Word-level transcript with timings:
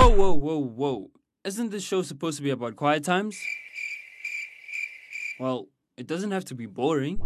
Whoa, 0.00 0.08
whoa, 0.08 0.32
whoa, 0.32 0.56
whoa. 0.56 1.10
Isn't 1.44 1.72
this 1.72 1.84
show 1.84 2.00
supposed 2.00 2.38
to 2.38 2.42
be 2.42 2.48
about 2.48 2.74
quiet 2.74 3.04
times? 3.04 3.38
Well, 5.38 5.68
it 5.98 6.06
doesn't 6.06 6.30
have 6.30 6.46
to 6.46 6.54
be 6.54 6.64
boring. 6.64 7.20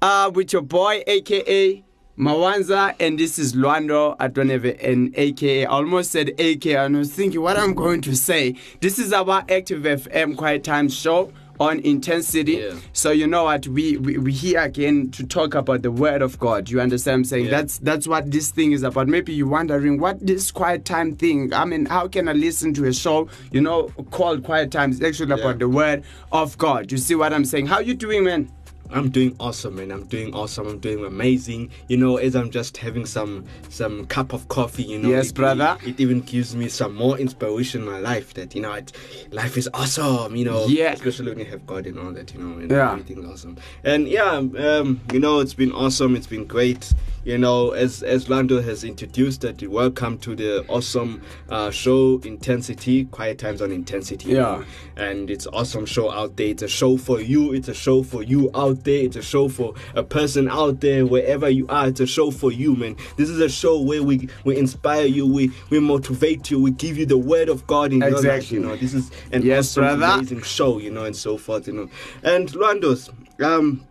Uh, 0.00 0.30
with 0.32 0.52
your 0.52 0.62
boy, 0.62 1.02
aka 1.08 1.82
Mawanza, 2.16 2.94
and 3.00 3.18
this 3.18 3.40
is 3.40 3.54
Lwando 3.54 4.16
Adoneve, 4.18 4.78
and 4.80 5.12
aka. 5.18 5.66
I 5.66 5.68
almost 5.68 6.12
said 6.12 6.30
aka, 6.38 6.84
and 6.84 6.94
I 6.94 6.98
was 7.00 7.12
thinking 7.12 7.42
what 7.42 7.58
I'm 7.58 7.74
going 7.74 8.00
to 8.02 8.14
say. 8.14 8.54
This 8.80 9.00
is 9.00 9.12
our 9.12 9.44
Active 9.48 9.82
FM 9.82 10.36
Quiet 10.36 10.62
Time 10.62 10.88
show 10.88 11.32
on 11.60 11.80
intensity. 11.80 12.54
Yeah. 12.54 12.74
So 12.92 13.10
you 13.10 13.26
know 13.26 13.44
what 13.44 13.66
we, 13.66 13.96
we 13.96 14.18
we 14.18 14.32
here 14.32 14.60
again 14.60 15.10
to 15.12 15.26
talk 15.26 15.54
about 15.54 15.82
the 15.82 15.90
word 15.90 16.22
of 16.22 16.38
God. 16.38 16.68
You 16.70 16.80
understand 16.80 17.16
I'm 17.16 17.24
saying? 17.24 17.44
Yeah. 17.46 17.50
That's 17.50 17.78
that's 17.78 18.06
what 18.06 18.30
this 18.30 18.50
thing 18.50 18.72
is 18.72 18.82
about. 18.82 19.08
Maybe 19.08 19.32
you're 19.32 19.46
wondering 19.48 19.98
what 19.98 20.24
this 20.26 20.50
quiet 20.50 20.84
time 20.84 21.16
thing. 21.16 21.52
I 21.52 21.64
mean, 21.64 21.86
how 21.86 22.08
can 22.08 22.28
I 22.28 22.32
listen 22.32 22.74
to 22.74 22.84
a 22.86 22.92
show, 22.92 23.28
you 23.52 23.60
know, 23.60 23.88
called 24.10 24.44
Quiet 24.44 24.70
Time? 24.70 24.90
It's 24.90 25.02
actually 25.02 25.30
Yeah. 25.30 25.40
about 25.42 25.58
the 25.58 25.68
word 25.68 26.04
of 26.32 26.56
God. 26.58 26.92
You 26.92 26.98
see 26.98 27.14
what 27.14 27.32
I'm 27.32 27.44
saying? 27.44 27.66
How 27.66 27.80
you 27.80 27.94
doing, 27.94 28.24
man? 28.24 28.50
I'm 28.92 29.10
doing 29.10 29.36
awesome, 29.40 29.76
man. 29.76 29.90
I'm 29.90 30.04
doing 30.04 30.34
awesome. 30.34 30.66
I'm 30.66 30.78
doing 30.78 31.04
amazing. 31.04 31.70
You 31.88 31.96
know, 31.96 32.16
as 32.16 32.34
I'm 32.36 32.50
just 32.50 32.76
having 32.76 33.06
some 33.06 33.44
some 33.68 34.06
cup 34.06 34.32
of 34.32 34.48
coffee, 34.48 34.84
you 34.84 34.98
know. 34.98 35.08
Yes, 35.08 35.30
it, 35.30 35.34
brother. 35.34 35.76
It, 35.82 35.88
it 35.90 36.00
even 36.00 36.20
gives 36.20 36.54
me 36.56 36.68
some 36.68 36.94
more 36.94 37.18
inspiration 37.18 37.82
in 37.82 37.86
my 37.86 37.98
life 37.98 38.34
that 38.34 38.54
you 38.54 38.62
know, 38.62 38.72
it, 38.72 38.92
life 39.30 39.56
is 39.56 39.68
awesome. 39.74 40.36
You 40.36 40.44
know, 40.44 40.66
Yeah. 40.66 40.92
Especially 40.92 41.30
when 41.30 41.38
you 41.40 41.44
have 41.46 41.66
God 41.66 41.86
and 41.86 41.98
all 41.98 42.12
that. 42.12 42.32
You 42.34 42.40
know, 42.40 42.58
and 42.58 42.70
Yeah. 42.70 42.92
everything's 42.92 43.26
awesome. 43.26 43.56
And 43.84 44.08
yeah, 44.08 44.32
um, 44.32 45.00
you 45.12 45.20
know, 45.20 45.40
it's 45.40 45.54
been 45.54 45.72
awesome. 45.72 46.16
It's 46.16 46.26
been 46.26 46.44
great. 46.46 46.92
You 47.26 47.38
know, 47.38 47.70
as 47.72 48.04
as 48.04 48.26
Lwando 48.26 48.62
has 48.62 48.84
introduced 48.84 49.40
that, 49.40 49.60
welcome 49.68 50.16
to 50.18 50.36
the 50.36 50.64
awesome 50.68 51.22
uh, 51.48 51.72
show 51.72 52.20
Intensity, 52.24 53.06
Quiet 53.06 53.36
Times 53.40 53.60
on 53.60 53.72
Intensity. 53.72 54.30
Yeah. 54.30 54.62
and 54.96 55.28
it's 55.28 55.48
awesome 55.48 55.86
show 55.86 56.08
out 56.08 56.36
there. 56.36 56.46
It's 56.46 56.62
a 56.62 56.68
show 56.68 56.96
for 56.96 57.20
you. 57.20 57.52
It's 57.52 57.66
a 57.66 57.74
show 57.74 58.04
for 58.04 58.22
you 58.22 58.48
out 58.54 58.84
there. 58.84 59.00
It's 59.06 59.16
a 59.16 59.22
show 59.22 59.48
for 59.48 59.74
a 59.96 60.04
person 60.04 60.48
out 60.48 60.78
there 60.80 61.04
wherever 61.04 61.48
you 61.50 61.66
are. 61.66 61.88
It's 61.88 61.98
a 61.98 62.06
show 62.06 62.30
for 62.30 62.52
you, 62.52 62.76
man. 62.76 62.94
This 63.16 63.28
is 63.28 63.40
a 63.40 63.48
show 63.48 63.80
where 63.80 64.04
we 64.04 64.28
we 64.44 64.56
inspire 64.56 65.06
you, 65.06 65.26
we 65.26 65.50
we 65.68 65.80
motivate 65.80 66.48
you, 66.52 66.60
we 66.62 66.70
give 66.70 66.96
you 66.96 67.06
the 67.06 67.18
word 67.18 67.48
of 67.48 67.66
God 67.66 67.92
in 67.92 68.02
your 68.02 68.22
life. 68.22 68.52
You 68.52 68.60
know, 68.60 68.76
this 68.76 68.94
is 68.94 69.10
an 69.32 69.42
Yes, 69.42 69.72
awesome, 69.76 69.98
brother. 69.98 70.14
amazing 70.20 70.42
show. 70.42 70.78
You 70.78 70.92
know, 70.92 71.02
and 71.04 71.16
so 71.16 71.38
forth. 71.38 71.66
You 71.66 71.72
know, 71.72 71.90
and 72.22 72.48
Lwando's 72.52 73.10
um. 73.44 73.84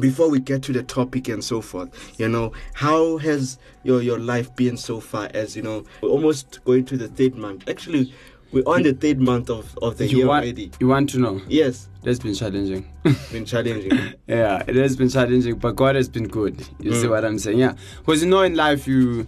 Before 0.00 0.28
we 0.30 0.40
get 0.40 0.62
to 0.64 0.72
the 0.72 0.82
topic 0.82 1.28
and 1.28 1.44
so 1.44 1.60
forth, 1.60 2.18
you 2.18 2.28
know, 2.28 2.52
how 2.74 3.18
has 3.18 3.58
your 3.84 4.02
your 4.02 4.18
life 4.18 4.54
been 4.56 4.76
so 4.76 5.00
far? 5.00 5.28
As 5.34 5.54
you 5.56 5.62
know, 5.62 5.84
we're 6.02 6.08
almost 6.08 6.64
going 6.64 6.84
to 6.86 6.96
the 6.96 7.08
third 7.08 7.34
month. 7.36 7.68
Actually, 7.68 8.12
we're 8.52 8.64
on 8.66 8.82
the 8.82 8.94
third 8.94 9.20
month 9.20 9.48
of 9.50 9.76
of 9.82 9.98
the 9.98 10.06
you 10.06 10.18
year 10.18 10.26
want 10.26 10.44
already. 10.44 10.70
you 10.80 10.88
want 10.88 11.10
to 11.10 11.18
know? 11.18 11.40
Yes, 11.46 11.88
it 12.02 12.08
has 12.08 12.18
been 12.18 12.34
challenging. 12.34 12.84
been 13.30 13.44
challenging. 13.44 14.14
yeah, 14.26 14.62
it 14.66 14.76
has 14.76 14.96
been 14.96 15.08
challenging, 15.10 15.56
but 15.56 15.76
God 15.76 15.94
has 15.94 16.08
been 16.08 16.26
good. 16.28 16.66
You 16.80 16.94
see 16.94 17.06
Mm. 17.06 17.10
what 17.10 17.24
I'm 17.24 17.38
saying? 17.38 17.58
Yeah, 17.58 17.74
because 18.04 18.22
you 18.24 18.28
know 18.30 18.42
in 18.42 18.54
life 18.56 18.86
you 18.88 19.26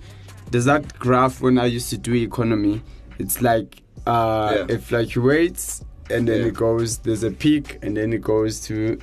there's 0.51 0.65
that 0.65 0.99
graph 0.99 1.41
when 1.41 1.59
I 1.59 1.67
used 1.67 1.91
to 1.91 1.99
do 1.99 2.15
economy. 2.15 2.83
It's 3.19 3.41
like 3.43 3.83
uh, 4.07 4.65
Yeah. 4.69 4.75
it 4.77 4.83
fluctuates 4.83 5.85
and 6.11 6.27
then 6.29 6.41
Yeah. 6.41 6.47
it 6.49 6.55
goes. 6.55 6.99
There's 6.99 7.23
a 7.23 7.31
peak 7.31 7.79
and 7.83 7.97
then 7.97 8.13
it 8.13 8.23
goes 8.23 8.61
to 8.63 8.99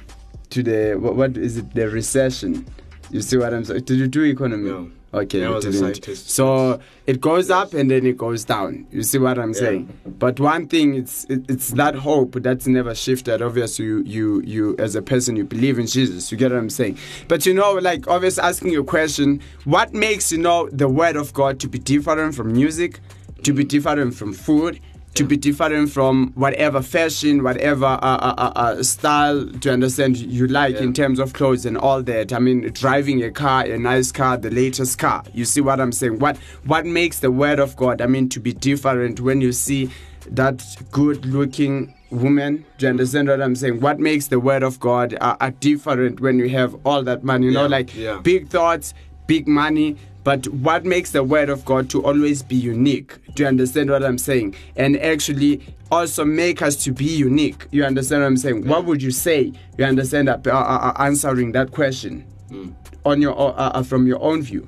to 0.51 0.63
the 0.63 0.95
what, 0.95 1.15
what 1.15 1.37
is 1.37 1.57
it? 1.57 1.73
The 1.73 1.89
recession. 1.89 2.65
You 3.09 3.21
see 3.21 3.37
what 3.37 3.53
I'm 3.53 3.65
saying? 3.65 3.81
Did 3.83 3.97
you 3.99 4.07
do 4.07 4.23
economy? 4.23 4.69
No. 4.69 4.91
Okay, 5.13 5.45
I 5.45 5.59
didn't. 5.59 6.15
So 6.15 6.79
it 7.05 7.19
goes 7.19 7.49
up 7.49 7.73
and 7.73 7.91
then 7.91 8.05
it 8.05 8.15
goes 8.15 8.45
down. 8.45 8.87
You 8.91 9.03
see 9.03 9.17
what 9.17 9.37
I'm 9.37 9.49
Yeah. 9.49 9.59
saying? 9.59 9.89
But 10.05 10.39
one 10.39 10.67
thing, 10.67 10.95
it's 10.95 11.25
it, 11.25 11.41
it's 11.49 11.71
that 11.71 11.95
hope 11.95 12.35
that's 12.41 12.65
never 12.65 12.95
shifted. 12.95 13.41
Obviously, 13.41 13.83
you 13.85 14.03
you 14.05 14.41
you 14.45 14.75
as 14.79 14.95
a 14.95 15.01
person 15.01 15.35
you 15.35 15.43
believe 15.43 15.77
in 15.79 15.87
Jesus. 15.87 16.31
You 16.31 16.37
get 16.37 16.51
what 16.51 16.59
I'm 16.59 16.69
saying? 16.69 16.97
But 17.27 17.45
you 17.45 17.53
know, 17.53 17.73
like 17.73 18.07
obviously 18.07 18.41
asking 18.41 18.71
your 18.71 18.85
question, 18.85 19.41
what 19.65 19.93
makes 19.93 20.31
you 20.31 20.37
know 20.37 20.69
the 20.71 20.87
word 20.87 21.17
of 21.17 21.33
God 21.33 21.59
to 21.59 21.67
be 21.67 21.77
different 21.79 22.33
from 22.33 22.53
music, 22.53 23.01
to 23.43 23.51
be 23.51 23.65
different 23.65 24.13
from 24.15 24.31
food? 24.31 24.79
To 25.15 25.25
be 25.25 25.35
different 25.35 25.89
from 25.91 26.31
whatever 26.35 26.81
fashion, 26.81 27.43
whatever 27.43 27.85
uh, 27.85 27.97
uh, 27.99 28.33
uh, 28.37 28.51
uh, 28.55 28.83
style, 28.83 29.45
to 29.59 29.71
understand 29.71 30.17
you 30.17 30.47
like 30.47 30.75
Yeah. 30.75 30.83
in 30.83 30.93
terms 30.93 31.19
of 31.19 31.33
clothes 31.33 31.65
and 31.65 31.77
all 31.77 32.01
that. 32.03 32.31
I 32.31 32.39
mean, 32.39 32.61
driving 32.71 33.21
a 33.21 33.29
car, 33.29 33.65
a 33.65 33.77
nice 33.77 34.09
car, 34.13 34.37
the 34.37 34.49
latest 34.49 34.97
car. 34.99 35.23
You 35.33 35.43
see 35.43 35.59
what 35.59 35.81
I'm 35.81 35.91
saying? 35.91 36.19
What 36.19 36.37
what 36.65 36.85
makes 36.85 37.19
the 37.19 37.29
word 37.29 37.59
of 37.59 37.75
God? 37.75 38.01
I 38.01 38.07
mean, 38.07 38.29
to 38.29 38.39
be 38.39 38.53
different 38.53 39.19
when 39.19 39.41
you 39.41 39.51
see 39.51 39.89
that 40.29 40.63
good-looking 40.91 41.93
woman. 42.09 42.63
Do 42.77 42.85
you 42.85 42.89
understand 42.91 43.27
what 43.27 43.41
I'm 43.41 43.55
saying? 43.55 43.81
What 43.81 43.99
makes 43.99 44.27
the 44.27 44.39
word 44.39 44.63
of 44.63 44.79
God 44.79 45.17
uh, 45.19 45.35
uh, 45.41 45.51
different 45.59 46.21
when 46.21 46.39
you 46.39 46.47
have 46.49 46.75
all 46.85 47.03
that 47.03 47.23
money? 47.23 47.47
You 47.47 47.51
know, 47.53 47.67
like 47.67 47.93
yeah. 47.95 48.19
big 48.23 48.47
thoughts, 48.49 48.93
big 49.27 49.47
money. 49.47 49.97
But 50.23 50.47
what 50.49 50.85
makes 50.85 51.11
the 51.11 51.23
word 51.23 51.49
of 51.49 51.65
God 51.65 51.89
to 51.91 52.03
always 52.05 52.43
be 52.43 52.55
unique? 52.55 53.17
Do 53.35 53.43
you 53.43 53.47
understand 53.47 53.89
what 53.89 54.03
I'm 54.03 54.17
saying? 54.19 54.55
And 54.75 54.97
actually 54.97 55.61
also 55.91 56.23
make 56.23 56.61
us 56.61 56.75
to 56.83 56.91
be 56.91 57.05
unique. 57.05 57.65
You 57.71 57.83
understand 57.85 58.21
what 58.21 58.27
I'm 58.27 58.37
saying? 58.37 58.67
What 58.67 58.85
would 58.85 59.01
you 59.01 59.11
say? 59.11 59.51
You 59.77 59.85
understand 59.85 60.27
that 60.27 60.45
uh, 60.45 60.51
uh, 60.51 60.93
answering 60.99 61.51
that 61.53 61.71
question 61.71 62.25
Mm. 62.51 62.75
on 63.05 63.21
your 63.21 63.31
uh, 63.39 63.53
uh, 63.53 63.81
from 63.81 64.05
your 64.05 64.21
own 64.21 64.41
view. 64.41 64.67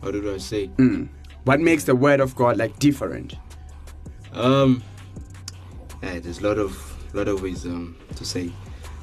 What 0.00 0.12
did 0.12 0.26
I 0.26 0.38
say? 0.38 0.68
Mm. 0.78 1.08
What 1.44 1.60
makes 1.60 1.84
the 1.84 1.94
word 1.94 2.18
of 2.20 2.34
God 2.34 2.56
like 2.56 2.78
different? 2.78 3.34
Um, 4.32 4.82
yeah, 6.02 6.18
there's 6.18 6.38
a 6.38 6.48
lot 6.48 6.56
of 6.58 6.74
lot 7.14 7.28
of 7.28 7.42
ways 7.42 7.66
um 7.66 7.94
to 8.16 8.24
say, 8.24 8.50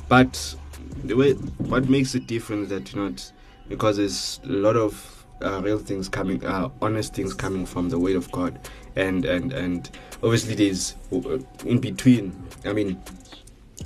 but 0.08 0.56
the 1.04 1.14
way 1.16 1.34
what 1.34 1.88
makes 1.90 2.16
it 2.16 2.26
different 2.26 2.64
is 2.64 2.70
that 2.70 2.92
you 2.92 3.00
know 3.00 3.08
it's 3.08 3.34
because 3.68 3.98
there's 3.98 4.40
a 4.46 4.48
lot 4.48 4.76
of 4.76 5.19
uh, 5.44 5.62
real 5.62 5.80
things 5.80 6.10
coming, 6.10 6.46
uh, 6.46 6.70
honest 6.82 7.14
things 7.14 7.34
coming 7.34 7.66
from 7.66 7.90
the 7.90 8.00
word 8.00 8.16
of 8.16 8.32
God, 8.32 8.60
and 8.96 9.26
and 9.26 9.54
and 9.54 9.90
obviously 10.24 10.56
there's 10.56 10.96
uh, 11.12 11.40
in 11.66 11.80
between. 11.80 12.48
I 12.66 12.74
mean, 12.74 13.02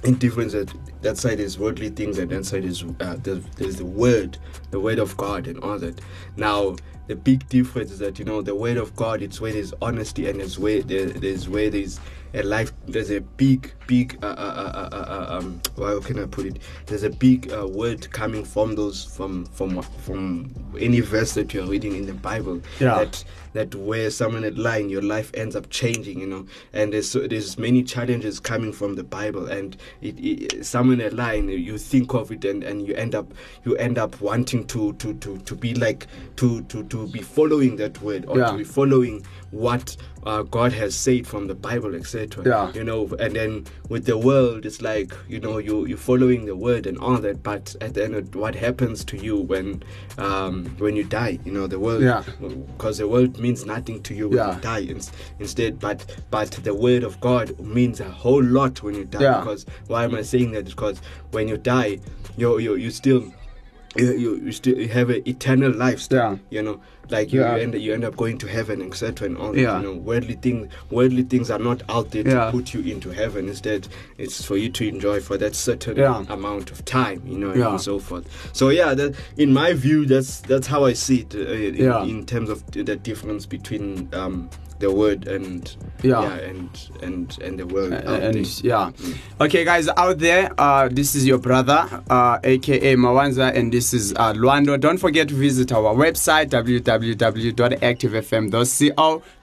in 0.04 0.16
difference 0.16 0.54
that 0.54 0.74
that 1.02 1.18
side 1.18 1.40
is 1.40 1.58
worldly 1.58 1.90
things 1.90 2.18
and 2.18 2.30
that 2.32 2.46
side 2.46 2.66
is 2.66 2.84
uh, 3.00 3.18
there's, 3.24 3.46
there's 3.56 3.76
the 3.78 3.86
word 3.86 4.38
the 4.72 4.80
word 4.80 5.00
of 5.00 5.16
god 5.18 5.48
and 5.48 5.60
all 5.60 5.78
that 5.78 6.00
now 6.36 6.76
the 7.08 7.16
big 7.16 7.48
difference 7.50 7.92
is 7.92 8.00
that 8.00 8.20
you 8.20 8.26
know 8.26 8.42
the 8.42 8.56
word 8.56 8.78
of 8.78 8.96
god 8.96 9.22
it's 9.22 9.40
where 9.40 9.54
there's 9.54 9.74
honesty 9.82 10.28
and 10.30 10.42
it's 10.42 10.58
where 10.58 10.82
there, 10.82 11.06
there's 11.08 11.48
where 11.48 11.70
there's 11.70 12.00
a 12.36 12.42
life 12.44 12.72
there's 12.88 13.12
a 13.12 13.22
big 13.22 13.72
big 13.86 14.18
uh, 14.24 14.28
uh, 14.28 14.30
uh, 14.30 14.90
uh, 14.92 14.96
uh, 14.96 15.38
um 15.38 15.62
how 15.78 16.00
can 16.00 16.18
i 16.20 16.26
put 16.26 16.46
it 16.46 16.60
there's 16.88 17.04
a 17.04 17.10
big 17.10 17.52
uh, 17.52 17.68
word 17.68 18.10
coming 18.12 18.44
from 18.44 18.76
those 18.76 19.04
from 19.06 19.46
from 19.48 19.82
from 19.82 20.50
any 20.80 21.00
verse 21.02 21.34
that 21.34 21.54
you're 21.54 21.66
reading 21.68 21.96
in 21.96 22.06
the 22.06 22.14
bible 22.14 22.62
Yeah. 22.80 22.96
that 23.00 23.24
that 23.54 23.76
where 23.76 24.10
someone 24.10 24.44
at 24.46 24.58
line 24.58 24.90
your 24.90 25.04
life 25.04 25.30
ends 25.36 25.56
up 25.56 25.70
changing 25.70 26.20
you 26.22 26.26
know 26.28 26.46
and 26.74 26.92
there's 26.94 27.10
so 27.10 27.28
there's 27.28 27.58
many 27.60 27.84
challenges 27.84 28.40
coming 28.40 28.74
from 28.74 28.96
the 28.96 29.04
bible 29.04 29.48
and 29.48 29.78
it, 30.02 30.16
it 30.20 30.66
someone 30.66 31.02
at 31.02 31.14
line 31.14 31.50
you 31.50 31.78
think 31.78 32.14
of 32.16 32.32
it 32.32 32.44
and, 32.46 32.64
and 32.64 32.88
you 32.88 32.96
end 32.96 33.14
up 33.14 33.32
you 33.66 33.76
end 33.76 34.00
up 34.00 34.20
wanting 34.22 34.66
to 34.68 34.94
to 34.94 35.14
to, 35.16 35.38
to 35.40 35.56
be 35.56 35.76
like 35.76 36.08
to, 36.38 36.62
to 36.64 36.84
to 36.86 37.06
be 37.10 37.22
following 37.22 37.76
that 37.76 38.02
word 38.02 38.26
or 38.28 38.40
Yeah. 38.40 38.52
to 38.52 38.58
be 38.58 38.64
following 38.64 39.24
what 39.54 39.96
uh, 40.26 40.42
god 40.42 40.72
has 40.74 40.96
said 40.96 41.28
from 41.28 41.46
the 41.48 41.54
bible 41.54 41.94
etc 41.96 42.44
Yeah. 42.46 42.72
you 42.74 42.84
know 42.84 43.08
and 43.20 43.36
then 43.36 43.66
with 43.90 44.06
the 44.06 44.18
world 44.18 44.66
it's 44.66 44.82
like 44.82 45.14
you 45.28 45.40
know 45.40 45.58
you 45.60 45.86
you're 45.86 45.98
following 45.98 46.46
the 46.46 46.56
word 46.56 46.88
and 46.88 46.98
all 46.98 47.18
that 47.18 47.44
but 47.44 47.76
at 47.82 47.94
the 47.94 48.04
end 48.04 48.16
of 48.16 48.34
what 48.36 48.56
happens 48.56 49.06
to 49.06 49.18
you 49.18 49.38
when 49.38 49.84
um 50.18 50.66
when 50.80 50.96
you 50.96 51.04
die 51.04 51.38
you 51.46 51.52
know 51.52 51.68
the 51.68 51.80
world 51.80 52.02
Yeah. 52.02 52.24
because 52.40 52.98
the 52.98 53.08
world 53.08 53.38
means 53.40 53.66
nothing 53.66 54.02
to 54.04 54.14
you 54.16 54.30
when 54.30 54.38
Yeah. 54.40 54.56
you 54.56 54.62
die 54.62 54.82
ins- 54.82 55.12
instead 55.40 55.80
but 55.80 56.06
but 56.32 56.50
the 56.64 56.74
word 56.74 57.04
of 57.04 57.20
god 57.20 57.58
means 57.60 58.00
a 58.00 58.10
whole 58.10 58.44
lot 58.44 58.82
when 58.82 58.96
you 58.96 59.06
die 59.06 59.40
because 59.40 59.66
why 59.88 60.04
am 60.06 60.16
i 60.16 60.22
saying 60.24 60.52
that 60.54 60.66
because 60.66 61.00
when 61.32 61.48
you 61.48 61.58
die 61.58 62.00
you 62.38 62.58
you 62.60 62.76
you 62.76 62.90
still 62.90 63.32
you, 63.96 64.12
you, 64.14 64.36
you 64.38 64.52
still 64.52 64.78
you 64.78 64.88
have 64.88 65.10
an 65.10 65.22
eternal 65.28 65.72
life 65.72 66.00
still, 66.00 66.18
Yeah. 66.18 66.38
you 66.50 66.62
know 66.64 66.82
like 67.10 67.34
you, 67.34 67.42
Yeah. 67.42 67.58
you 67.58 67.62
end 67.64 67.74
you 67.76 67.94
end 67.94 68.06
up 68.06 68.16
going 68.16 68.38
to 68.40 68.48
heaven 68.48 68.82
etc 68.82 69.28
and 69.28 69.38
all 69.38 69.56
Yeah. 69.56 69.74
that 69.74 69.82
you 69.84 69.88
know 69.94 69.96
worldly 70.00 70.36
things 70.36 70.72
worldly 70.90 71.24
things 71.24 71.52
are 71.52 71.60
not 71.60 71.84
out 71.90 72.12
there 72.12 72.24
to 72.24 72.50
put 72.52 72.74
you 72.74 72.80
into 72.92 73.10
heaven 73.12 73.50
instead 73.50 73.88
it's 74.18 74.44
for 74.44 74.56
you 74.58 74.70
to 74.70 74.88
enjoy 74.88 75.20
for 75.20 75.38
that 75.38 75.54
certain 75.54 75.98
Yeah. 75.98 76.24
amount 76.30 76.72
of 76.72 76.84
time 76.86 77.22
you 77.26 77.38
know 77.38 77.54
Yeah. 77.54 77.72
and 77.72 77.82
so 77.82 78.00
forth 78.00 78.26
so 78.54 78.70
yeah 78.70 78.94
that, 78.96 79.16
in 79.38 79.54
my 79.54 79.74
view 79.74 80.06
that's 80.06 80.40
that's 80.42 80.66
how 80.68 80.86
i 80.86 80.94
see 80.94 81.20
it 81.20 81.36
uh, 81.36 81.40
in, 81.40 81.76
Yeah. 81.76 82.04
in 82.04 82.26
terms 82.26 82.50
of 82.50 82.66
the 82.72 82.96
difference 82.96 83.46
between 83.46 84.08
um 84.14 84.50
the 84.84 84.92
word 84.92 85.28
and 85.28 85.76
Yeah. 86.04 86.50
and 86.50 86.70
and 87.02 87.28
and 87.46 87.54
the 87.62 87.66
world. 87.74 87.94
And 87.94 88.36
yeah 88.72 88.92
okay 89.40 89.64
guys 89.72 89.88
out 90.04 90.18
there 90.20 90.52
uh 90.58 90.90
this 91.00 91.16
is 91.16 91.26
your 91.26 91.38
brother 91.48 91.80
uh 92.10 92.40
aka 92.44 92.96
mawanza 92.96 93.48
and 93.58 93.72
this 93.72 93.94
is 93.94 94.06
uh 94.22 94.34
lwando 94.34 94.78
don't 94.86 95.00
forget 95.06 95.26
to 95.30 95.36
visit 95.36 95.72
our 95.72 95.94
website 95.96 96.50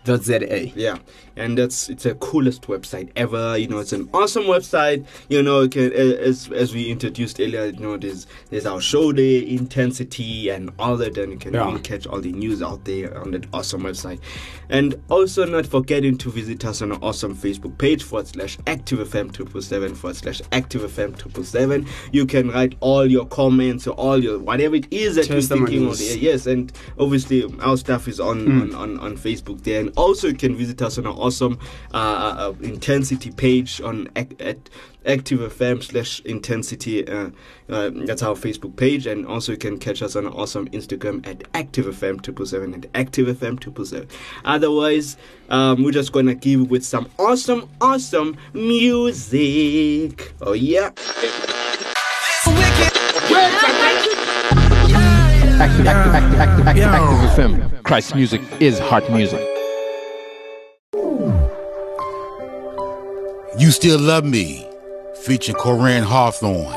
www.activefm.co.za 0.05 0.73
Yeah, 0.75 0.99
and 1.37 1.59
that's 1.59 1.89
it's 1.89 2.05
the 2.05 2.15
coolest 2.17 2.63
website 2.63 3.11
ever. 3.17 3.57
You 3.59 3.69
know, 3.69 3.79
it's 3.79 3.93
an 3.93 4.09
awesome 4.15 4.45
website. 4.45 5.05
You 5.29 5.43
know, 5.43 5.69
can, 5.69 5.93
as 5.93 6.51
as 6.53 6.75
we 6.75 6.91
introduced 6.91 7.41
earlier, 7.41 7.67
you 7.67 7.81
know, 7.81 7.97
there's 7.97 8.27
there's 8.51 8.67
our 8.67 8.81
show 8.81 9.13
day, 9.13 9.47
intensity, 9.47 10.49
and 10.51 10.71
all 10.79 10.97
that, 10.97 11.17
and 11.19 11.33
you 11.33 11.39
can 11.39 11.55
Yeah. 11.55 11.67
really 11.67 11.81
catch 11.81 12.07
all 12.07 12.21
the 12.21 12.33
news 12.33 12.63
out 12.63 12.85
there 12.85 13.17
on 13.19 13.33
that 13.33 13.47
awesome 13.53 13.83
website. 13.83 14.21
And 14.69 14.95
also, 15.11 15.45
not 15.45 15.67
forgetting 15.67 16.17
to 16.19 16.31
visit 16.31 16.65
us 16.65 16.81
on 16.83 16.93
our 16.93 16.99
awesome 17.03 17.35
Facebook 17.37 17.77
page 17.79 18.03
forward 18.05 18.29
slash 18.29 18.57
ActiveFM 18.67 19.33
triple 19.33 19.63
seven 19.63 19.95
forward 19.95 20.17
slash 20.17 20.41
ActiveFM 20.53 21.19
triple 21.19 21.45
seven. 21.45 21.87
You 22.13 22.25
can 22.27 22.51
write 22.51 22.77
all 22.81 23.07
your 23.07 23.27
comments 23.27 23.87
or 23.87 23.95
all 23.95 24.23
your 24.23 24.39
whatever 24.39 24.77
it 24.77 24.87
is 24.93 25.17
that 25.17 25.29
you're 25.29 25.41
thinking 25.41 25.87
of. 25.87 25.91
Testimonies. 25.99 26.17
Yes, 26.23 26.47
and 26.47 26.73
obviously 26.99 27.45
our 27.61 27.77
stuff 27.77 28.07
is 28.09 28.21
on, 28.21 28.41
Mm. 28.41 28.61
on, 28.63 28.75
on, 28.75 28.99
on 29.01 29.17
Facebook 29.17 29.63
there. 29.65 29.81
And 29.81 29.91
also 30.01 30.29
you 30.29 30.35
can 30.35 30.57
visit 30.57 30.81
us 30.81 30.97
on 30.99 31.07
our 31.07 31.13
awesome 31.13 31.59
uh, 31.93 31.97
uh, 31.97 32.55
intensity 32.63 33.31
page 33.31 33.81
on 33.83 34.09
at 34.17 34.71
Active 35.07 35.41
FM 35.41 35.83
slash 35.83 36.21
intensity. 36.21 37.07
Uh, 37.07 37.31
uh, 37.69 37.91
that's 38.07 38.23
our 38.23 38.35
Facebook 38.35 38.77
page. 38.77 39.07
And 39.07 39.27
also 39.27 39.53
you 39.53 39.59
can 39.59 39.79
catch 39.79 40.03
us 40.03 40.17
on 40.17 40.27
our 40.27 40.33
awesome 40.33 40.69
Instagram 40.69 41.27
at 41.27 41.45
Active 41.55 41.87
FM 41.87 42.23
triple 42.23 42.47
seven 42.47 42.75
and 42.75 42.87
Active 42.95 43.29
FM 43.29 43.61
triple 43.61 43.85
seven. 43.85 44.09
Otherwise, 44.45 45.17
um, 45.51 45.83
we're 45.83 45.93
just 45.93 46.13
gonna 46.13 46.35
give 46.35 46.71
with 46.71 46.85
some 46.85 47.09
awesome, 47.19 47.69
awesome 47.81 48.37
music. 48.55 50.33
Oh 50.41 50.53
yeah. 50.53 50.91
Active, 55.61 55.87
active, 55.87 56.15
active, 56.15 56.41
active, 56.41 56.67
active, 56.67 56.85
active 56.85 57.31
FM. 57.31 57.83
Christ 57.83 58.15
music 58.15 58.41
is 58.61 58.79
heart 58.79 59.11
music. 59.11 59.50
You 63.61 63.71
Still 63.71 64.01
Love 64.01 64.25
Me, 64.25 64.67
featuring 65.23 65.55
Corinne 65.59 66.03
Hawthorne. 66.03 66.73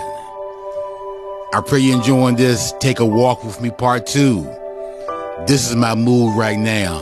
I 1.54 1.62
pray 1.66 1.80
you're 1.80 1.96
enjoying 1.96 2.36
this 2.36 2.74
Take 2.82 3.00
a 3.00 3.06
Walk 3.06 3.42
with 3.46 3.62
Me 3.62 3.70
Part 3.70 4.06
2. 4.06 4.44
This 5.48 5.70
is 5.70 5.78
my 5.78 5.96
mood 5.96 6.38
right 6.38 6.60
now. 6.60 7.00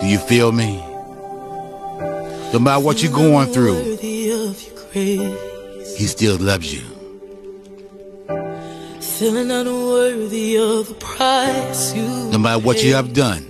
Do 0.00 0.06
you 0.06 0.18
feel 0.18 0.52
me? 0.52 0.76
No 2.52 2.60
matter 2.60 2.80
what 2.80 3.02
you're 3.02 3.10
going 3.10 3.48
through, 3.48 3.74
Worthy 3.74 4.30
of 4.30 4.62
your 4.62 4.76
grace, 4.92 5.96
he 5.98 6.06
still 6.06 6.36
loves 6.38 6.72
you. 6.72 6.82
feeling 9.00 9.50
unworthy 9.50 10.58
of 10.58 10.86
the 10.86 10.94
price 10.94 11.92
you 11.92 12.06
No 12.30 12.38
matter 12.38 12.62
what 12.62 12.84
you 12.84 12.94
have 12.94 13.12
done, 13.12 13.42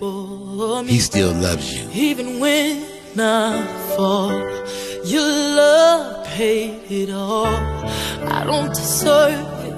he 0.87 0.99
still 0.99 1.35
loves 1.35 1.75
you. 1.79 1.91
Even 1.93 2.41
when 2.41 2.87
I 3.21 3.82
fall, 3.97 4.33
your 5.05 5.23
love 5.23 6.27
paid 6.27 6.81
it 6.91 7.11
all. 7.11 7.47
I 8.39 8.45
don't 8.45 8.71
deserve 8.71 9.49
it. 9.69 9.75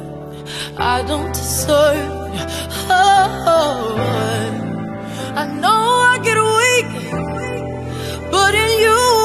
I 0.79 1.03
don't 1.03 1.33
deserve 1.33 2.35
it. 2.35 2.49
Oh, 2.91 3.97
I 5.43 5.47
know 5.63 5.83
I 6.13 6.15
get 6.29 6.39
weak, 6.61 6.91
but 8.31 8.55
in 8.55 8.71
you 8.85 9.24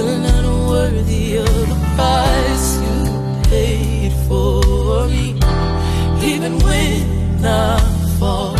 Of 0.00 1.06
the 1.06 1.84
price 1.96 2.80
you 2.80 3.42
paid 3.48 4.12
for 4.26 5.08
me. 5.08 5.34
Even 6.22 6.58
when 6.60 7.44
I 7.44 7.78
fall, 8.18 8.57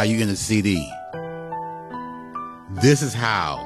how 0.00 0.04
you 0.04 0.18
end 0.18 0.30
a 0.30 0.34
CD. 0.34 0.90
This 2.70 3.02
is 3.02 3.12
how 3.12 3.60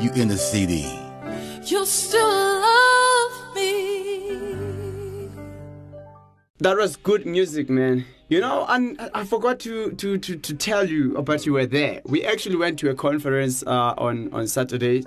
you 0.00 0.10
end 0.12 0.30
a 0.30 0.38
CD. 0.38 0.90
You 1.66 1.84
still 1.84 2.26
love 2.26 3.54
me. 3.54 5.28
That 6.60 6.78
was 6.78 6.96
good 6.96 7.26
music, 7.26 7.68
man. 7.68 8.06
You 8.30 8.40
know, 8.40 8.64
and 8.70 8.98
I 9.12 9.24
forgot 9.24 9.60
to, 9.60 9.92
to, 9.92 10.16
to, 10.16 10.36
to 10.36 10.54
tell 10.54 10.88
you 10.88 11.14
about 11.18 11.44
you 11.44 11.52
were 11.52 11.66
there. 11.66 12.00
We 12.06 12.24
actually 12.24 12.56
went 12.56 12.78
to 12.78 12.88
a 12.88 12.94
conference 12.94 13.62
uh, 13.66 13.92
on, 13.98 14.32
on 14.32 14.48
Saturday, 14.48 15.04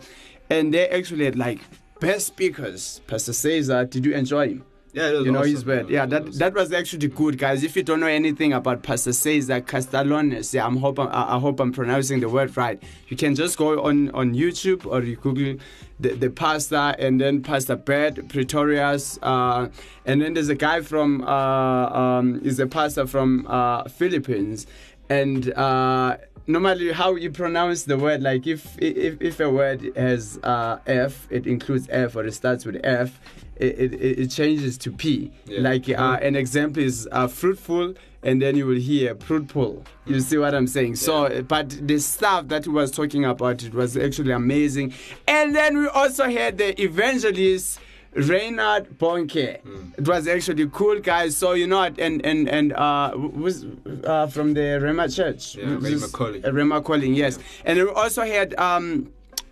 and 0.51 0.71
they 0.71 0.87
actually 0.87 1.25
had 1.25 1.35
like 1.35 1.61
best 1.99 2.27
speakers. 2.27 3.01
Pastor 3.07 3.33
Caesar, 3.33 3.85
did 3.85 4.05
you 4.05 4.13
enjoy 4.13 4.49
him? 4.49 4.65
Yeah, 4.95 5.09
it 5.09 5.13
was 5.17 5.25
you 5.25 5.31
know 5.33 5.39
awesome. 5.39 5.51
his 5.51 5.65
word. 5.65 5.89
Yeah, 5.89 6.05
that 6.05 6.25
was- 6.25 6.37
that 6.39 6.53
was 6.53 6.71
actually 6.71 7.09
good, 7.09 7.37
guys. 7.37 7.63
If 7.63 7.75
you 7.75 7.83
don't 7.83 7.99
know 7.99 8.07
anything 8.07 8.53
about 8.53 8.81
Pastor 8.81 9.11
Caesar 9.11 9.59
Castellanos, 9.59 10.53
yeah, 10.53 10.65
I'm 10.65 10.77
hope 10.77 10.97
I'm, 10.99 11.09
I 11.09 11.35
I 11.35 11.39
hope 11.39 11.59
I'm 11.59 11.73
pronouncing 11.73 12.21
the 12.21 12.29
word 12.29 12.55
right. 12.55 12.81
You 13.09 13.17
can 13.17 13.35
just 13.35 13.57
go 13.57 13.83
on 13.83 14.09
on 14.11 14.33
YouTube 14.33 14.85
or 14.85 15.03
you 15.03 15.17
Google 15.17 15.57
the, 15.99 16.09
the 16.15 16.29
pastor 16.29 16.95
and 16.97 17.19
then 17.19 17.41
Pastor 17.43 17.75
Bert 17.75 18.27
Pretorius, 18.29 19.19
uh, 19.21 19.67
and 20.05 20.21
then 20.21 20.33
there's 20.33 20.49
a 20.49 20.55
guy 20.55 20.79
from 20.81 21.23
uh, 21.23 21.87
um, 22.01 22.39
is 22.43 22.59
a 22.59 22.67
pastor 22.67 23.05
from 23.05 23.45
uh, 23.47 23.83
Philippines, 23.89 24.65
and. 25.09 25.51
Uh, 25.53 26.17
Normally, 26.47 26.91
how 26.91 27.15
you 27.15 27.31
pronounce 27.31 27.85
the 27.85 27.97
word, 27.97 28.21
like 28.21 28.45
if 28.45 28.77
if, 28.79 29.19
if 29.19 29.39
a 29.39 29.49
word 29.49 29.81
has 29.95 30.37
uh, 30.43 30.77
F, 30.85 31.25
it 31.31 31.47
includes 31.47 31.87
F 31.89 32.15
or 32.15 32.23
it 32.23 32.33
starts 32.35 32.65
with 32.67 32.79
F, 32.83 33.19
it, 33.57 33.93
it, 33.93 34.19
it 34.19 34.31
changes 34.31 34.77
to 34.79 34.91
P. 34.91 35.31
Yeah. 35.45 35.61
Like 35.61 35.89
uh, 35.89 36.19
an 36.21 36.35
example 36.35 36.83
is 36.83 37.07
uh, 37.11 37.27
fruitful, 37.27 37.93
and 38.23 38.41
then 38.41 38.55
you 38.55 38.65
will 38.65 38.79
hear 38.79 39.15
fruitful. 39.15 39.83
You 40.05 40.19
see 40.19 40.37
what 40.37 40.53
I'm 40.53 40.67
saying? 40.67 40.95
So, 40.95 41.25
uh, 41.25 41.41
but 41.41 41.69
the 41.69 41.99
stuff 41.99 42.47
that 42.47 42.65
he 42.65 42.69
was 42.69 42.91
talking 42.91 43.25
about, 43.25 43.63
it 43.63 43.73
was 43.73 43.95
actually 43.97 44.31
amazing. 44.31 44.93
And 45.27 45.55
then 45.55 45.77
we 45.77 45.87
also 45.87 46.29
had 46.29 46.57
the 46.57 46.79
evangelist. 46.81 47.79
Reinhard 48.15 48.97
Bonnke. 48.97 49.59
It 49.97 50.07
was 50.07 50.25
actually 50.25 50.69
cool, 50.69 51.01
guys. 51.01 51.35
So 51.35 51.51
you 51.51 51.67
know, 51.67 51.81
and 51.83 52.25
and 52.25 52.47
and 52.47 52.71
uh, 52.71 53.11
was 53.13 53.65
uh, 54.05 54.27
from 54.27 54.53
the 54.53 54.79
Rhema 54.81 55.13
Church. 55.13 55.55
Yeah, 55.55 55.65
Rhema 55.65 56.09
Calling. 56.13 56.41
Rhema 56.43 56.81
Calling, 56.81 57.13
yes. 57.13 57.39
And 57.65 57.77
we 57.77 57.89
also 57.89 58.21
had 58.21 58.55
um, 58.55 59.11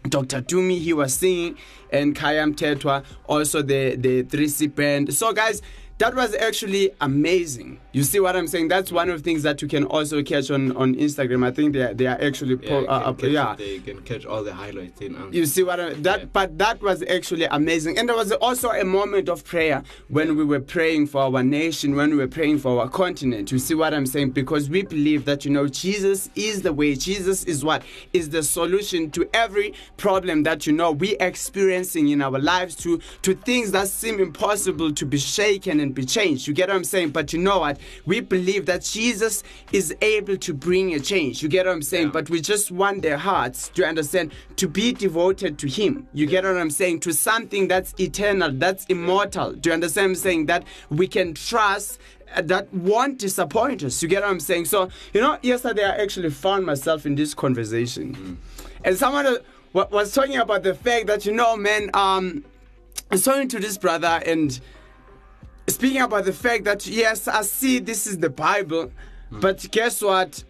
Dr. 0.10 0.42
Tumi, 0.42 0.80
he 0.80 0.94
was 0.94 1.14
singing, 1.14 1.58
and 1.92 2.16
Khaya 2.16 2.54
Mthethwa, 2.54 3.06
also 3.26 3.62
the, 3.62 3.96
the 3.96 4.24
3C 4.24 4.74
band. 4.74 5.14
So, 5.14 5.32
guys, 5.34 5.62
that 5.98 6.16
was 6.16 6.36
actually 6.36 6.92
amazing. 7.00 7.80
You 7.94 8.02
see 8.04 8.20
what 8.20 8.36
I'm 8.36 8.48
saying? 8.48 8.70
That's 8.70 8.92
one 8.92 9.10
of 9.12 9.18
the 9.20 9.24
things 9.24 9.44
that 9.44 9.62
you 9.62 9.68
can 9.68 9.84
also 9.86 10.24
catch 10.24 10.50
on, 10.50 10.76
on 10.76 10.96
Instagram. 10.96 11.46
I 11.46 11.52
think 11.52 11.74
they 11.74 11.82
are, 11.84 11.94
they 11.94 12.08
are 12.08 12.18
actually, 12.20 12.56
Yeah, 12.64 12.70
po- 12.70 12.80
you 12.82 12.88
uh, 12.88 13.00
can 13.00 13.08
uh, 13.08 13.14
catch 13.14 13.60
yeah. 13.60 13.66
you 13.68 13.82
can 13.82 14.02
catch 14.02 14.26
all 14.26 14.44
the 14.44 14.52
highlights 14.54 15.00
in. 15.00 15.16
Um, 15.16 15.30
You 15.32 15.46
see 15.46 15.62
what 15.62 15.80
I 15.80 15.94
that 15.94 16.20
Yeah. 16.22 16.26
but 16.34 16.58
that 16.58 16.82
was 16.82 17.04
actually 17.04 17.46
amazing. 17.46 18.00
And 18.00 18.10
there 18.10 18.16
was 18.16 18.32
also 18.32 18.70
a 18.72 18.84
moment 18.84 19.30
of 19.30 19.46
prayer 19.46 19.84
when 20.10 20.36
we 20.36 20.44
were 20.44 20.60
praying 20.60 21.06
for 21.08 21.22
our 21.22 21.44
nation, 21.44 21.96
when 21.96 22.10
we 22.10 22.18
were 22.18 22.28
praying 22.28 22.58
for 22.60 22.82
our 22.82 22.90
continent. 22.90 23.52
You 23.52 23.60
see 23.60 23.76
what 23.76 23.94
I'm 23.94 24.08
saying? 24.08 24.32
Because 24.32 24.72
we 24.72 24.82
believe 24.82 25.26
that 25.26 25.46
you 25.46 25.52
know 25.52 25.68
Jesus 25.68 26.32
is 26.36 26.64
the 26.64 26.74
way. 26.74 26.96
Jesus 26.96 27.44
is 27.44 27.64
what 27.64 27.84
is 28.12 28.30
the 28.32 28.42
solution 28.42 29.12
to 29.12 29.30
every 29.36 29.76
problem 29.98 30.42
that 30.44 30.66
you 30.66 30.74
know 30.74 30.92
we 30.92 31.16
experiencing 31.20 32.08
in 32.08 32.24
our 32.24 32.40
lives 32.40 32.76
to 32.78 33.00
to 33.22 33.36
things 33.36 33.72
that 33.72 33.88
seem 33.88 34.20
impossible 34.20 34.92
to 34.94 35.06
be 35.06 35.20
shaken 35.20 35.80
and 35.80 35.94
be 35.94 36.06
changed. 36.06 36.48
You 36.48 36.56
get 36.56 36.70
what 36.70 36.76
I'm 36.78 36.84
saying? 36.84 37.10
But 37.12 37.34
you 37.34 37.40
know 37.40 37.60
what? 37.60 37.78
We 38.06 38.20
believe 38.20 38.66
that 38.68 38.84
Jesus 38.84 39.44
is 39.72 39.96
able 40.02 40.38
to 40.38 40.54
bring 40.54 40.94
a 40.94 41.00
change. 41.00 41.42
You 41.42 41.50
get 41.50 41.66
what 41.66 41.74
I'm 41.74 41.82
saying? 41.82 42.08
Yeah. 42.08 42.14
But 42.14 42.30
we 42.30 42.42
just 42.42 42.72
want 42.72 43.02
their 43.02 43.18
hearts 43.18 43.70
to 43.70 43.86
understand 43.86 44.32
to 44.58 44.68
be 44.68 44.94
devoted 44.94 45.58
to 45.60 45.68
him. 45.68 46.08
You 46.14 46.26
get 46.26 46.44
what 46.44 46.58
i'm 46.58 46.70
saying? 46.70 47.02
To 47.02 47.14
something 47.14 47.68
that's 47.68 47.94
eternal 48.00 48.52
that's 48.54 48.86
immortal. 48.86 49.54
Do 49.54 49.70
you 49.70 49.74
understand 49.74 50.06
what 50.06 50.10
i'm 50.10 50.16
saying? 50.16 50.46
That 50.48 50.66
we 50.90 51.08
can 51.08 51.34
trust 51.34 52.00
uh, 52.36 52.42
that 52.44 52.74
won't 52.74 53.20
disappoint 53.20 53.84
us. 53.84 54.02
You 54.02 54.10
get 54.10 54.24
what 54.24 54.32
i'm 54.32 54.40
saying? 54.40 54.66
So 54.66 54.90
you 55.14 55.22
know 55.22 55.38
yesterday 55.42 55.86
i 55.86 55.96
actually 55.98 56.30
found 56.30 56.66
myself 56.66 57.06
in 57.06 57.16
this 57.16 57.34
conversation. 57.34 58.40
And 58.84 58.98
someone 58.98 59.26
uh, 59.26 59.38
was 59.74 60.14
talking 60.14 60.38
about 60.38 60.64
the 60.64 60.74
fact 60.74 61.08
that 61.08 61.26
you 61.26 61.34
know 61.34 61.56
man 61.58 61.90
um 61.94 62.44
I 63.12 63.16
was 63.16 63.26
talking 63.26 63.48
to 63.50 63.60
this 63.60 63.78
brother 63.78 64.22
and 64.26 64.60
speaking 65.68 66.02
about 66.02 66.26
the 66.26 66.34
fact 66.34 66.66
that 66.66 66.86
yes, 66.88 67.28
I 67.28 67.42
see 67.44 67.80
this 67.80 68.08
is 68.08 68.18
the 68.18 68.30
Bible, 68.30 68.92
hmm. 69.30 69.40
but 69.40 69.66
guess 69.72 70.02
what? 70.02 70.44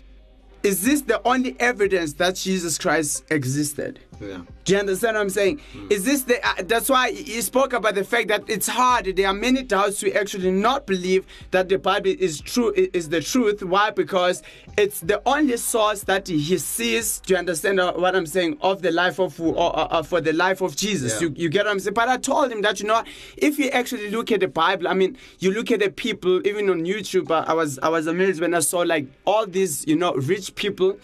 Is 0.63 0.82
this 0.82 1.01
the 1.01 1.22
only 1.27 1.60
evidence 1.60 2.13
that 2.13 2.36
Jesus 2.36 2.77
Christ 2.77 3.25
existed? 3.29 4.00
Yeah. 4.27 4.42
Do 4.65 4.74
you 4.74 4.80
understand 4.80 5.15
what 5.15 5.22
I'm 5.22 5.30
saying? 5.30 5.60
Is 5.89 6.06
this 6.06 6.24
the? 6.24 6.46
Uh, 6.46 6.63
that's 6.63 6.89
why 6.89 7.12
he 7.12 7.42
spoke 7.42 7.74
about 7.74 7.96
the 7.96 8.03
fact 8.06 8.30
that 8.30 8.44
it's 8.48 8.68
hard. 8.68 9.06
There 9.06 9.27
are 9.27 9.34
many 9.34 9.62
doubts 9.62 10.00
to 10.00 10.13
actually 10.13 10.51
not 10.51 10.88
believe 10.88 11.25
that 11.51 11.68
the 11.68 11.77
Bible 11.77 12.15
is 12.18 12.39
true. 12.39 12.72
Is 12.75 13.10
the 13.10 13.20
truth? 13.20 13.62
Why? 13.62 13.92
Because 13.92 14.42
it's 14.77 15.01
the 15.01 15.22
only 15.25 15.58
source 15.58 16.03
that 16.03 16.30
he 16.30 16.58
sees. 16.58 17.20
Do 17.20 17.34
you 17.34 17.38
understand 17.39 17.82
uh, 17.82 17.94
what 17.94 18.15
I'm 18.15 18.25
saying? 18.25 18.58
Of 18.62 18.82
the 18.82 18.92
life 18.92 19.20
of 19.20 19.39
or, 19.42 19.58
uh, 19.58 19.84
uh, 19.86 20.03
for 20.03 20.22
the 20.22 20.32
life 20.32 20.62
of 20.62 20.77
Jesus. 20.77 21.22
Yeah. 21.22 21.27
You, 21.27 21.34
you 21.36 21.50
get 21.50 21.65
what 21.65 21.72
I'm 21.72 21.80
saying? 21.80 21.94
But 21.94 22.08
I 22.08 22.18
told 22.18 22.51
him 22.51 22.62
that 22.62 22.80
you 22.80 22.88
know, 22.88 23.03
if 23.36 23.60
you 23.60 23.68
actually 23.70 24.12
look 24.12 24.32
at 24.32 24.39
the 24.39 24.48
Bible, 24.48 24.88
I 24.88 24.94
mean, 24.94 25.18
you 25.39 25.51
look 25.51 25.72
at 25.72 25.82
the 25.82 25.89
people 25.89 26.46
even 26.48 26.70
on 26.70 26.86
YouTube. 26.86 27.30
Uh, 27.30 27.44
I 27.46 27.53
was 27.53 27.80
I 27.80 27.89
was 27.89 28.08
amazed 28.08 28.39
when 28.39 28.53
I 28.53 28.60
saw 28.60 28.80
like 28.80 29.08
all 29.25 29.46
these 29.46 29.86
you 29.86 29.98
know 29.98 30.13
rich 30.13 30.56
people 30.56 30.98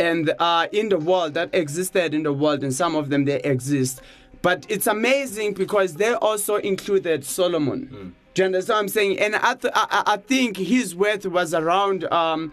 and 0.00 0.32
uh, 0.38 0.66
in 0.72 0.88
the 0.88 0.98
world 0.98 1.34
that 1.34 1.50
existed 1.52 2.14
in 2.14 2.22
the 2.24 2.32
world, 2.32 2.64
and 2.64 2.72
some 2.74 2.96
of 2.96 3.10
them 3.10 3.24
they 3.26 3.40
exist. 3.42 4.00
But 4.42 4.64
it's 4.68 4.86
amazing 4.86 5.54
because 5.54 5.94
they 5.94 6.14
also 6.14 6.56
included 6.56 7.24
Solomon. 7.24 8.14
Do 8.34 8.42
you 8.42 8.46
understand 8.46 8.74
what 8.76 8.80
I'm 8.82 8.88
saying? 8.88 9.18
And 9.18 9.36
I, 9.36 9.54
th- 9.54 9.72
I 9.76 10.02
I 10.14 10.16
think 10.16 10.56
his 10.56 10.94
worth 10.96 11.26
was 11.26 11.52
around, 11.52 12.04
um, 12.12 12.52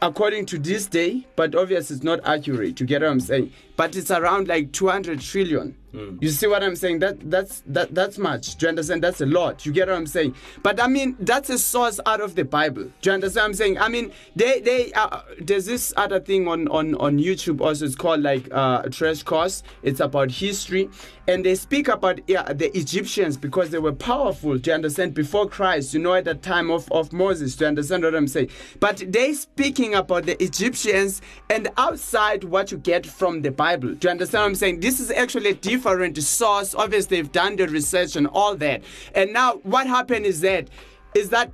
according 0.00 0.46
to 0.46 0.58
this 0.58 0.86
day, 0.86 1.26
but 1.36 1.54
obviously 1.54 1.96
it's 1.96 2.04
not 2.04 2.20
accurate. 2.24 2.78
You 2.80 2.86
get 2.86 3.02
what 3.02 3.10
I'm 3.10 3.20
saying? 3.20 3.52
But 3.78 3.94
it's 3.94 4.10
around 4.10 4.48
like 4.48 4.72
200 4.72 5.20
trillion. 5.20 5.76
You 6.20 6.28
see 6.28 6.46
what 6.46 6.62
I'm 6.62 6.76
saying? 6.76 6.98
That 6.98 7.30
that's 7.30 7.62
that 7.66 7.94
that's 7.94 8.18
much. 8.18 8.56
Do 8.56 8.66
you 8.66 8.68
understand? 8.68 9.02
That's 9.02 9.22
a 9.22 9.26
lot. 9.26 9.64
You 9.64 9.72
get 9.72 9.88
what 9.88 9.96
I'm 9.96 10.06
saying? 10.06 10.34
But 10.62 10.80
I 10.80 10.86
mean, 10.86 11.16
that's 11.18 11.48
a 11.48 11.58
source 11.58 11.98
out 12.04 12.20
of 12.20 12.34
the 12.34 12.44
Bible. 12.44 12.84
Do 13.00 13.10
you 13.10 13.12
understand 13.12 13.42
what 13.42 13.48
I'm 13.48 13.54
saying? 13.54 13.78
I 13.78 13.88
mean, 13.88 14.12
they 14.36 14.60
they 14.60 14.92
uh, 14.92 15.22
there's 15.40 15.64
this 15.64 15.94
other 15.96 16.20
thing 16.20 16.46
on 16.46 16.68
on 16.68 16.94
on 16.96 17.18
YouTube 17.18 17.62
also. 17.62 17.86
It's 17.86 17.96
called 17.96 18.20
like 18.20 18.48
uh, 18.52 18.82
Crash 18.90 19.22
Course. 19.22 19.62
It's 19.82 20.00
about 20.00 20.30
history, 20.30 20.90
and 21.26 21.44
they 21.44 21.54
speak 21.54 21.88
about 21.88 22.20
yeah, 22.26 22.52
the 22.52 22.76
Egyptians 22.76 23.38
because 23.38 23.70
they 23.70 23.78
were 23.78 23.92
powerful. 23.94 24.58
Do 24.58 24.70
you 24.70 24.74
understand? 24.74 25.14
Before 25.14 25.48
Christ, 25.48 25.94
you 25.94 26.00
know, 26.00 26.14
at 26.14 26.26
the 26.26 26.34
time 26.34 26.70
of 26.70 26.90
of 26.92 27.14
Moses. 27.14 27.56
Do 27.56 27.64
you 27.64 27.68
understand 27.68 28.04
what 28.04 28.14
I'm 28.14 28.28
saying? 28.28 28.50
But 28.78 29.02
they 29.08 29.32
speaking 29.32 29.94
about 29.94 30.26
the 30.26 30.40
Egyptians 30.42 31.22
and 31.48 31.68
outside 31.78 32.44
what 32.44 32.70
you 32.70 32.76
get 32.76 33.06
from 33.06 33.40
the 33.40 33.50
Bible. 33.50 33.67
Do 33.76 33.96
you 34.02 34.10
understand 34.10 34.42
what 34.42 34.46
I'm 34.48 34.54
saying? 34.54 34.80
This 34.80 35.00
is 35.00 35.10
actually 35.10 35.50
a 35.50 35.54
different 35.54 36.16
source. 36.22 36.74
Obviously, 36.74 37.16
they've 37.18 37.32
done 37.32 37.56
the 37.56 37.68
research 37.68 38.16
and 38.16 38.26
all 38.28 38.54
that. 38.56 38.82
And 39.14 39.32
now, 39.32 39.54
what 39.62 39.86
happened 39.86 40.26
is 40.26 40.40
that 40.40 40.68
is 41.14 41.30
that 41.30 41.52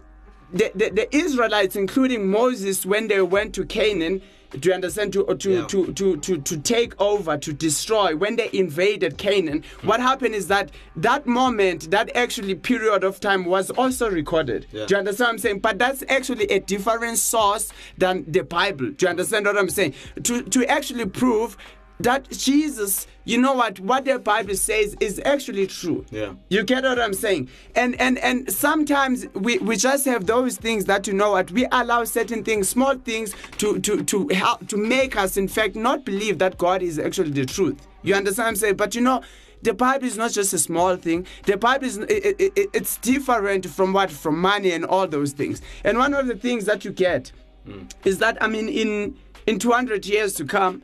the, 0.52 0.70
the, 0.74 0.90
the 0.90 1.16
Israelites, 1.16 1.74
including 1.76 2.28
Moses, 2.28 2.84
when 2.86 3.08
they 3.08 3.20
went 3.22 3.54
to 3.54 3.64
Canaan, 3.64 4.20
do 4.60 4.68
you 4.68 4.74
understand? 4.74 5.12
To 5.14 5.24
to, 5.34 5.50
Yeah. 5.50 5.66
to, 5.66 5.92
to, 5.94 6.16
to 6.18 6.38
to 6.40 6.56
take 6.58 7.00
over, 7.00 7.36
to 7.36 7.52
destroy. 7.52 8.14
When 8.14 8.36
they 8.36 8.50
invaded 8.52 9.18
Canaan, 9.18 9.64
what 9.82 9.98
happened 9.98 10.36
is 10.36 10.46
that 10.46 10.70
that 10.94 11.26
moment, 11.26 11.90
that 11.90 12.14
actually 12.16 12.54
period 12.54 13.02
of 13.02 13.18
time, 13.18 13.46
was 13.46 13.70
also 13.70 14.08
recorded. 14.08 14.66
Yeah. 14.70 14.86
Do 14.86 14.94
you 14.94 14.98
understand 15.00 15.26
what 15.26 15.32
I'm 15.32 15.38
saying? 15.38 15.58
But 15.58 15.80
that's 15.80 16.04
actually 16.08 16.44
a 16.52 16.60
different 16.60 17.18
source 17.18 17.72
than 17.98 18.24
the 18.30 18.44
Bible. 18.44 18.90
Do 18.90 19.06
you 19.06 19.10
understand 19.10 19.46
what 19.46 19.58
I'm 19.58 19.70
saying? 19.70 19.94
To 20.22 20.42
to 20.42 20.64
actually 20.70 21.06
prove 21.06 21.56
that 22.00 22.28
Jesus, 22.30 23.06
you 23.24 23.38
know 23.38 23.52
what, 23.54 23.78
what 23.80 24.04
the 24.04 24.18
Bible 24.18 24.54
says 24.56 24.96
is 25.00 25.20
actually 25.24 25.66
true. 25.66 26.04
Yeah. 26.10 26.34
You 26.48 26.64
get 26.64 26.84
what 26.84 26.98
I'm 27.00 27.14
saying? 27.14 27.48
And 27.76 27.98
and 28.00 28.18
and 28.18 28.50
sometimes 28.52 29.26
we, 29.34 29.58
we 29.58 29.76
just 29.76 30.04
have 30.06 30.26
those 30.26 30.56
things 30.56 30.86
that 30.86 31.06
you 31.06 31.12
know 31.12 31.32
what 31.32 31.50
we 31.50 31.66
allow 31.70 32.04
certain 32.04 32.42
things, 32.44 32.68
small 32.68 32.96
things, 32.96 33.34
to 33.58 33.78
to 33.80 34.02
to 34.04 34.28
help 34.28 34.66
to 34.68 34.76
make 34.76 35.16
us 35.16 35.36
in 35.36 35.48
fact 35.48 35.76
not 35.76 36.04
believe 36.04 36.38
that 36.38 36.58
God 36.58 36.82
is 36.82 36.98
actually 36.98 37.30
the 37.30 37.46
truth. 37.46 37.86
You 38.02 38.14
understand 38.14 38.46
what 38.46 38.50
I'm 38.50 38.56
saying? 38.56 38.76
But 38.76 38.94
you 38.94 39.00
know. 39.00 39.22
The 39.62 39.72
Bible 39.72 40.04
is 40.04 40.18
not 40.18 40.30
just 40.30 40.52
a 40.52 40.58
small 40.58 40.94
thing. 40.96 41.26
The 41.46 41.56
Bible 41.56 41.86
is 41.86 41.96
it, 41.96 42.10
it, 42.10 42.52
it- 42.54 42.68
it's 42.74 42.98
different 42.98 43.64
from 43.64 43.94
what 43.94 44.10
from 44.10 44.38
money 44.38 44.72
and 44.72 44.84
all 44.84 45.06
those 45.08 45.32
things. 45.32 45.62
And 45.84 45.96
one 45.96 46.12
of 46.12 46.26
the 46.26 46.36
things 46.36 46.66
that 46.66 46.84
you 46.84 46.90
get 46.92 47.32
hmm. 47.64 47.84
is 48.04 48.18
that 48.18 48.36
I 48.42 48.46
mean 48.46 48.68
in 48.68 49.16
in 49.46 49.58
200 49.58 50.04
years 50.04 50.34
to 50.34 50.44
come, 50.44 50.82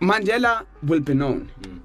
Mandela 0.00 0.64
will 0.82 1.00
be 1.00 1.14
known. 1.14 1.50
Hmm. 1.64 1.78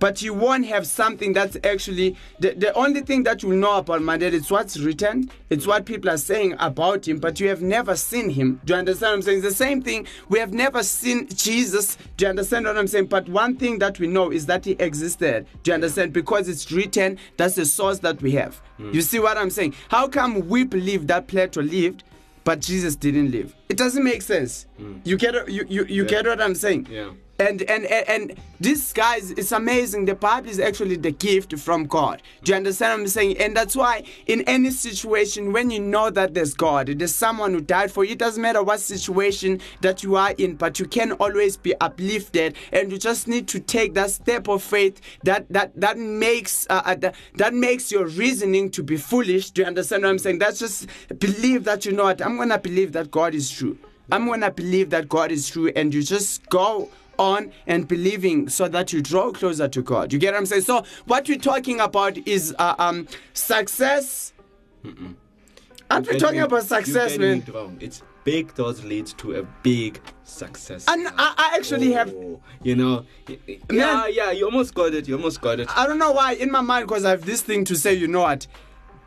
but 0.00 0.20
you 0.20 0.34
won't 0.34 0.66
have 0.66 0.86
something 0.86 1.32
that's 1.32 1.56
actually 1.64 2.14
the, 2.38 2.52
the 2.52 2.70
only 2.74 3.00
thing 3.00 3.22
that 3.22 3.42
you 3.42 3.54
know 3.54 3.78
about 3.78 4.02
Mandela 4.02 4.32
is 4.32 4.50
what's 4.50 4.76
written, 4.78 5.30
it's 5.48 5.66
what 5.66 5.86
people 5.86 6.10
are 6.10 6.18
saying 6.18 6.54
about 6.58 7.08
him, 7.08 7.18
but 7.18 7.40
you 7.40 7.48
have 7.48 7.62
never 7.62 7.96
seen 7.96 8.28
him. 8.28 8.60
Do 8.66 8.74
you 8.74 8.80
understand 8.80 9.10
what 9.12 9.14
I'm 9.14 9.22
saying? 9.22 9.38
It's 9.38 9.46
the 9.48 9.54
same 9.54 9.80
thing. 9.80 10.06
We 10.28 10.38
have 10.40 10.52
never 10.52 10.82
seen 10.82 11.26
Jesus. 11.28 11.96
Do 12.18 12.26
you 12.26 12.28
understand 12.28 12.66
what 12.66 12.76
I'm 12.76 12.86
saying? 12.86 13.06
But 13.06 13.30
one 13.30 13.56
thing 13.56 13.78
that 13.78 13.98
we 13.98 14.06
know 14.06 14.30
is 14.30 14.44
that 14.44 14.66
he 14.66 14.72
existed. 14.72 15.46
Do 15.62 15.70
you 15.70 15.74
understand? 15.74 16.12
Because 16.12 16.48
it's 16.50 16.70
written, 16.70 17.18
that's 17.38 17.54
the 17.54 17.64
source 17.64 18.00
that 18.00 18.20
we 18.20 18.32
have. 18.32 18.56
Hmm. 18.76 18.90
You 18.92 19.00
see 19.00 19.20
what 19.20 19.38
I'm 19.38 19.48
saying? 19.48 19.74
How 19.88 20.06
come 20.08 20.48
we 20.50 20.64
believe 20.64 21.06
that 21.06 21.28
Plato 21.28 21.62
lived? 21.62 22.04
But 22.42 22.60
Jesus 22.60 22.94
didn't 22.94 23.30
live. 23.30 23.56
It 23.70 23.78
doesn't 23.78 24.04
make 24.04 24.20
sense. 24.20 24.66
Hmm. 24.76 24.98
You 25.02 25.16
get 25.16 25.48
you 25.50 25.64
you, 25.66 25.86
you 25.86 26.04
get 26.04 26.26
what 26.26 26.42
I'm 26.42 26.54
saying? 26.54 26.88
Yeah. 26.90 27.12
And, 27.38 27.62
and 27.62 27.84
and 27.84 28.40
this 28.60 28.92
guys, 28.92 29.32
it's 29.32 29.50
amazing. 29.50 30.04
The 30.04 30.14
Bible 30.14 30.48
is 30.48 30.60
actually 30.60 30.96
the 30.96 31.10
gift 31.10 31.58
from 31.58 31.84
God. 31.84 32.22
Do 32.44 32.52
you 32.52 32.56
understand 32.56 32.92
what 32.92 33.00
I'm 33.00 33.08
saying? 33.08 33.38
And 33.38 33.56
that's 33.56 33.74
why 33.74 34.04
in 34.26 34.42
any 34.42 34.70
situation, 34.70 35.52
when 35.52 35.70
you 35.70 35.80
know 35.80 36.10
that 36.10 36.34
there's 36.34 36.54
God, 36.54 36.86
there's 36.86 37.14
someone 37.14 37.52
who 37.52 37.60
died 37.60 37.90
for 37.90 38.04
you. 38.04 38.12
It 38.12 38.18
doesn't 38.18 38.40
matter 38.40 38.62
what 38.62 38.78
situation 38.78 39.60
that 39.80 40.04
you 40.04 40.14
are 40.14 40.32
in, 40.38 40.54
but 40.54 40.78
you 40.78 40.86
can 40.86 41.12
always 41.12 41.56
be 41.56 41.74
uplifted, 41.80 42.54
and 42.72 42.92
you 42.92 42.98
just 42.98 43.26
need 43.26 43.48
to 43.48 43.58
take 43.58 43.94
that 43.94 44.10
step 44.10 44.46
of 44.46 44.62
faith 44.62 45.00
that 45.24 45.46
that 45.50 45.72
that 45.80 45.98
makes 45.98 46.68
uh, 46.70 46.82
uh, 46.84 46.94
that, 46.94 47.16
that 47.34 47.52
makes 47.52 47.90
your 47.90 48.06
reasoning 48.06 48.70
to 48.70 48.82
be 48.84 48.96
foolish. 48.96 49.50
Do 49.50 49.62
you 49.62 49.66
understand 49.66 50.04
what 50.04 50.10
I'm 50.10 50.18
saying? 50.20 50.38
That's 50.38 50.60
just 50.60 50.86
believe 51.18 51.64
that 51.64 51.84
you 51.84 51.90
know 51.90 52.04
what 52.04 52.24
I'm 52.24 52.36
gonna 52.36 52.58
believe 52.58 52.92
that 52.92 53.10
God 53.10 53.34
is 53.34 53.50
true. 53.50 53.76
I'm 54.12 54.26
gonna 54.26 54.52
believe 54.52 54.90
that 54.90 55.08
God 55.08 55.32
is 55.32 55.48
true, 55.48 55.72
and 55.74 55.92
you 55.92 56.02
just 56.02 56.48
go 56.48 56.90
on 57.18 57.52
and 57.66 57.86
believing 57.88 58.48
so 58.48 58.68
that 58.68 58.92
you 58.92 59.00
draw 59.02 59.30
closer 59.32 59.68
to 59.68 59.82
God. 59.82 60.12
You 60.12 60.18
get 60.18 60.32
what 60.32 60.38
I'm 60.40 60.46
saying? 60.46 60.62
So 60.62 60.84
what 61.06 61.28
we're 61.28 61.38
talking 61.38 61.80
about 61.80 62.16
is 62.26 62.54
uh, 62.58 62.74
um 62.78 63.06
success. 63.32 64.32
Aren't 65.90 66.08
we 66.08 66.18
talking 66.18 66.36
getting- 66.36 66.40
about 66.42 66.64
success, 66.64 67.18
man? 67.18 67.42
it. 67.46 67.82
It's 67.82 68.02
big 68.24 68.52
thoughts 68.52 68.82
leads 68.82 69.12
to 69.14 69.34
a 69.36 69.42
big 69.62 70.00
success. 70.24 70.86
And 70.88 71.06
I, 71.08 71.34
I 71.36 71.52
actually 71.56 71.92
have 71.92 72.08
Oh, 72.10 72.40
you 72.62 72.74
know, 72.74 73.04
yeah, 73.70 74.06
yeah, 74.06 74.30
you 74.30 74.46
almost 74.46 74.74
got 74.74 74.94
it. 74.94 75.06
You 75.06 75.16
almost 75.16 75.40
got 75.40 75.60
it. 75.60 75.68
I 75.76 75.86
don't 75.86 75.98
know 75.98 76.12
why 76.12 76.32
in 76.34 76.50
my 76.50 76.62
mind 76.62 76.88
because 76.88 77.04
I 77.04 77.10
have 77.10 77.26
this 77.26 77.42
thing 77.42 77.64
to 77.66 77.76
say, 77.76 77.92
you 77.94 78.08
know 78.08 78.22
what? 78.22 78.46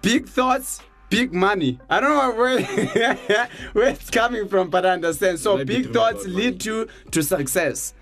Big 0.03 0.29
thoughts, 0.29 0.81
big 1.09 1.33
money. 1.33 1.79
I 1.89 1.99
don't 1.99 2.11
know 2.11 2.39
where, 2.39 2.63
where 3.73 3.87
it's 3.89 4.09
coming 4.11 4.47
from, 4.47 4.69
but 4.69 4.85
I 4.85 4.91
understand. 4.91 5.39
So 5.39 5.65
big 5.65 5.91
thoughts 5.91 6.25
lead 6.27 6.59
to 6.61 6.87
to 7.11 7.23
success. 7.23 7.93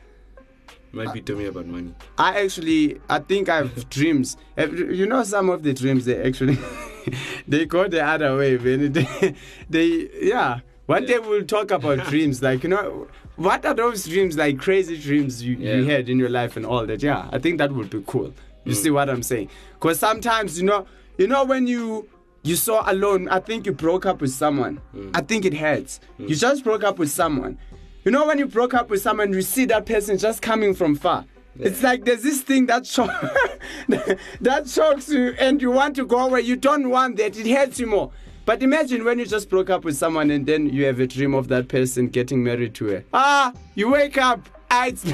Might 0.96 1.14
be 1.14 1.22
telling 1.22 1.44
me 1.44 1.48
about 1.50 1.66
money. 1.66 1.94
I 2.18 2.42
actually, 2.44 3.02
I 3.10 3.20
think 3.20 3.50
I 3.50 3.58
have 3.58 3.90
dreams. 4.00 4.38
You 4.58 5.06
know, 5.06 5.24
some 5.24 5.50
of 5.50 5.62
the 5.64 5.74
dreams 5.74 6.06
they 6.06 6.22
actually 6.24 6.58
they 7.48 7.66
go 7.66 7.88
the 7.88 8.04
other 8.04 8.36
way, 8.38 8.58
man. 8.58 8.94
They, 8.94 9.36
they 9.70 10.10
yeah. 10.22 10.60
One 10.86 11.06
day 11.06 11.18
we'll 11.20 11.44
talk 11.46 11.72
about 11.72 12.06
dreams, 12.08 12.42
like 12.44 12.64
you 12.64 12.70
know, 12.70 13.08
what 13.38 13.66
are 13.66 13.74
those 13.74 14.06
dreams, 14.06 14.38
like 14.38 14.60
crazy 14.60 14.98
dreams 14.98 15.42
you, 15.44 15.56
you 15.58 15.84
had 15.86 16.08
in 16.10 16.20
your 16.20 16.30
life 16.30 16.56
and 16.58 16.66
all 16.66 16.86
that. 16.86 17.02
Yeah, 17.02 17.28
I 17.32 17.40
think 17.40 17.58
that 17.58 17.72
would 17.72 17.90
be 17.90 18.04
cool. 18.08 18.34
You 18.66 18.72
Mm. 18.72 18.76
see 18.76 18.90
what 18.92 19.10
I'm 19.10 19.22
saying? 19.24 19.50
Because 19.74 20.00
sometimes 20.00 20.60
you 20.60 20.66
know, 20.66 20.86
you 21.18 21.28
know 21.28 21.44
when 21.44 21.68
you 21.68 22.08
you 22.44 22.56
saw 22.56 22.84
alone, 22.90 23.28
I 23.30 23.40
think 23.40 23.66
you 23.66 23.72
broke 23.74 24.06
up 24.06 24.22
with 24.22 24.32
someone. 24.32 24.80
Mm. 24.96 25.12
I 25.16 25.22
think 25.22 25.46
it 25.46 25.56
hurts. 25.56 26.00
You 26.20 26.36
just 26.36 26.64
broke 26.64 26.84
up 26.84 27.00
with 27.00 27.10
someone. 27.12 27.58
You 28.06 28.12
know 28.12 28.28
when 28.28 28.38
you 28.38 28.46
broke 28.46 28.76
up 28.76 28.92
with 28.92 29.02
someone, 29.02 29.34
you 29.34 29.42
see 29.42 29.66
that 29.66 29.88
person 29.88 30.20
just 30.20 30.44
coming 30.44 30.76
from 30.76 30.96
far. 30.96 31.26
It's 31.58 31.82
like 31.82 32.06
there's 32.06 32.22
this 32.22 32.42
thing 32.42 32.68
that 32.68 32.86
shock 32.86 33.10
that 33.88 34.70
shocks 34.70 35.10
you, 35.10 35.34
and 35.40 35.60
you 35.60 35.72
want 35.72 35.96
to 35.96 36.06
go 36.06 36.20
away. 36.20 36.42
You 36.42 36.56
don't 36.56 36.92
want 36.92 37.18
that. 37.18 37.36
It 37.36 37.48
hurts 37.48 37.80
you 37.80 37.88
more. 37.88 38.12
But 38.46 38.62
imagine 38.62 39.06
when 39.06 39.18
you 39.18 39.26
just 39.26 39.50
broke 39.50 39.72
up 39.72 39.84
with 39.84 39.98
someone 39.98 40.30
and 40.30 40.46
then 40.46 40.70
you 40.70 40.86
have 40.86 41.00
a 41.00 41.08
dream 41.08 41.34
of 41.34 41.48
that 41.48 41.68
person 41.68 42.08
getting 42.10 42.44
married 42.44 42.76
to 42.76 42.86
her. 42.90 43.04
Ah, 43.12 43.54
you 43.74 43.90
wake 43.90 44.20
up. 44.20 44.48
Ah, 44.70 44.86
it's 44.86 45.04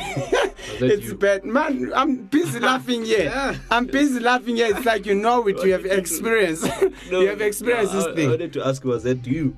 it's 0.82 1.06
you? 1.06 1.16
bad, 1.16 1.46
man. 1.46 1.94
I'm 1.96 2.26
busy 2.26 2.60
laughing 2.72 3.06
here. 3.06 3.26
Yeah. 3.26 3.56
I'm 3.70 3.86
busy 3.86 4.20
laughing 4.20 4.58
here. 4.58 4.76
It's 4.76 4.86
like 4.86 5.06
you 5.06 5.16
know 5.16 5.48
it. 5.48 5.64
You 5.64 5.72
have 5.72 5.86
experienced. 5.86 6.66
you 7.10 7.28
have 7.28 7.40
experienced 7.40 7.94
no, 7.94 8.00
this 8.00 8.08
I, 8.08 8.16
thing. 8.16 8.28
I 8.28 8.32
wanted 8.32 8.52
to 8.52 8.68
ask, 8.68 8.84
was 8.84 9.04
that 9.04 9.26
you 9.26 9.56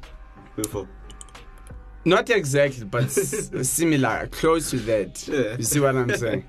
before? 0.55 0.87
Not 2.05 2.29
exactly, 2.29 2.85
but 2.85 3.09
similar, 3.11 4.27
close 4.31 4.69
to 4.71 4.77
that. 4.79 5.27
Yeah. 5.27 5.55
You 5.57 5.63
see 5.63 5.79
what 5.79 5.95
I'm 5.95 6.13
saying? 6.15 6.43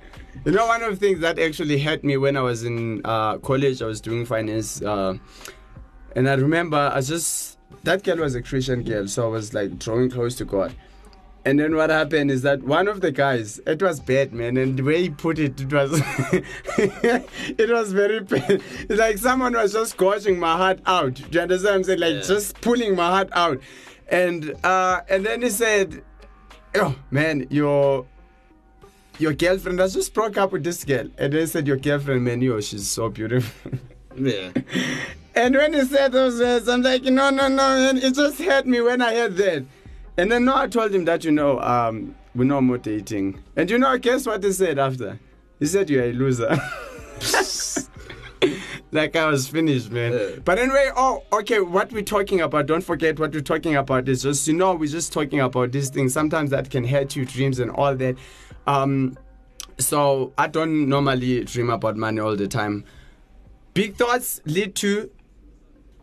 You 0.44 0.50
know, 0.52 0.66
one 0.66 0.82
of 0.82 0.90
the 0.90 0.96
things 0.96 1.20
that 1.20 1.38
actually 1.38 1.80
hurt 1.80 2.02
me 2.02 2.16
when 2.16 2.36
I 2.36 2.40
was 2.40 2.64
in 2.64 3.00
uh, 3.04 3.38
college, 3.38 3.80
I 3.80 3.86
was 3.86 4.00
doing 4.00 4.26
finance, 4.26 4.82
uh, 4.82 5.16
and 6.16 6.28
I 6.28 6.34
remember 6.34 6.90
I 6.92 7.00
just 7.00 7.58
that 7.84 8.02
girl 8.02 8.16
was 8.18 8.34
a 8.34 8.42
Christian 8.42 8.82
girl, 8.82 9.06
so 9.06 9.24
I 9.24 9.28
was 9.28 9.54
like 9.54 9.78
drawing 9.78 10.10
close 10.10 10.34
to 10.36 10.44
God. 10.44 10.74
And 11.46 11.60
then 11.60 11.76
what 11.76 11.90
happened 11.90 12.30
is 12.30 12.40
that 12.42 12.62
one 12.62 12.88
of 12.88 13.02
the 13.02 13.12
guys, 13.12 13.60
it 13.66 13.82
was 13.82 14.00
bad, 14.00 14.32
man, 14.32 14.56
and 14.56 14.78
the 14.78 14.82
way 14.82 15.02
he 15.02 15.10
put 15.10 15.38
it, 15.38 15.60
it 15.60 15.70
was, 15.72 15.92
it 16.78 17.70
was 17.70 17.92
very 17.92 18.20
bad. 18.20 18.62
It's 18.88 18.98
like 18.98 19.18
someone 19.18 19.52
was 19.52 19.72
just 19.74 19.96
gouging 19.96 20.38
my 20.38 20.56
heart 20.56 20.80
out. 20.86 21.14
Do 21.14 21.24
you 21.30 21.40
understand 21.40 21.64
what 21.72 21.74
I'm 21.76 21.84
saying? 21.84 22.00
Like 22.00 22.14
Yeah. 22.14 22.20
just 22.22 22.60
pulling 22.60 22.96
my 22.96 23.08
heart 23.08 23.28
out. 23.32 23.60
And 24.08 24.54
uh, 24.64 25.00
and 25.08 25.24
then 25.24 25.42
he 25.42 25.50
said, 25.50 26.02
"Oh 26.74 26.94
man, 27.10 27.46
your 27.50 28.06
your 29.18 29.32
girlfriend 29.32 29.80
I 29.80 29.88
just 29.88 30.12
broke 30.14 30.36
up 30.36 30.52
with 30.52 30.64
this 30.64 30.84
girl." 30.84 31.08
And 31.18 31.32
then 31.32 31.40
he 31.40 31.46
said, 31.46 31.66
"Your 31.66 31.76
girlfriend, 31.76 32.24
man, 32.24 32.40
yo, 32.40 32.60
she's 32.60 32.88
so 32.88 33.08
beautiful." 33.08 33.72
Yeah. 34.16 34.52
And 35.34 35.56
when 35.56 35.72
he 35.72 35.84
said 35.84 36.12
those 36.12 36.38
words, 36.38 36.68
I'm 36.68 36.82
like, 36.82 37.02
no, 37.02 37.30
no, 37.30 37.48
no, 37.48 37.56
man. 37.56 37.96
It 37.98 38.14
just 38.14 38.40
hurt 38.40 38.66
me 38.66 38.80
when 38.80 39.02
I 39.02 39.14
heard 39.14 39.36
that. 39.38 39.64
And 40.16 40.30
then 40.30 40.44
now 40.44 40.58
I 40.58 40.68
told 40.68 40.94
him 40.94 41.04
that, 41.06 41.24
you 41.24 41.32
know, 41.32 41.58
um, 41.60 42.14
we're 42.34 42.44
no 42.44 42.60
more 42.60 42.78
dating. 42.78 43.42
And 43.56 43.68
you 43.68 43.78
know, 43.78 43.98
guess 43.98 44.26
what 44.26 44.44
he 44.44 44.52
said 44.52 44.78
after? 44.78 45.18
He 45.58 45.66
said, 45.66 45.90
you're 45.90 46.04
a 46.04 46.12
loser. 46.12 46.56
like 48.94 49.16
I 49.16 49.26
was 49.26 49.48
finished, 49.48 49.90
man. 49.90 50.12
Yeah. 50.12 50.28
But 50.44 50.58
anyway, 50.58 50.90
oh, 50.96 51.24
okay, 51.32 51.60
what 51.60 51.92
we're 51.92 52.02
talking 52.02 52.40
about, 52.40 52.66
don't 52.66 52.80
forget 52.80 53.18
what 53.18 53.32
we're 53.32 53.40
talking 53.40 53.74
about 53.74 54.08
is 54.08 54.22
just, 54.22 54.46
you 54.46 54.54
know, 54.54 54.74
we're 54.74 54.88
just 54.88 55.12
talking 55.12 55.40
about 55.40 55.72
these 55.72 55.90
things. 55.90 56.12
Sometimes 56.12 56.50
that 56.50 56.70
can 56.70 56.84
hurt 56.84 57.16
you, 57.16 57.24
dreams 57.24 57.58
and 57.58 57.72
all 57.72 57.96
that. 57.96 58.16
Um, 58.68 59.18
so 59.78 60.32
I 60.38 60.46
don't 60.46 60.88
normally 60.88 61.42
dream 61.44 61.70
about 61.70 61.96
money 61.96 62.20
all 62.20 62.36
the 62.36 62.46
time. 62.46 62.84
Big 63.74 63.96
thoughts 63.96 64.40
lead 64.46 64.76
to 64.76 65.10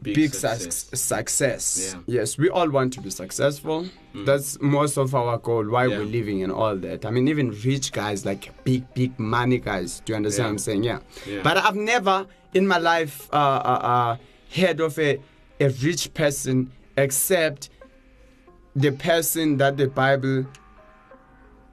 big, 0.02 0.34
success. 0.34 0.90
success. 0.94 1.96
Yeah. 2.08 2.20
Yes, 2.22 2.38
we 2.38 2.50
all 2.50 2.70
want 2.70 2.94
to 2.94 3.02
be 3.02 3.10
successful. 3.10 3.86
That's 4.14 4.60
most 4.62 4.98
of 4.98 5.14
our 5.16 5.38
goal, 5.38 5.66
why 5.70 5.86
Yeah. 5.86 6.00
we're 6.00 6.06
living 6.06 6.44
and 6.44 6.52
all 6.52 6.76
that. 6.78 7.06
I 7.06 7.12
mean, 7.12 7.28
even 7.28 7.52
rich 7.64 7.92
guys, 7.92 8.26
like 8.26 8.52
big, 8.64 8.92
big 8.94 9.18
money 9.20 9.60
guys. 9.60 10.02
Do 10.06 10.14
you 10.14 10.18
understand 10.18 10.40
Yeah. 10.44 10.46
what 10.48 10.52
I'm 10.52 10.58
saying? 10.60 10.84
Yeah. 10.84 11.00
Yeah. 11.28 11.42
But 11.44 11.58
I've 11.58 11.76
never 11.76 12.26
in 12.54 12.68
my 12.68 12.78
life 12.80 13.30
uh, 13.32 13.36
uh, 13.38 13.80
uh, 13.94 14.18
heard 14.54 14.80
of 14.82 14.98
a, 15.00 15.20
a 15.60 15.70
rich 15.70 16.14
person 16.14 16.72
except 16.98 17.70
the 18.76 18.92
person 18.92 19.58
that 19.58 19.78
the 19.78 19.88
Bible 19.88 20.46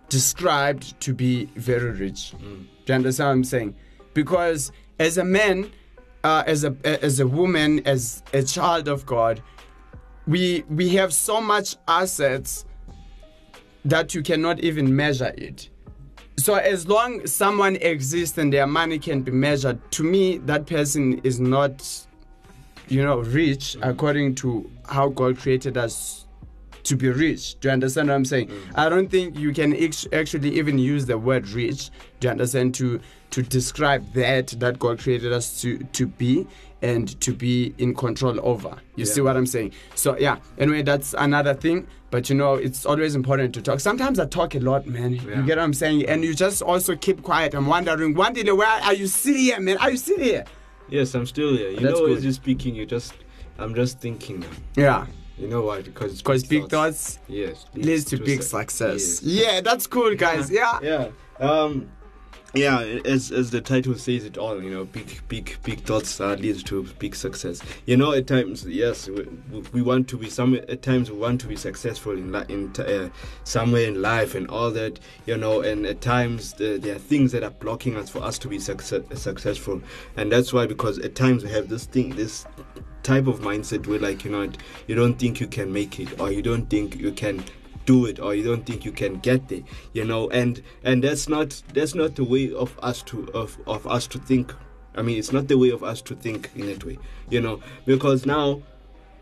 described 0.08 0.98
to 1.00 1.12
be 1.12 1.46
very 1.56 1.90
rich. 1.90 2.32
Mm. 2.36 2.66
Do 2.86 2.92
you 2.92 2.94
understand 2.94 3.26
what 3.28 3.32
I'm 3.32 3.44
saying? 3.44 3.74
Because 4.14 4.72
as 4.98 5.18
a 5.18 5.24
man, 5.24 5.70
uh, 6.24 6.42
as 6.46 6.64
a 6.64 6.74
as 6.84 7.20
a 7.20 7.26
woman, 7.26 7.80
as 7.86 8.22
a 8.32 8.42
child 8.42 8.88
of 8.88 9.06
God, 9.06 9.42
we 10.26 10.64
we 10.68 10.90
have 10.90 11.12
so 11.12 11.40
much 11.40 11.76
assets 11.86 12.64
that 13.84 14.14
you 14.14 14.22
cannot 14.22 14.60
even 14.60 14.94
measure 14.94 15.32
it. 15.36 15.70
So 16.36 16.54
as 16.54 16.86
long 16.86 17.26
someone 17.26 17.76
exists 17.76 18.38
and 18.38 18.52
their 18.52 18.66
money 18.66 18.98
can 18.98 19.22
be 19.22 19.32
measured, 19.32 19.78
to 19.92 20.04
me 20.04 20.38
that 20.38 20.66
person 20.66 21.18
is 21.24 21.40
not, 21.40 22.06
you 22.88 23.02
know, 23.02 23.18
rich 23.18 23.76
according 23.82 24.36
to 24.36 24.70
how 24.88 25.08
God 25.08 25.38
created 25.38 25.76
us 25.76 26.26
to 26.84 26.96
be 26.96 27.08
rich. 27.08 27.58
Do 27.60 27.68
you 27.68 27.72
understand 27.72 28.08
what 28.08 28.14
I'm 28.14 28.24
saying? 28.24 28.50
I 28.74 28.88
don't 28.88 29.10
think 29.10 29.36
you 29.36 29.52
can 29.52 29.74
ex- 29.74 30.06
actually 30.12 30.56
even 30.58 30.78
use 30.78 31.06
the 31.06 31.18
word 31.18 31.48
rich. 31.48 31.90
Do 32.20 32.28
you 32.28 32.30
understand 32.30 32.74
to 32.76 33.00
to 33.30 33.42
describe 33.42 34.12
that 34.14 34.48
that 34.58 34.78
God 34.78 34.98
created 34.98 35.32
us 35.32 35.60
to 35.62 35.78
to 35.78 36.06
be 36.06 36.46
and 36.80 37.20
to 37.20 37.32
be 37.32 37.74
in 37.78 37.92
control 37.94 38.38
over. 38.46 38.76
You 38.94 39.04
see 39.04 39.20
what 39.20 39.36
I'm 39.36 39.46
saying? 39.46 39.72
So 39.96 40.16
yeah. 40.18 40.36
Anyway, 40.58 40.82
that's 40.82 41.14
another 41.18 41.54
thing. 41.54 41.86
But 42.10 42.30
you 42.30 42.36
know, 42.36 42.54
it's 42.54 42.86
always 42.86 43.14
important 43.14 43.52
to 43.54 43.62
talk. 43.62 43.80
Sometimes 43.80 44.18
I 44.18 44.26
talk 44.26 44.54
a 44.54 44.60
lot, 44.60 44.86
man. 44.86 45.12
You 45.12 45.42
get 45.44 45.58
what 45.58 45.58
I'm 45.58 45.74
saying? 45.74 46.06
And 46.08 46.24
you 46.24 46.34
just 46.34 46.62
also 46.62 46.96
keep 46.96 47.22
quiet. 47.22 47.52
I'm 47.54 47.66
wondering, 47.66 48.14
one 48.14 48.32
day, 48.32 48.50
where 48.50 48.66
are 48.66 48.94
you 48.94 49.06
still 49.08 49.34
here, 49.34 49.60
man? 49.60 49.76
Are 49.78 49.90
you 49.90 49.98
still 49.98 50.18
here? 50.18 50.44
Yes, 50.88 51.14
I'm 51.14 51.26
still 51.26 51.54
here. 51.54 51.68
You 51.70 51.80
That's 51.80 51.98
know, 52.00 52.06
as 52.06 52.24
you're 52.24 52.32
speaking, 52.32 52.74
you 52.74 52.86
just, 52.86 53.12
I'm 53.58 53.74
just 53.74 54.00
thinking. 54.00 54.42
Yeah. 54.74 55.04
You 55.36 55.48
know 55.48 55.60
why? 55.62 55.82
Because 55.82 56.16
Because 56.22 56.44
big 56.44 56.70
thoughts 56.70 57.18
Yes. 57.28 57.66
leads 57.74 58.06
to 58.06 58.16
big 58.16 58.42
su- 58.42 58.48
success. 58.58 59.20
yes. 59.22 59.44
Yeah, 59.44 59.60
that's 59.60 59.86
cool, 59.86 60.14
guys. 60.14 60.50
Yeah. 60.60 60.78
Yeah. 60.82 61.08
Um. 61.40 61.90
Yeah, 62.54 62.80
as 62.80 63.30
as 63.30 63.50
the 63.50 63.60
title 63.60 63.94
says 63.94 64.24
it 64.24 64.38
all, 64.38 64.62
you 64.62 64.70
know, 64.70 64.86
big 64.86 65.20
big 65.28 65.56
big 65.64 65.80
thoughts 65.80 66.18
uh, 66.18 66.32
leads 66.34 66.62
to 66.64 66.82
big 66.98 67.14
success. 67.14 67.60
You 67.84 67.98
know, 67.98 68.12
at 68.12 68.26
times, 68.26 68.64
yes, 68.64 69.06
we, 69.06 69.26
we 69.72 69.82
want 69.82 70.08
to 70.08 70.16
be 70.16 70.30
some. 70.30 70.54
At 70.54 70.80
times, 70.80 71.10
we 71.10 71.18
want 71.18 71.42
to 71.42 71.46
be 71.46 71.56
successful 71.56 72.12
in 72.12 72.32
li- 72.32 72.46
in 72.48 72.72
uh, 72.78 73.10
somewhere 73.44 73.86
in 73.86 74.00
life 74.00 74.34
and 74.34 74.48
all 74.48 74.70
that. 74.70 74.98
You 75.26 75.36
know, 75.36 75.60
and 75.60 75.84
at 75.84 76.00
times 76.00 76.54
the, 76.54 76.78
there 76.78 76.96
are 76.96 76.98
things 76.98 77.32
that 77.32 77.42
are 77.42 77.50
blocking 77.50 77.96
us 77.96 78.08
for 78.08 78.22
us 78.22 78.38
to 78.38 78.48
be 78.48 78.58
success, 78.58 79.02
successful, 79.14 79.82
and 80.16 80.32
that's 80.32 80.50
why 80.50 80.66
because 80.66 80.98
at 81.00 81.14
times 81.14 81.44
we 81.44 81.50
have 81.50 81.68
this 81.68 81.84
thing, 81.84 82.16
this 82.16 82.46
type 83.02 83.26
of 83.26 83.40
mindset 83.40 83.86
where 83.86 83.98
like 83.98 84.24
you 84.24 84.30
know 84.30 84.50
you 84.86 84.94
don't 84.94 85.18
think 85.18 85.38
you 85.38 85.46
can 85.46 85.72
make 85.72 86.00
it 86.00 86.18
or 86.18 86.32
you 86.32 86.42
don't 86.42 86.68
think 86.68 86.96
you 86.96 87.12
can 87.12 87.44
do 87.88 88.04
it 88.04 88.20
or 88.20 88.34
you 88.34 88.44
don't 88.44 88.66
think 88.66 88.84
you 88.84 88.92
can 88.92 89.14
get 89.20 89.48
there 89.48 89.62
you 89.94 90.04
know? 90.04 90.28
And 90.28 90.62
and 90.84 91.02
that's 91.02 91.26
not 91.26 91.62
that's 91.72 91.94
not 91.94 92.16
the 92.16 92.24
way 92.24 92.52
of 92.52 92.78
us 92.82 93.02
to 93.04 93.26
of, 93.32 93.58
of 93.66 93.86
us 93.86 94.06
to 94.08 94.18
think. 94.18 94.54
I 94.94 95.00
mean 95.00 95.18
it's 95.18 95.32
not 95.32 95.48
the 95.48 95.56
way 95.56 95.70
of 95.70 95.82
us 95.82 96.02
to 96.02 96.14
think 96.14 96.50
in 96.54 96.66
that 96.66 96.84
way 96.84 96.98
you 97.30 97.40
know? 97.40 97.60
Because 97.86 98.26
now 98.26 98.60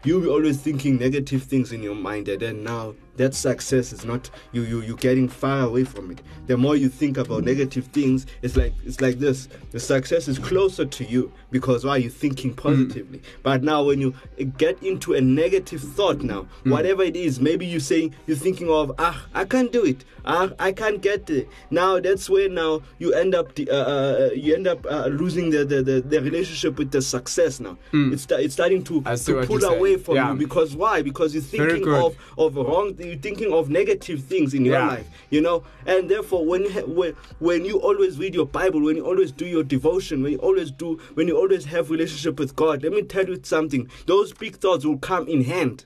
you're 0.04 0.28
always 0.28 0.60
thinking 0.60 0.98
negative 0.98 1.44
things 1.44 1.70
in 1.70 1.82
your 1.82 1.94
mind 1.94 2.28
and 2.28 2.40
then 2.42 2.64
now 2.64 2.94
that 3.16 3.34
success 3.34 3.92
is 3.92 4.04
not 4.04 4.30
you 4.52 4.62
you 4.62 4.80
you 4.82 4.96
getting 4.96 5.28
far 5.28 5.60
away 5.62 5.84
from 5.84 6.10
it. 6.10 6.20
The 6.46 6.56
more 6.56 6.76
you 6.76 6.88
think 6.88 7.16
about 7.18 7.44
negative 7.44 7.86
things 7.86 8.26
it's 8.42 8.56
like 8.56 8.72
it's 8.84 9.00
like 9.00 9.18
this. 9.18 9.48
The 9.72 9.80
success 9.80 10.28
is 10.28 10.38
closer 10.38 10.84
to 10.84 11.04
you 11.04 11.32
because 11.50 11.84
why? 11.84 11.96
You're 11.98 12.10
thinking 12.10 12.54
positively. 12.54 13.22
But 13.42 13.62
now 13.62 13.82
when 13.84 14.00
you 14.00 14.14
get 14.58 14.82
into 14.82 15.14
a 15.14 15.20
negative 15.20 15.80
thought 15.80 16.20
now 16.22 16.46
whatever 16.64 17.02
it 17.02 17.16
is 17.16 17.40
maybe 17.40 17.66
you 17.66 17.80
saying 17.80 18.14
you're 18.26 18.36
thinking 18.36 18.68
of 18.70 18.92
ah 18.98 19.26
i 19.34 19.44
can't 19.44 19.72
do 19.72 19.84
it. 19.84 20.04
Ah 20.24 20.50
i 20.58 20.72
can't 20.72 21.00
get 21.00 21.28
it. 21.30 21.48
Now 21.70 22.00
that's 22.00 22.28
where 22.28 22.48
now 22.48 22.82
you 22.98 23.12
end 23.14 23.34
up 23.34 23.54
the, 23.54 23.70
uh, 23.70 23.74
uh, 23.74 24.30
you 24.34 24.54
end 24.54 24.66
up 24.66 24.84
uh, 24.88 25.06
losing 25.06 25.50
the, 25.50 25.64
the, 25.64 25.82
the 25.82 26.00
the 26.00 26.20
relationship 26.20 26.78
with 26.78 26.90
the 26.90 27.00
success 27.02 27.60
now. 27.60 27.76
It's 27.92 28.26
it's 28.30 28.54
starting 28.54 28.82
to, 28.84 29.02
to 29.02 29.46
pull 29.46 29.58
away 29.64 29.96
from 29.96 30.16
Yeah. 30.16 30.32
you 30.32 30.38
because 30.38 30.76
why? 30.76 31.02
Because 31.02 31.32
you're 31.34 31.42
thinking 31.42 31.88
of 32.04 32.16
of 32.38 32.56
wrong 32.56 32.94
you're 33.06 33.16
thinking 33.16 33.52
of 33.52 33.70
negative 33.70 34.22
things 34.24 34.54
in 34.54 34.64
your 34.64 34.74
Yeah. 34.74 34.88
life 34.88 35.08
you 35.30 35.40
know? 35.40 35.64
And 35.86 36.08
therefore 36.08 36.44
when 36.44 36.64
you 36.64 36.70
when, 36.86 37.14
when 37.38 37.64
you 37.64 37.78
always 37.78 38.18
read 38.18 38.34
your 38.34 38.46
bible 38.46 38.80
when 38.80 38.96
you 38.96 39.04
always 39.04 39.32
do 39.32 39.46
your 39.46 39.62
devotion 39.62 40.22
when 40.22 40.32
you 40.32 40.38
always 40.38 40.70
do 40.70 41.00
when 41.14 41.28
you 41.28 41.36
always 41.36 41.64
have 41.66 41.90
relationship 41.90 42.38
with 42.38 42.54
god 42.56 42.82
let 42.82 42.92
me 42.92 43.02
tell 43.02 43.26
you 43.26 43.40
something. 43.42 43.88
Those 44.06 44.32
big 44.32 44.56
thoughts 44.56 44.84
will 44.84 44.98
come 44.98 45.28
in 45.28 45.44
hand. 45.44 45.84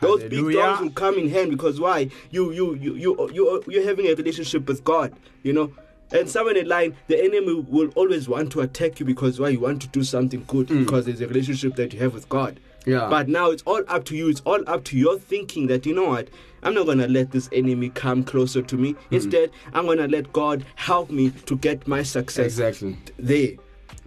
Those 0.00 0.24
big 0.24 0.52
thoughts 0.52 0.80
will 0.82 0.90
come 0.90 1.18
in 1.18 1.30
hand 1.30 1.50
because 1.50 1.80
why? 1.80 2.10
You 2.30 2.50
you 2.52 2.74
you 2.74 2.94
you 2.94 3.30
you 3.32 3.62
you're 3.66 3.84
having 3.84 4.06
a 4.06 4.14
relationship 4.14 4.66
with 4.68 4.84
god 4.84 5.14
you 5.42 5.52
know? 5.52 5.72
And 6.12 6.30
somewhere 6.30 6.56
in 6.56 6.68
line, 6.68 6.96
the 7.08 7.18
enemy 7.18 7.54
will 7.54 7.88
always 7.96 8.28
want 8.28 8.52
to 8.52 8.60
attack 8.60 9.00
you 9.00 9.06
because 9.06 9.40
why? 9.40 9.48
You 9.48 9.60
want 9.60 9.82
to 9.82 9.88
do 9.88 10.04
something 10.04 10.44
good 10.46 10.68
hmm. 10.68 10.84
because 10.84 11.06
there's 11.06 11.20
a 11.20 11.26
relationship 11.26 11.74
that 11.76 11.92
you 11.92 11.98
have 12.00 12.14
with 12.14 12.28
God. 12.28 12.60
Mm. 12.86 12.92
Yeah. 12.92 13.08
But 13.08 13.28
now 13.28 13.50
it's 13.50 13.62
all 13.66 13.82
up 13.88 14.04
to 14.06 14.16
you. 14.16 14.28
It's 14.28 14.40
all 14.44 14.62
up 14.66 14.84
to 14.84 14.96
your 14.96 15.18
thinking 15.18 15.66
that 15.66 15.84
you 15.86 15.94
know 15.94 16.04
what, 16.08 16.28
I'm 16.62 16.74
not 16.74 16.86
gonna 16.86 17.08
let 17.08 17.30
this 17.32 17.48
enemy 17.52 17.90
come 17.90 18.22
closer 18.24 18.62
to 18.62 18.76
me. 18.76 18.94
Mm. 18.94 18.98
Instead, 19.10 19.50
I'm 19.74 19.86
gonna 19.86 20.08
let 20.08 20.32
God 20.32 20.64
help 20.76 21.10
me 21.10 21.30
to 21.30 21.56
get 21.56 21.86
my 21.86 22.02
success 22.02 22.46
Exactly. 22.58 22.96
there. 23.18 23.52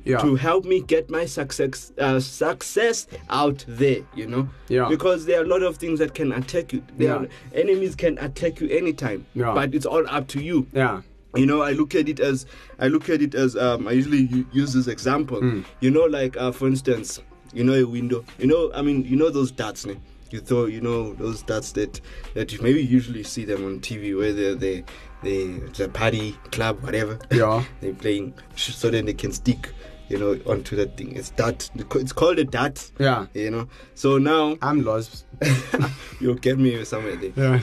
Yeah. 0.05 0.19
To 0.19 0.35
help 0.35 0.63
me 0.65 0.81
get 0.81 1.09
my 1.09 1.25
success 1.25 1.91
uh, 1.97 2.19
success 2.21 3.05
out 3.29 3.63
there, 3.67 3.99
you 4.15 4.27
know. 4.27 4.47
Yeah. 4.69 4.87
Because 4.89 5.25
there 5.25 5.41
are 5.41 5.43
a 5.43 5.47
lot 5.47 5.61
of 5.61 5.75
things 5.77 5.99
that 5.99 6.13
can 6.15 6.31
attack 6.31 6.71
you. 6.73 6.81
There 6.97 7.09
Yeah. 7.09 7.15
are, 7.15 7.27
enemies 7.53 7.95
can 7.95 8.17
attack 8.19 8.61
you 8.61 8.69
anytime. 8.69 9.25
Yeah. 9.35 9.53
But 9.53 9.75
it's 9.75 9.85
all 9.85 10.05
up 10.07 10.27
to 10.29 10.41
you 10.41 10.67
Yeah. 10.73 11.01
you 11.35 11.45
know 11.45 11.61
i 11.61 11.71
look 11.73 11.93
at 11.93 12.09
it 12.09 12.19
as 12.19 12.47
i 12.79 12.87
look 12.87 13.07
at 13.07 13.21
it 13.21 13.35
as 13.35 13.55
um, 13.55 13.87
i 13.87 13.91
usually 13.91 14.45
use 14.51 14.73
this 14.73 14.87
example 14.87 15.39
Hmm. 15.39 15.61
you 15.79 15.91
know 15.91 16.05
like 16.05 16.35
uh, 16.37 16.51
for 16.51 16.65
instance 16.67 17.21
you 17.53 17.63
know 17.63 17.73
a 17.73 17.83
window 17.83 18.23
you 18.37 18.47
know 18.47 18.71
i 18.73 18.81
mean 18.81 19.03
you 19.05 19.15
know 19.15 19.29
those 19.29 19.51
darts 19.51 19.85
ne? 19.85 19.95
you 20.31 20.39
throw 20.39 20.65
you 20.65 20.81
know 20.81 21.13
those 21.15 21.41
darts 21.43 21.71
that 21.71 21.99
that 22.35 22.51
you 22.53 22.59
maybe 22.61 22.81
usually 22.83 23.23
see 23.23 23.45
them 23.45 23.65
on 23.65 23.79
tv 23.79 24.15
where 24.17 24.33
they 24.33 24.83
they 25.23 25.43
it's 25.67 25.79
a 25.79 25.89
party 25.89 26.33
club 26.51 26.79
whatever 26.83 27.17
Yeah. 27.31 27.63
they're 27.81 27.93
playing 27.93 28.33
so 28.55 28.89
then 28.89 29.05
they 29.05 29.13
can 29.13 29.31
stick 29.31 29.71
you 30.07 30.17
know 30.17 30.39
onto 30.45 30.75
that 30.75 30.97
thing 30.97 31.15
it's 31.15 31.31
dart 31.31 31.69
it's 31.75 32.13
called 32.13 32.39
a 32.39 32.43
dart 32.43 32.91
Yeah. 32.99 33.25
you 33.33 33.49
know 33.51 33.67
so 33.95 34.17
now 34.17 34.57
I'm 34.61 34.83
lost. 34.83 35.25
you'll 36.19 36.35
get 36.35 36.57
me 36.59 36.83
somewhere 36.85 37.15
there 37.15 37.31
Yeah. 37.35 37.59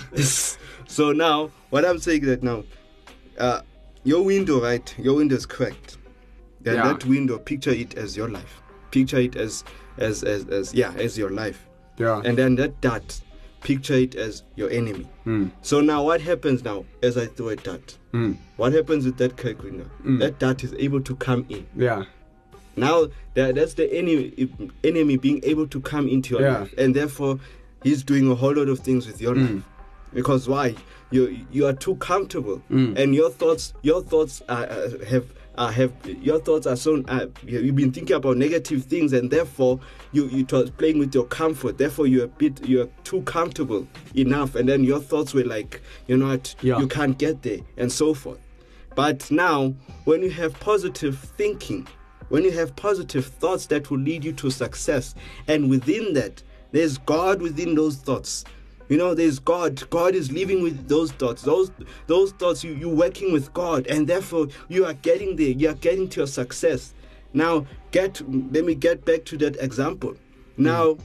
so 0.87 1.13
now 1.13 1.51
what 1.71 1.85
i'm 1.85 1.99
saying 1.99 2.23
that 2.27 2.43
now 2.43 2.65
uh 3.39 3.61
your 4.05 4.25
window 4.25 4.61
right 4.63 4.95
your 4.99 5.15
window 5.15 5.37
is 5.37 5.47
cracked 5.47 5.99
Yeah. 6.65 6.83
that 6.83 7.05
window 7.05 7.39
picture 7.39 7.71
it 7.71 7.95
as 7.97 8.17
your 8.17 8.29
life 8.29 8.61
picture 8.97 9.19
it 9.19 9.37
as 9.37 9.65
as 9.99 10.23
as, 10.25 10.47
as 10.49 10.75
yeah 10.75 10.93
as 11.07 11.19
your 11.19 11.31
life 11.31 11.61
Yeah. 11.99 12.23
and 12.25 12.37
then 12.39 12.57
that 12.57 12.81
dart 12.81 13.21
picture 13.63 13.95
it 14.07 14.15
as 14.15 14.43
your 14.57 14.71
enemy 14.71 15.07
Mm. 15.27 15.51
so 15.63 15.81
now 15.81 16.03
what 16.05 16.21
happens 16.21 16.63
now 16.65 16.85
as 17.03 17.17
i 17.19 17.27
throw 17.27 17.49
a 17.49 17.57
dart 17.57 17.99
Mm. 18.13 18.37
what 18.57 18.73
happens 18.73 19.05
with 19.05 19.17
that 19.19 19.33
window 19.63 19.89
Mm. 20.05 20.19
that 20.21 20.39
dart 20.39 20.65
is 20.65 20.73
able 20.87 21.01
to 21.03 21.15
come 21.17 21.45
in 21.49 21.67
Yeah. 21.77 22.05
now 22.77 23.09
that, 23.35 23.55
that's 23.55 23.75
the 23.75 23.87
enemy 23.93 24.49
enemy 24.85 25.17
being 25.17 25.41
able 25.45 25.67
to 25.69 25.81
come 25.81 26.09
into 26.09 26.35
your 26.35 26.43
Yeah. 26.43 26.59
life 26.61 26.75
and 26.79 26.95
therefore 26.95 27.39
he's 27.83 28.03
doing 28.05 28.31
a 28.31 28.35
whole 28.35 28.55
lot 28.55 28.69
of 28.69 28.79
things 28.81 29.07
with 29.07 29.21
your 29.21 29.35
Mm. 29.35 29.55
life 29.57 29.65
because 30.15 30.49
why 30.49 30.75
you 31.11 31.23
you 31.53 31.67
are 31.67 31.77
too 31.87 31.97
comfortable 31.97 32.63
Mm. 32.71 32.97
and 32.99 33.15
your 33.15 33.31
thoughts 33.31 33.73
your 33.83 34.03
thoughts 34.03 34.43
are, 34.49 34.67
uh, 34.77 35.05
have 35.13 35.25
uh, 35.59 35.69
have 35.69 35.93
your 36.23 36.39
thoughts 36.41 36.67
are 36.67 36.77
so 36.77 37.03
uh, 37.09 37.27
you- 37.47 37.61
you've 37.61 37.77
been 37.77 37.93
thinking 37.93 38.17
about 38.17 38.37
negative 38.37 38.85
things 38.85 39.13
and 39.13 39.31
therefore 39.31 39.81
you 40.13 40.27
you 40.29 40.47
was 40.51 40.71
playing 40.71 40.99
with 40.99 41.15
your 41.15 41.25
comfort 41.27 41.79
therefore 41.79 42.07
you're 42.07 42.25
a 42.25 42.29
bit 42.29 42.67
you're 42.67 42.89
too 43.05 43.23
comfortable 43.23 43.87
enough 44.15 44.55
and 44.55 44.69
then 44.69 44.85
your 44.85 45.01
thoughts 45.01 45.33
were 45.35 45.45
like 45.45 45.81
you 46.09 46.17
know 46.17 46.29
what 46.29 46.55
Yeah. 46.63 46.79
you 46.79 46.87
can't 46.89 47.17
get 47.19 47.43
there 47.43 47.59
and 47.77 47.91
so 47.91 48.13
forth 48.15 48.39
but 48.95 49.31
now, 49.31 49.75
when 50.07 50.23
you 50.23 50.31
have 50.31 50.59
positive 50.59 51.19
thinking, 51.37 51.87
when 52.31 52.45
you 52.45 52.51
have 52.53 52.75
positive 52.77 53.27
thoughts 53.27 53.67
that 53.67 53.91
will 53.91 53.99
lead 53.99 54.25
you 54.25 54.33
to 54.33 54.49
success, 54.51 55.15
and 55.49 55.69
within 55.69 56.15
that, 56.15 56.43
there's 56.73 56.97
God 56.97 57.43
within 57.43 57.75
those 57.75 57.97
thoughts. 57.97 58.47
You 58.89 58.97
know, 58.97 59.15
there's 59.15 59.39
God. 59.39 59.89
God 59.91 60.15
is 60.15 60.31
living 60.31 60.63
with 60.63 60.89
those 60.89 61.13
thoughts. 61.13 61.43
Those 61.43 61.71
those 62.07 62.33
thoughts, 62.33 62.63
you 62.63 62.75
you 62.75 62.89
working 62.89 63.33
with 63.33 63.53
God, 63.53 63.87
and 63.87 64.07
therefore 64.07 64.49
you 64.69 64.85
are 64.85 64.95
getting 64.95 65.37
there. 65.37 65.49
You 65.49 65.71
are 65.71 65.75
getting 65.75 66.09
to 66.11 66.21
your 66.21 66.27
success. 66.27 66.95
Now, 67.33 67.67
get 67.91 68.23
let 68.53 68.65
me 68.65 68.75
get 68.75 69.05
back 69.05 69.25
to 69.27 69.37
that 69.39 69.57
example. 69.57 70.13
Mm. 70.13 70.19
Now, 70.59 70.99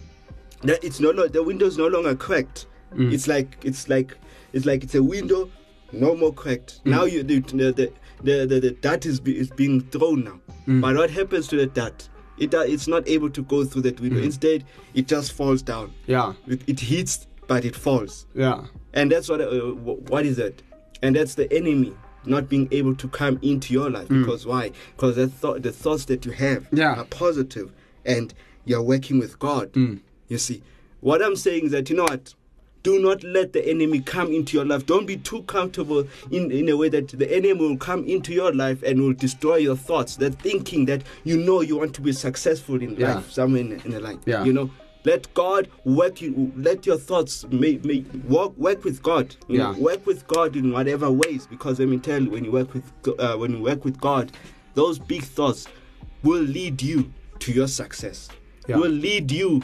that 0.61 0.83
it's 0.83 0.99
no 0.99 1.11
lo- 1.11 1.27
the 1.27 1.43
window 1.43 1.65
is 1.65 1.77
no 1.77 1.87
longer 1.87 2.15
cracked. 2.15 2.67
Mm. 2.95 3.11
It's 3.11 3.27
like 3.27 3.57
it's 3.63 3.89
like 3.89 4.15
it's 4.53 4.65
like 4.65 4.83
it's 4.83 4.95
a 4.95 5.03
window, 5.03 5.49
no 5.91 6.15
more 6.15 6.33
cracked. 6.33 6.83
Mm. 6.85 6.91
Now 6.91 7.03
you 7.05 7.23
the 7.23 7.39
the 7.39 7.71
the 7.71 8.45
the, 8.45 8.59
the, 8.59 8.71
dart 8.81 9.05
is 9.05 9.19
be, 9.19 9.37
is 9.37 9.49
being 9.49 9.81
thrown 9.81 10.23
now. 10.23 10.39
But 10.67 10.95
what 10.95 11.09
happens 11.09 11.47
to 11.47 11.57
the 11.57 11.65
dart? 11.65 12.07
It 12.37 12.53
it's 12.53 12.87
not 12.87 13.07
able 13.07 13.29
to 13.29 13.41
go 13.43 13.65
through 13.65 13.83
that 13.83 13.99
window. 13.99 14.21
Instead, 14.21 14.63
it 14.93 15.07
just 15.07 15.33
falls 15.33 15.61
down. 15.61 15.93
Yeah. 16.07 16.33
It, 16.47 16.61
it 16.67 16.79
hits, 16.79 17.27
but 17.51 17.65
it 17.65 17.75
falls. 17.75 18.25
Yeah. 18.33 18.63
And 18.93 19.11
that's 19.11 19.27
what 19.27 19.41
uh, 19.41 19.59
what 20.13 20.25
is 20.25 20.39
it? 20.39 20.63
And 21.01 21.17
that's 21.17 21.35
the 21.35 21.51
enemy 21.53 21.93
not 22.25 22.47
being 22.47 22.69
able 22.71 22.95
to 22.95 23.07
come 23.09 23.39
into 23.41 23.73
your 23.73 23.89
life 23.89 24.07
because 24.07 24.45
why? 24.45 24.71
Because 24.95 25.17
the 25.17 25.27
thought 25.27 25.61
the 25.61 25.73
thoughts 25.73 26.05
that 26.05 26.25
you 26.25 26.31
have 26.31 26.65
Yeah. 26.71 26.93
are 27.01 27.03
positive 27.05 27.73
and 28.05 28.33
you're 28.63 28.81
working 28.81 29.19
with 29.19 29.37
God. 29.37 29.75
You 30.29 30.37
see, 30.37 30.63
what 31.01 31.21
I'm 31.21 31.35
saying 31.35 31.65
is 31.65 31.71
that 31.71 31.89
you 31.89 31.97
know 31.97 32.03
what? 32.05 32.33
Do 32.83 32.99
not 33.01 33.21
let 33.23 33.51
the 33.51 33.67
enemy 33.69 33.99
come 33.99 34.31
into 34.31 34.55
your 34.55 34.65
life. 34.65 34.85
Don't 34.85 35.05
be 35.05 35.17
too 35.17 35.43
comfortable 35.43 36.07
in, 36.31 36.49
in 36.51 36.69
a 36.69 36.77
way 36.77 36.87
that 36.89 37.09
the 37.09 37.29
enemy 37.35 37.53
will 37.53 37.77
come 37.77 38.05
into 38.07 38.31
your 38.33 38.53
life 38.53 38.81
and 38.81 39.01
will 39.01 39.13
destroy 39.13 39.57
your 39.57 39.75
thoughts. 39.75 40.15
That 40.15 40.39
thinking 40.41 40.85
that 40.85 41.01
you 41.25 41.35
know 41.37 41.59
you 41.61 41.75
want 41.77 41.93
to 41.95 42.01
be 42.01 42.13
successful 42.13 42.81
in 42.81 42.95
Yeah. 42.95 43.15
life, 43.15 43.29
somewhere 43.29 43.61
in, 43.61 43.73
in 43.81 43.91
the 43.91 43.99
life. 43.99 44.19
Yeah. 44.25 44.45
You 44.45 44.53
know, 44.53 44.69
let 45.03 45.33
God 45.33 45.67
work 45.85 46.21
you. 46.21 46.51
Let 46.55 46.85
your 46.85 46.97
thoughts 46.97 47.45
make, 47.49 47.83
make 47.85 48.05
work 48.27 48.55
work 48.57 48.83
with 48.83 49.01
God. 49.01 49.35
You 49.47 49.57
know, 49.59 49.71
Yeah. 49.71 49.77
work 49.79 50.05
with 50.05 50.27
God 50.27 50.55
in 50.55 50.71
whatever 50.71 51.09
ways. 51.11 51.47
Because 51.47 51.79
let 51.79 51.87
me 51.87 51.97
tell 51.97 52.21
you, 52.21 52.29
when 52.29 52.43
you 52.45 52.51
work 52.51 52.73
with 52.73 52.83
uh, 53.19 53.35
when 53.37 53.51
you 53.57 53.61
work 53.63 53.83
with 53.85 53.99
God, 53.99 54.31
those 54.75 54.99
big 54.99 55.23
thoughts 55.23 55.67
will 56.23 56.41
lead 56.43 56.81
you 56.81 57.11
to 57.39 57.51
your 57.51 57.67
success. 57.67 58.29
Yeah. 58.67 58.77
Will 58.77 58.91
lead 58.91 59.31
you 59.31 59.61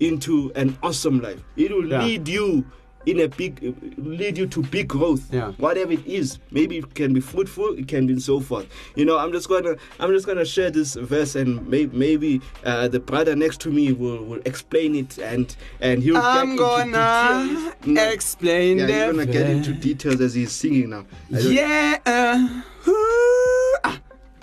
into 0.00 0.52
an 0.54 0.76
awesome 0.82 1.20
life. 1.20 1.40
It 1.56 1.70
will 1.70 1.88
Yeah. 1.88 2.02
lead 2.04 2.28
you 2.28 2.64
in 3.06 3.20
a 3.20 3.28
big 3.28 3.74
lead 3.98 4.36
you 4.36 4.46
to 4.46 4.62
big 4.62 4.88
growth 4.88 5.32
Yeah. 5.32 5.52
whatever 5.58 5.92
it 5.92 6.04
is 6.06 6.38
maybe 6.50 6.78
it 6.78 6.94
can 6.94 7.14
be 7.14 7.20
fruitful 7.20 7.78
it 7.78 7.86
can 7.88 8.06
be 8.06 8.18
so 8.20 8.40
forth 8.40 8.66
you 8.96 9.04
know 9.04 9.16
i'm 9.18 9.32
just 9.32 9.48
gonna 9.48 9.76
i'm 10.00 10.10
just 10.12 10.26
gonna 10.26 10.44
share 10.44 10.70
this 10.70 10.94
verse 10.94 11.36
and 11.36 11.66
may, 11.68 11.86
maybe 11.86 12.40
uh, 12.64 12.88
the 12.88 12.98
brother 13.00 13.36
next 13.36 13.60
to 13.60 13.70
me 13.70 13.92
will, 13.92 14.24
will 14.24 14.40
explain 14.44 14.94
it 14.96 15.18
and 15.18 15.56
and 15.80 16.02
he'll 16.02 16.16
I'm 16.16 16.56
gonna. 16.56 17.72
No. 17.86 18.08
explain 18.10 18.78
yeah, 18.78 18.86
he's 18.86 18.96
gonna 19.16 19.26
get 19.26 19.48
into 19.48 19.72
details 19.72 20.20
as 20.20 20.34
he's 20.34 20.52
singing 20.52 20.90
now 20.90 21.06
Yeah. 21.30 21.98
uh, 22.06 22.62
Ooh. 22.90 23.76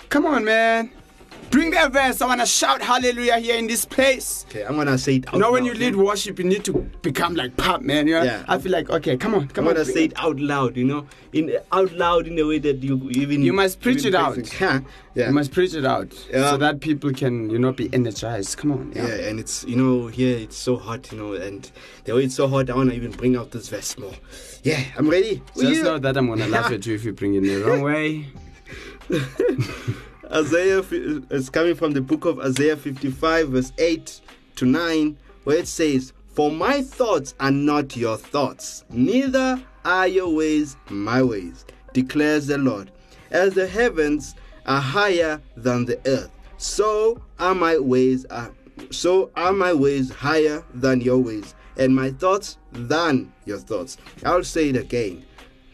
Come 0.08 0.26
on, 0.26 0.44
man. 0.44 0.90
Bring 1.50 1.70
that 1.70 1.92
verse. 1.92 2.20
I 2.20 2.26
want 2.26 2.40
to 2.40 2.46
shout 2.46 2.82
hallelujah 2.82 3.38
here 3.38 3.56
in 3.56 3.66
this 3.68 3.84
place. 3.84 4.44
Okay, 4.48 4.64
I'm 4.64 4.76
gonna 4.76 4.98
say 4.98 5.16
it 5.16 5.28
out 5.28 5.34
You 5.34 5.40
know, 5.40 5.52
when 5.52 5.64
you 5.64 5.72
lead 5.74 5.94
worship, 5.94 6.38
you 6.38 6.44
need 6.44 6.64
to 6.64 6.72
become 7.02 7.34
like 7.36 7.56
pop, 7.56 7.80
man. 7.82 8.08
You 8.08 8.14
know? 8.14 8.22
Yeah. 8.24 8.44
I 8.48 8.58
feel 8.58 8.72
like, 8.72 8.90
okay, 8.90 9.16
come 9.16 9.34
on, 9.34 9.42
I'm 9.42 9.48
come 9.48 9.68
on. 9.68 9.74
gonna 9.74 9.84
say 9.84 10.04
it. 10.06 10.12
out 10.16 10.40
loud, 10.40 10.76
you 10.76 10.84
know, 10.84 11.06
in 11.32 11.56
out 11.70 11.92
loud 11.92 12.26
in 12.26 12.38
a 12.40 12.44
way 12.46 12.58
that 12.58 12.82
you 12.82 13.08
even 13.10 13.42
You 13.42 13.52
must 13.52 13.80
preach 13.80 14.04
it 14.04 14.14
out. 14.16 14.36
Yeah, 14.60 14.80
yeah. 15.14 15.28
You 15.28 15.32
must 15.34 15.52
preach 15.52 15.74
it 15.74 15.84
out 15.84 16.12
Yeah. 16.32 16.50
so 16.50 16.56
that 16.56 16.80
people 16.80 17.12
can, 17.12 17.48
you 17.50 17.58
know, 17.58 17.72
be 17.72 17.88
energized. 17.94 18.56
Come 18.58 18.72
on. 18.72 18.92
yeah, 18.94 19.06
and 19.06 19.38
it's 19.38 19.64
you 19.64 19.76
know 19.76 20.08
here 20.08 20.36
it's 20.36 20.56
so 20.56 20.76
hot, 20.76 21.10
you 21.12 21.18
know, 21.18 21.34
and 21.34 21.70
the 22.04 22.14
way 22.16 22.24
it's 22.24 22.34
so 22.34 22.48
hot, 22.48 22.68
I 22.68 22.74
wanna 22.74 22.94
even 22.94 23.12
bring 23.12 23.36
out 23.36 23.52
this 23.52 23.68
verse 23.68 23.96
more. 23.96 24.14
Yeah, 24.64 24.82
I'm 24.98 25.08
ready. 25.08 25.40
Just 25.56 25.76
Yeah. 25.76 25.82
know 25.82 25.98
that 25.98 26.16
I'm 26.16 26.26
gonna 26.26 26.48
laugh 26.48 26.72
at 26.72 26.84
you 26.84 26.94
if 26.96 27.04
you 27.04 27.12
bring 27.12 27.34
it 27.34 27.44
in 27.44 27.60
the 27.60 27.64
wrong 27.64 27.82
way. 27.92 28.26
Isaiah 30.32 30.82
is 31.30 31.50
coming 31.50 31.74
from 31.74 31.92
the 31.92 32.00
book 32.00 32.24
of 32.24 32.40
Isaiah 32.40 32.76
55, 32.76 33.48
verse 33.50 33.72
8 33.78 34.20
to 34.56 34.66
9, 34.66 35.16
where 35.44 35.58
it 35.58 35.68
says, 35.68 36.12
For 36.28 36.50
my 36.50 36.82
thoughts 36.82 37.34
are 37.40 37.50
not 37.50 37.96
your 37.96 38.16
thoughts, 38.16 38.84
neither 38.90 39.62
are 39.84 40.08
your 40.08 40.34
ways 40.34 40.76
my 40.88 41.22
ways, 41.22 41.66
declares 41.92 42.46
the 42.46 42.58
Lord. 42.58 42.90
As 43.30 43.54
the 43.54 43.66
heavens 43.66 44.34
are 44.66 44.80
higher 44.80 45.40
than 45.56 45.84
the 45.84 46.00
earth, 46.06 46.30
so 46.56 47.20
are 47.38 47.54
my 47.54 47.78
ways 47.78 48.24
are 48.26 48.50
so 48.90 49.30
are 49.36 49.52
my 49.52 49.72
ways 49.72 50.10
higher 50.10 50.64
than 50.74 51.00
your 51.00 51.18
ways, 51.18 51.54
and 51.76 51.94
my 51.94 52.10
thoughts 52.10 52.58
than 52.72 53.32
your 53.44 53.58
thoughts. 53.58 53.98
I'll 54.24 54.42
say 54.42 54.70
it 54.70 54.76
again. 54.76 55.24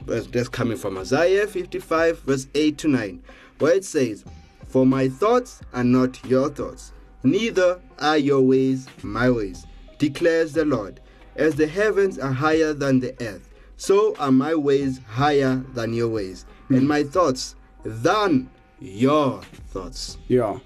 That's 0.06 0.48
coming 0.48 0.76
from 0.76 0.98
Isaiah 0.98 1.46
55, 1.46 2.20
verse 2.20 2.46
8 2.54 2.78
to 2.78 2.88
9, 2.88 3.22
where 3.58 3.74
it 3.74 3.84
says, 3.84 4.24
For 4.70 4.87
my 4.87 5.09
thoughts 5.09 5.61
are 5.72 5.85
not 5.85 6.24
your 6.24 6.48
thoughts, 6.48 6.92
neither 7.24 7.80
are 7.98 8.16
your 8.18 8.40
ways 8.40 8.87
my 9.02 9.28
ways, 9.28 9.66
declares 9.98 10.52
the 10.52 10.64
Lord. 10.64 11.00
As 11.37 11.54
the 11.56 11.66
heavens 11.66 12.18
are 12.18 12.33
higher 12.33 12.72
than 12.72 13.00
the 13.00 13.14
earth, 13.20 13.48
so 13.76 14.14
are 14.18 14.30
my 14.30 14.54
ways 14.54 15.00
higher 15.09 15.56
than 15.74 15.92
your 15.92 16.09
ways, 16.09 16.46
and 16.68 16.87
my 16.87 17.02
thoughts 17.02 17.56
than 17.85 18.48
your 18.78 19.40
thoughts. 19.70 20.18
Yeah, 20.28 20.59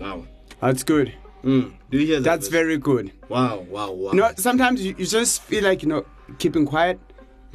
Wow. 0.00 0.26
that's 0.60 0.82
good. 0.82 1.12
Mm. 1.44 1.74
Do 1.90 1.98
you 1.98 2.06
hear 2.06 2.16
that? 2.20 2.24
That's 2.24 2.46
verse? 2.48 2.52
very 2.52 2.78
good. 2.78 3.12
Wow, 3.28 3.66
wow, 3.70 3.92
wow. 3.92 4.12
You 4.12 4.18
know, 4.20 4.30
sometimes 4.36 4.84
you, 4.84 4.94
you 4.98 5.06
just 5.06 5.42
feel 5.42 5.62
like, 5.62 5.82
you 5.82 5.88
know, 5.88 6.04
keeping 6.38 6.64
quiet 6.66 6.98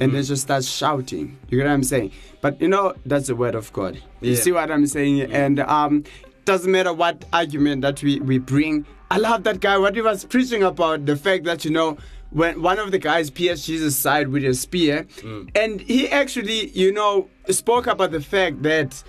and 0.00 0.14
then 0.14 0.22
just 0.24 0.42
start 0.42 0.64
shouting. 0.64 1.38
You 1.48 1.58
get 1.58 1.66
what 1.66 1.72
I'm 1.72 1.84
saying? 1.84 2.10
But, 2.40 2.60
you 2.60 2.68
know, 2.68 2.94
that's 3.04 3.26
the 3.28 3.36
word 3.36 3.54
of 3.54 3.72
God. 3.72 3.96
You 4.20 4.32
Yeah. 4.32 4.40
see 4.40 4.52
what 4.52 4.70
I'm 4.70 4.86
saying? 4.86 5.20
And 5.32 5.60
um, 5.60 6.04
doesn't 6.46 6.70
matter 6.72 6.92
what 6.92 7.24
argument 7.32 7.82
that 7.82 8.02
we, 8.02 8.18
we 8.20 8.38
bring. 8.38 8.86
I 9.10 9.18
love 9.18 9.44
that 9.44 9.60
guy, 9.60 9.76
what 9.78 9.94
he 9.94 10.02
was 10.02 10.24
preaching 10.24 10.62
about, 10.62 11.04
the 11.06 11.16
fact 11.16 11.44
that, 11.44 11.64
you 11.64 11.70
know, 11.70 11.98
when 12.30 12.62
one 12.62 12.78
of 12.78 12.92
the 12.92 12.98
guys 12.98 13.28
pierced 13.28 13.66
Jesus' 13.66 13.96
side 13.96 14.28
with 14.28 14.44
a 14.44 14.54
spear, 14.54 15.06
and 15.54 15.80
he 15.80 16.08
actually, 16.08 16.68
you 16.70 16.92
know, 16.92 17.28
spoke 17.48 17.86
about 17.88 18.12
the 18.12 18.20
fact 18.20 18.62
that 18.62 19.02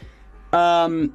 um, 0.54 1.14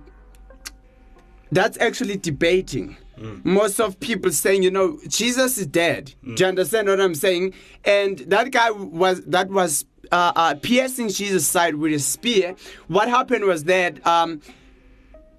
that's 1.50 1.76
actually 1.78 2.16
debating. 2.16 2.96
Most 3.44 3.80
of 3.80 3.98
people 4.00 4.30
saying, 4.30 4.62
you 4.62 4.70
know, 4.70 4.98
Jesus 5.08 5.58
is 5.58 5.66
dead. 5.66 6.14
Do 6.22 6.34
you 6.38 6.46
understand 6.46 6.88
what 6.88 7.00
I'm 7.00 7.14
saying? 7.14 7.54
And 7.84 8.18
that 8.18 8.50
guy 8.50 8.70
was 8.70 9.22
that 9.24 9.48
was 9.50 9.84
uh, 10.12 10.32
uh, 10.36 10.54
piercing 10.56 11.08
Jesus' 11.08 11.46
side 11.46 11.76
with 11.76 11.92
a 11.92 11.98
spear. 11.98 12.54
What 12.88 13.08
happened 13.08 13.44
was 13.44 13.64
that 13.64 14.06
um, 14.06 14.40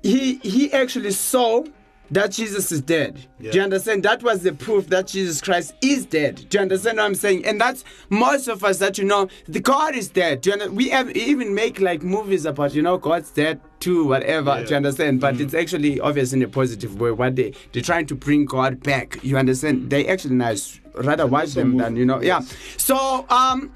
he 0.03 0.35
he 0.37 0.71
actually 0.73 1.11
saw 1.11 1.65
that 2.11 2.31
Jesus 2.31 2.71
is 2.71 2.81
dead. 2.81 3.25
Do 3.41 3.49
you 3.49 3.61
understand? 3.61 4.03
That 4.03 4.23
was 4.23 4.43
the 4.43 4.53
proof 4.53 4.87
that 4.87 5.07
Jesus 5.07 5.41
Christ 5.41 5.73
is 5.81 6.05
dead. 6.05 6.47
Do 6.49 6.57
you 6.57 6.61
understand 6.61 6.97
what 6.97 7.05
I'm 7.05 7.15
saying? 7.15 7.45
And 7.45 7.59
that's 7.59 7.83
most 8.09 8.47
of 8.47 8.63
us 8.63 8.79
that 8.79 8.97
you 8.97 9.03
know, 9.03 9.27
the 9.47 9.59
God 9.59 9.95
is 9.95 10.07
dead. 10.09 10.41
Do 10.41 10.49
you 10.49 10.53
under- 10.53 10.71
we 10.71 10.89
have, 10.89 11.09
even 11.15 11.53
make 11.53 11.79
like 11.79 12.03
movies 12.03 12.45
about 12.45 12.73
you 12.73 12.81
know 12.81 12.97
God's 12.97 13.29
dead 13.31 13.59
too, 13.79 14.05
whatever. 14.05 14.63
Do 14.63 14.69
you 14.71 14.75
understand? 14.77 15.21
But 15.21 15.39
it's 15.39 15.53
actually 15.53 15.99
obvious 15.99 16.33
in 16.33 16.41
a 16.41 16.47
positive 16.47 16.99
way. 16.99 17.11
What 17.11 17.35
they 17.35 17.53
they're 17.73 17.83
trying 17.83 18.05
to 18.07 18.15
bring 18.15 18.45
God 18.45 18.81
back. 18.81 19.23
You 19.23 19.37
understand? 19.37 19.89
They 19.89 20.07
actually 20.07 20.35
nice. 20.35 20.79
Rather 20.95 21.27
watch 21.27 21.53
them 21.53 21.77
than 21.77 21.95
you 21.95 22.05
know. 22.05 22.21
Yeah. 22.21 22.41
So 22.77 23.25
um, 23.29 23.71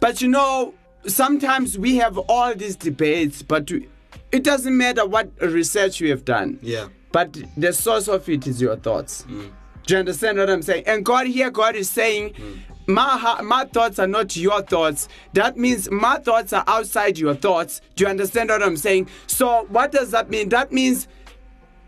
but 0.00 0.20
you 0.20 0.28
know, 0.28 0.74
sometimes 1.06 1.78
we 1.78 1.96
have 1.96 2.18
all 2.18 2.54
these 2.54 2.76
debates, 2.76 3.42
but 3.42 3.70
it 4.32 4.44
doesn't 4.44 4.76
matter 4.76 5.06
what 5.06 5.30
research 5.40 6.00
you 6.00 6.10
have 6.10 6.24
done. 6.24 6.58
Yeah. 6.62 6.88
But 7.12 7.36
the 7.56 7.72
source 7.72 8.08
of 8.08 8.28
it 8.28 8.46
is 8.46 8.60
your 8.60 8.76
thoughts. 8.76 9.24
Mm. 9.28 9.50
Do 9.86 9.94
you 9.94 10.00
understand 10.00 10.38
what 10.38 10.50
I'm 10.50 10.62
saying? 10.62 10.84
And 10.86 11.04
God 11.04 11.26
here, 11.26 11.50
God 11.50 11.74
is 11.74 11.88
saying, 11.88 12.34
mm. 12.34 12.58
my, 12.86 13.40
my 13.42 13.64
thoughts 13.64 13.98
are 13.98 14.06
not 14.06 14.36
your 14.36 14.60
thoughts. 14.62 15.08
That 15.32 15.56
means 15.56 15.90
my 15.90 16.16
thoughts 16.18 16.52
are 16.52 16.64
outside 16.66 17.18
your 17.18 17.34
thoughts. 17.34 17.80
Do 17.96 18.04
you 18.04 18.10
understand 18.10 18.50
what 18.50 18.62
I'm 18.62 18.76
saying? 18.76 19.08
So, 19.26 19.64
what 19.70 19.92
does 19.92 20.10
that 20.10 20.28
mean? 20.28 20.50
That 20.50 20.72
means, 20.72 21.08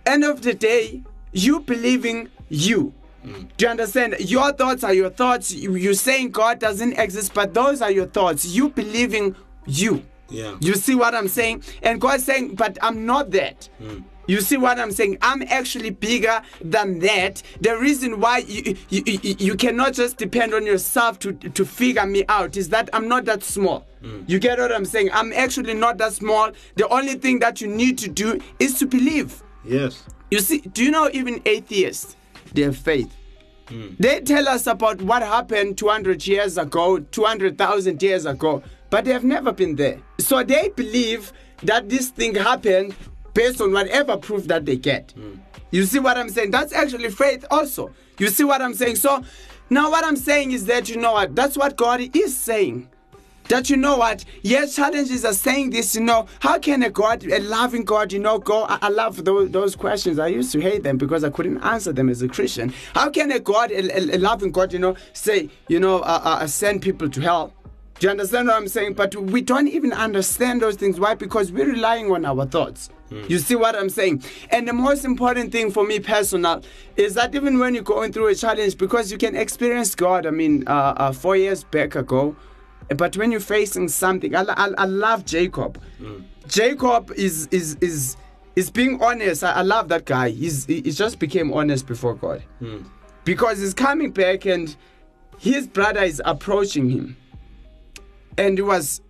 end 0.06 0.24
of 0.24 0.40
the 0.42 0.54
day, 0.54 1.02
you 1.32 1.60
believing 1.60 2.28
you. 2.48 2.94
Mm. 3.26 3.48
Do 3.58 3.66
you 3.66 3.70
understand? 3.70 4.16
Your 4.18 4.50
thoughts 4.54 4.82
are 4.82 4.94
your 4.94 5.10
thoughts. 5.10 5.52
You- 5.52 5.74
You're 5.74 5.92
saying 5.94 6.30
God 6.30 6.58
doesn't 6.58 6.98
exist, 6.98 7.34
but 7.34 7.52
those 7.52 7.82
are 7.82 7.90
your 7.90 8.06
thoughts. 8.06 8.46
You 8.46 8.70
believing 8.70 9.36
you. 9.66 10.02
Yeah. 10.30 10.56
You 10.60 10.74
see 10.74 10.94
what 10.94 11.14
I'm 11.14 11.28
saying? 11.28 11.64
And 11.82 12.00
God's 12.00 12.24
saying, 12.24 12.54
but 12.54 12.78
I'm 12.80 13.04
not 13.04 13.32
that. 13.32 13.68
You 14.30 14.40
see 14.40 14.56
what 14.56 14.78
I'm 14.78 14.92
saying? 14.92 15.18
I'm 15.22 15.42
actually 15.42 15.90
bigger 15.90 16.40
than 16.60 17.00
that. 17.00 17.42
The 17.60 17.76
reason 17.76 18.20
why 18.20 18.38
you, 18.38 18.76
you, 18.88 19.02
you, 19.04 19.34
you 19.40 19.54
cannot 19.56 19.94
just 19.94 20.18
depend 20.18 20.54
on 20.54 20.64
yourself 20.64 21.18
to, 21.20 21.32
to 21.32 21.64
figure 21.64 22.06
me 22.06 22.24
out 22.28 22.56
is 22.56 22.68
that 22.68 22.88
I'm 22.92 23.08
not 23.08 23.24
that 23.24 23.42
small. 23.42 23.88
Mm. 24.00 24.22
You 24.28 24.38
get 24.38 24.60
what 24.60 24.70
I'm 24.70 24.84
saying? 24.84 25.10
I'm 25.12 25.32
actually 25.32 25.74
not 25.74 25.98
that 25.98 26.12
small. 26.12 26.52
The 26.76 26.86
only 26.90 27.14
thing 27.14 27.40
that 27.40 27.60
you 27.60 27.66
need 27.66 27.98
to 27.98 28.08
do 28.08 28.40
is 28.60 28.78
to 28.78 28.86
believe. 28.86 29.42
Yes. 29.64 30.04
You 30.30 30.38
see, 30.38 30.60
do 30.60 30.84
you 30.84 30.92
know 30.92 31.10
even 31.12 31.42
atheists, 31.44 32.14
they 32.54 32.62
have 32.62 32.76
faith. 32.76 33.12
Mm. 33.66 33.96
They 33.98 34.20
tell 34.20 34.46
us 34.46 34.68
about 34.68 35.02
what 35.02 35.22
happened 35.22 35.76
200 35.76 36.24
years 36.24 36.56
ago, 36.56 37.00
200,000 37.00 38.00
years 38.00 38.26
ago, 38.26 38.62
but 38.90 39.04
they 39.04 39.12
have 39.12 39.24
never 39.24 39.50
been 39.50 39.74
there. 39.74 39.98
So 40.20 40.44
they 40.44 40.68
believe 40.68 41.32
that 41.62 41.88
this 41.88 42.10
thing 42.10 42.34
happened 42.36 42.94
based 43.34 43.60
on 43.60 43.72
whatever 43.72 44.16
proof 44.16 44.44
that 44.48 44.64
they 44.66 44.76
get. 44.76 45.12
You 45.70 45.84
see 45.84 45.98
what 46.00 46.16
I'm 46.16 46.28
saying? 46.28 46.50
That's 46.50 46.72
actually 46.72 47.10
faith 47.10 47.44
also. 47.50 47.92
You 48.18 48.28
see 48.28 48.44
what 48.44 48.60
I'm 48.60 48.74
saying? 48.74 48.96
So 48.96 49.22
now 49.70 49.90
what 49.90 50.04
I'm 50.04 50.16
saying 50.16 50.52
is 50.52 50.66
that 50.66 50.88
you 50.88 50.96
know 50.96 51.12
what? 51.12 51.34
That's 51.36 51.56
what 51.56 51.76
God 51.76 52.00
is 52.14 52.36
saying 52.36 52.88
that 53.48 53.68
you 53.68 53.76
know 53.76 53.96
what 53.96 54.24
yes 54.42 54.76
challenges 54.76 55.24
are 55.24 55.32
saying 55.32 55.70
this 55.70 55.96
you 55.96 56.00
know 56.00 56.24
how 56.38 56.56
can 56.56 56.84
a 56.84 56.88
god 56.90 57.24
a 57.24 57.40
loving 57.40 57.82
god 57.84 58.12
you 58.12 58.18
know 58.20 58.38
go 58.38 58.62
i, 58.68 58.78
I 58.82 58.88
love 58.90 59.24
those, 59.24 59.50
those 59.50 59.74
questions 59.74 60.20
i 60.20 60.28
used 60.28 60.52
to 60.52 60.60
hate 60.60 60.84
them 60.84 60.96
because 60.98 61.24
i 61.24 61.30
couldn't 61.30 61.58
answer 61.64 61.92
them 61.92 62.08
as 62.08 62.22
a 62.22 62.28
christian 62.28 62.72
how 62.94 63.10
can 63.10 63.32
a 63.32 63.40
god 63.40 63.72
a, 63.72 63.78
a- 63.98 64.16
a 64.16 64.18
loving 64.18 64.52
god 64.52 64.72
you 64.72 64.78
know 64.78 64.94
say 65.14 65.48
you 65.66 65.80
know 65.80 65.98
uh, 65.98 66.20
uh, 66.22 66.46
send 66.46 66.80
people 66.80 67.08
to 67.10 67.20
hell 67.20 67.52
do 68.00 68.06
you 68.06 68.10
understand 68.10 68.48
what 68.48 68.56
i'm 68.56 68.66
saying 68.66 68.92
but 68.94 69.14
we 69.14 69.40
don't 69.40 69.68
even 69.68 69.92
understand 69.92 70.60
those 70.60 70.74
things 70.74 70.98
why 70.98 71.14
because 71.14 71.52
we're 71.52 71.70
relying 71.70 72.10
on 72.10 72.24
our 72.24 72.44
thoughts 72.46 72.90
you 73.28 73.38
see 73.40 73.56
what 73.56 73.74
I'm 73.74 73.90
saying? 73.90 74.22
And 74.50 74.68
the 74.68 74.72
most 74.72 75.04
important 75.04 75.50
thing 75.50 75.72
for 75.72 75.82
me 75.84 75.98
personal 75.98 76.62
is 76.94 77.14
that 77.14 77.34
even 77.34 77.58
when 77.58 77.74
you're 77.74 77.82
going 77.82 78.12
through 78.12 78.28
a 78.28 78.36
challenge, 78.36 78.78
because 78.78 79.10
you 79.10 79.18
can 79.18 79.34
experience 79.34 79.96
God. 79.96 80.26
I 80.26 80.30
mean, 80.30 80.62
uh, 80.68 80.94
uh, 80.96 81.10
four 81.10 81.34
years 81.34 81.64
back 81.64 81.96
ago, 81.96 82.36
but 82.96 83.16
when 83.16 83.32
you're 83.32 83.40
facing 83.40 83.88
something, 83.88 84.36
I, 84.36 84.42
I, 84.42 84.68
I 84.78 84.84
love 84.84 85.24
Jacob. 85.24 85.82
Jacob 86.46 87.10
is 87.16 87.48
is 87.50 87.76
is 87.80 88.16
is 88.54 88.70
being 88.70 89.02
honest. 89.02 89.42
I, 89.42 89.54
I 89.54 89.62
love 89.62 89.88
that 89.88 90.04
guy. 90.04 90.30
He's 90.30 90.66
he, 90.66 90.80
he 90.82 90.92
just 90.92 91.18
became 91.18 91.52
honest 91.52 91.88
before 91.88 92.14
God, 92.14 92.44
because 93.24 93.58
he's 93.58 93.74
coming 93.74 94.12
back 94.12 94.46
and 94.46 94.76
his 95.38 95.66
brother 95.66 96.04
is 96.04 96.22
approaching 96.24 96.90
him, 96.90 97.16
and 98.38 98.58
he 98.58 98.62
was 98.62 99.00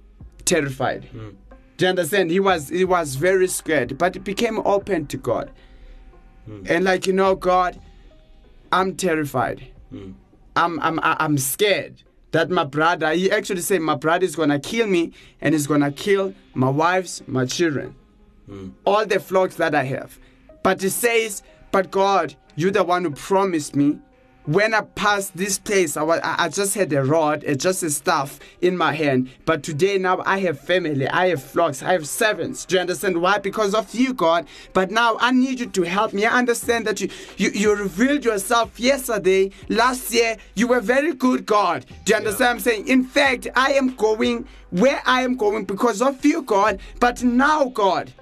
terrified. 0.44 1.04
Hmm. 1.06 1.30
Do 1.76 1.87
you 1.87 1.88
understand? 1.90 2.30
He 2.30 2.40
was 2.40 2.68
he 2.68 2.85
was 2.85 3.14
very 3.16 3.48
scared, 3.48 3.96
but 3.96 4.14
he 4.14 4.20
became 4.20 4.61
open 4.66 5.06
to 5.06 5.16
God, 5.16 5.50
hmm. 6.46 6.62
and 6.68 6.85
like 6.85 7.06
you 7.06 7.12
know, 7.12 7.35
God, 7.35 7.80
I'm 8.72 8.96
terrified. 8.96 9.66
Hmm. 9.90 10.12
I'm 10.56 10.78
I'm 10.80 11.00
I- 11.00 11.16
I'm 11.20 11.38
scared 11.38 12.02
that 12.33 12.50
my 12.50 12.64
brother. 12.64 13.12
He 13.12 13.30
actually 13.30 13.62
said 13.62 13.80
my 13.80 13.94
brother 13.94 14.24
is 14.24 14.37
gonna 14.37 14.59
kill 14.61 14.87
me 14.87 15.12
and 15.40 15.54
he's 15.54 15.66
gonna 15.66 15.90
kill 15.92 16.35
my 16.54 16.68
wives, 16.68 17.22
my 17.26 17.44
children, 17.46 17.94
all 18.85 19.06
the 19.06 19.18
flocks 19.20 19.56
that 19.56 19.74
I 19.74 19.85
have. 19.85 20.18
But 20.62 20.83
he 20.83 20.90
says, 20.90 21.42
but 21.72 21.90
God, 21.90 22.35
you're 22.56 22.70
the 22.70 22.85
one 22.85 23.04
who 23.04 23.11
promised 23.12 23.74
me 23.74 23.98
when 24.46 24.74
I 24.74 24.81
passed 24.81 25.37
this 25.37 25.59
place, 25.59 25.96
I, 25.96 26.03
was, 26.03 26.20
I 26.22 26.48
just 26.48 26.74
had 26.74 26.92
a 26.92 27.05
rod, 27.05 27.44
uh, 27.44 27.55
just 27.55 27.83
a 27.83 27.90
staff 27.90 28.38
in 28.61 28.76
my 28.76 28.92
hand. 28.92 29.31
But 29.44 29.62
today, 29.62 29.98
now 29.98 30.22
I 30.24 30.38
have 30.40 30.59
family, 30.59 31.07
I 31.07 31.29
have 31.29 31.42
flocks, 31.42 31.83
I 31.83 31.92
have 31.92 32.09
servants. 32.09 32.64
Do 32.64 32.76
you 32.76 32.81
understand 32.81 33.20
why? 33.20 33.38
Because 33.38 33.74
of 33.74 33.94
you, 33.94 34.14
God. 34.14 34.46
But 34.72 34.90
now 34.90 35.16
I 35.20 35.31
need 35.31 35.61
you 35.61 35.66
to 35.66 35.83
help 35.83 36.12
me. 36.12 36.24
I 36.24 36.38
understand 36.38 36.87
that 36.87 37.00
you, 37.00 37.11
you, 37.37 37.50
you 37.50 37.74
revealed 37.74 38.24
yourself 38.24 38.81
yesterday, 38.81 39.50
last 39.68 40.12
year. 40.12 40.37
You 40.55 40.68
were 40.68 40.81
very 40.81 41.12
good, 41.12 41.44
God. 41.44 41.85
Do 42.05 42.12
you 42.12 42.16
understand 42.16 42.40
what 42.40 42.50
I'm 42.50 42.61
saying? 42.61 42.88
In 42.88 43.05
fact, 43.05 43.46
I 43.55 43.72
am 43.72 43.94
going 43.94 44.46
where 44.70 45.03
I 45.05 45.22
am 45.22 45.37
going 45.37 45.64
because 45.64 46.00
of 46.00 46.24
you, 46.24 46.42
God. 46.42 46.81
But 46.98 47.22
now, 47.22 47.66
God, 47.66 48.12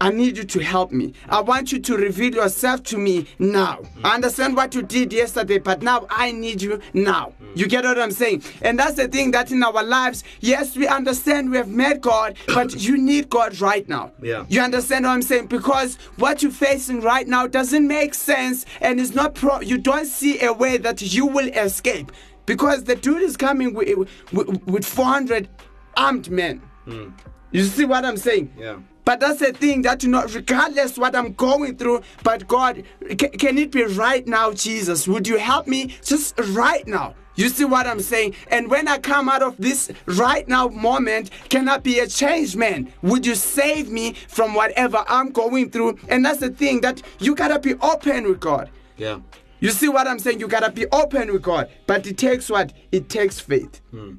I 0.00 0.10
need 0.10 0.36
you 0.36 0.44
to 0.44 0.60
help 0.60 0.92
me. 0.92 1.14
I 1.28 1.40
want 1.40 1.72
you 1.72 1.80
to 1.80 1.96
reveal 1.96 2.34
yourself 2.34 2.82
to 2.84 2.98
me 2.98 3.26
now. 3.38 3.80
I 4.04 4.14
understand 4.14 4.54
what 4.54 4.74
you 4.74 4.82
did 4.82 5.12
yesterday, 5.12 5.58
but 5.58 5.82
now 5.82 6.06
I 6.08 6.30
need 6.30 6.62
you 6.62 6.80
now. 6.94 7.32
Mm. 7.42 7.56
You 7.56 7.66
get 7.66 7.84
what 7.84 7.98
I'm 7.98 8.12
saying? 8.12 8.44
And 8.62 8.78
that's 8.78 8.94
the 8.94 9.08
thing 9.08 9.32
that 9.32 9.50
in 9.50 9.62
our 9.62 9.82
lives, 9.82 10.22
yes, 10.40 10.76
we 10.76 10.86
understand 10.86 11.50
we 11.50 11.56
have 11.56 11.68
met 11.68 12.00
God, 12.00 12.36
but 12.46 12.80
you 12.80 12.96
need 12.96 13.28
God 13.28 13.60
right 13.60 13.88
now. 13.88 14.12
Yeah. 14.22 14.44
You 14.48 14.60
understand 14.60 15.04
what 15.04 15.12
I'm 15.12 15.22
saying? 15.22 15.46
Because 15.46 15.96
what 16.16 16.42
you're 16.42 16.52
facing 16.52 17.00
right 17.00 17.26
now 17.26 17.46
doesn't 17.46 17.86
make 17.86 18.14
sense 18.14 18.66
and 18.80 19.00
it's 19.00 19.14
not 19.14 19.34
pro 19.34 19.60
you 19.60 19.78
don't 19.78 20.06
see 20.06 20.40
a 20.44 20.52
way 20.52 20.76
that 20.76 21.02
you 21.02 21.26
will 21.26 21.48
escape. 21.48 22.12
Because 22.46 22.84
the 22.84 22.94
dude 22.94 23.22
is 23.22 23.36
coming 23.36 23.74
with, 23.74 24.08
with, 24.32 24.66
with 24.66 24.86
400 24.86 25.48
armed 25.96 26.30
men. 26.30 26.62
Mm. 26.86 27.12
You 27.50 27.64
see 27.64 27.84
what 27.84 28.04
I'm 28.04 28.16
saying? 28.16 28.52
Yeah. 28.58 28.78
But 29.08 29.20
that's 29.20 29.38
the 29.38 29.54
thing 29.54 29.80
that 29.82 30.02
you 30.02 30.10
know, 30.10 30.22
regardless 30.24 30.98
what 30.98 31.16
I'm 31.16 31.32
going 31.32 31.78
through, 31.78 32.02
but 32.22 32.46
God, 32.46 32.84
ca- 33.18 33.30
can 33.30 33.56
it 33.56 33.70
be 33.70 33.84
right 33.84 34.26
now, 34.26 34.52
Jesus? 34.52 35.08
Would 35.08 35.26
you 35.26 35.38
help 35.38 35.66
me 35.66 35.96
just 36.04 36.38
right 36.50 36.86
now? 36.86 37.14
You 37.34 37.48
see 37.48 37.64
what 37.64 37.86
I'm 37.86 38.00
saying? 38.00 38.34
And 38.48 38.70
when 38.70 38.86
I 38.86 38.98
come 38.98 39.30
out 39.30 39.42
of 39.42 39.56
this 39.56 39.90
right 40.04 40.46
now 40.46 40.68
moment, 40.68 41.30
can 41.48 41.70
I 41.70 41.78
be 41.78 42.00
a 42.00 42.06
changed 42.06 42.56
man? 42.56 42.92
Would 43.00 43.24
you 43.24 43.34
save 43.34 43.90
me 43.90 44.12
from 44.12 44.52
whatever 44.52 45.02
I'm 45.08 45.30
going 45.30 45.70
through? 45.70 45.98
And 46.10 46.22
that's 46.22 46.40
the 46.40 46.50
thing 46.50 46.82
that 46.82 47.00
you 47.18 47.34
gotta 47.34 47.58
be 47.58 47.76
open 47.76 48.28
with 48.28 48.40
God. 48.40 48.68
Yeah. 48.98 49.20
You 49.60 49.70
see 49.70 49.88
what 49.88 50.06
I'm 50.06 50.18
saying? 50.18 50.38
You 50.40 50.48
gotta 50.48 50.70
be 50.70 50.84
open 50.92 51.32
with 51.32 51.40
God. 51.40 51.70
But 51.86 52.06
it 52.06 52.18
takes 52.18 52.50
what? 52.50 52.74
It 52.92 53.08
takes 53.08 53.40
faith. 53.40 53.80
Hmm. 53.90 54.16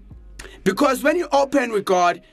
Because 0.63 1.04
when 1.04 1.15
you 1.15 1.28
open 1.32 1.73
with 1.73 1.86
God, 1.86 2.23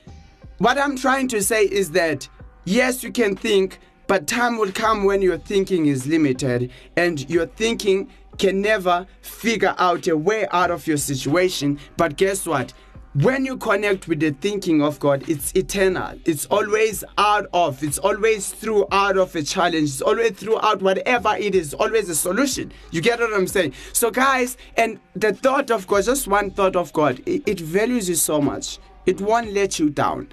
what 0.57 0.79
I'm 0.79 0.97
trying 0.97 1.27
to 1.27 1.43
say 1.43 1.65
is 1.65 1.91
that 1.91 2.27
yes, 2.67 3.03
you 3.03 3.11
can 3.11 3.35
think, 3.35 3.79
but 4.07 4.27
time 4.27 4.57
will 4.57 4.71
come 4.71 5.05
when 5.05 5.21
your 5.21 5.37
thinking 5.37 5.85
is 5.85 6.05
limited 6.05 6.69
and 6.95 7.27
your 7.29 7.45
thinking 7.45 8.09
can 8.37 8.61
never 8.61 9.07
figure 9.21 9.73
out 9.77 10.07
a 10.07 10.15
way 10.15 10.47
out 10.51 10.69
of 10.69 10.85
your 10.85 10.97
situation. 10.97 11.79
But 11.95 12.17
guess 12.17 12.45
what? 12.45 12.73
When 13.15 13.45
you 13.45 13.57
connect 13.57 14.07
with 14.07 14.19
the 14.19 14.31
thinking 14.31 14.83
of 14.83 14.99
God, 14.99 15.27
it's 15.27 15.51
eternal. 15.53 16.19
It's 16.25 16.45
always 16.47 17.03
out 17.17 17.47
of, 17.51 17.83
it's 17.83 17.97
always 17.97 18.53
through 18.53 18.85
out 18.91 19.17
of 19.17 19.35
a 19.35 19.41
challenge. 19.41 19.89
It's 19.89 20.01
always 20.01 20.31
throughout 20.31 20.81
whatever 20.81 21.35
it 21.35 21.55
is, 21.55 21.73
always 21.73 22.09
a 22.09 22.15
solution. 22.15 22.71
You 22.91 23.01
get 23.01 23.19
what 23.19 23.33
I'm 23.33 23.47
saying? 23.47 23.73
So, 23.93 24.11
guys, 24.11 24.57
and 24.75 24.99
the 25.15 25.33
thought 25.33 25.71
of 25.71 25.87
God, 25.87 26.03
just 26.03 26.27
one 26.27 26.51
thought 26.51 26.75
of 26.75 26.93
God, 26.93 27.23
it, 27.25 27.41
it 27.47 27.59
values 27.59 28.07
you 28.07 28.15
so 28.15 28.39
much. 28.39 28.77
It 29.07 29.19
won't 29.19 29.51
let 29.53 29.79
you 29.79 29.89
down. 29.89 30.27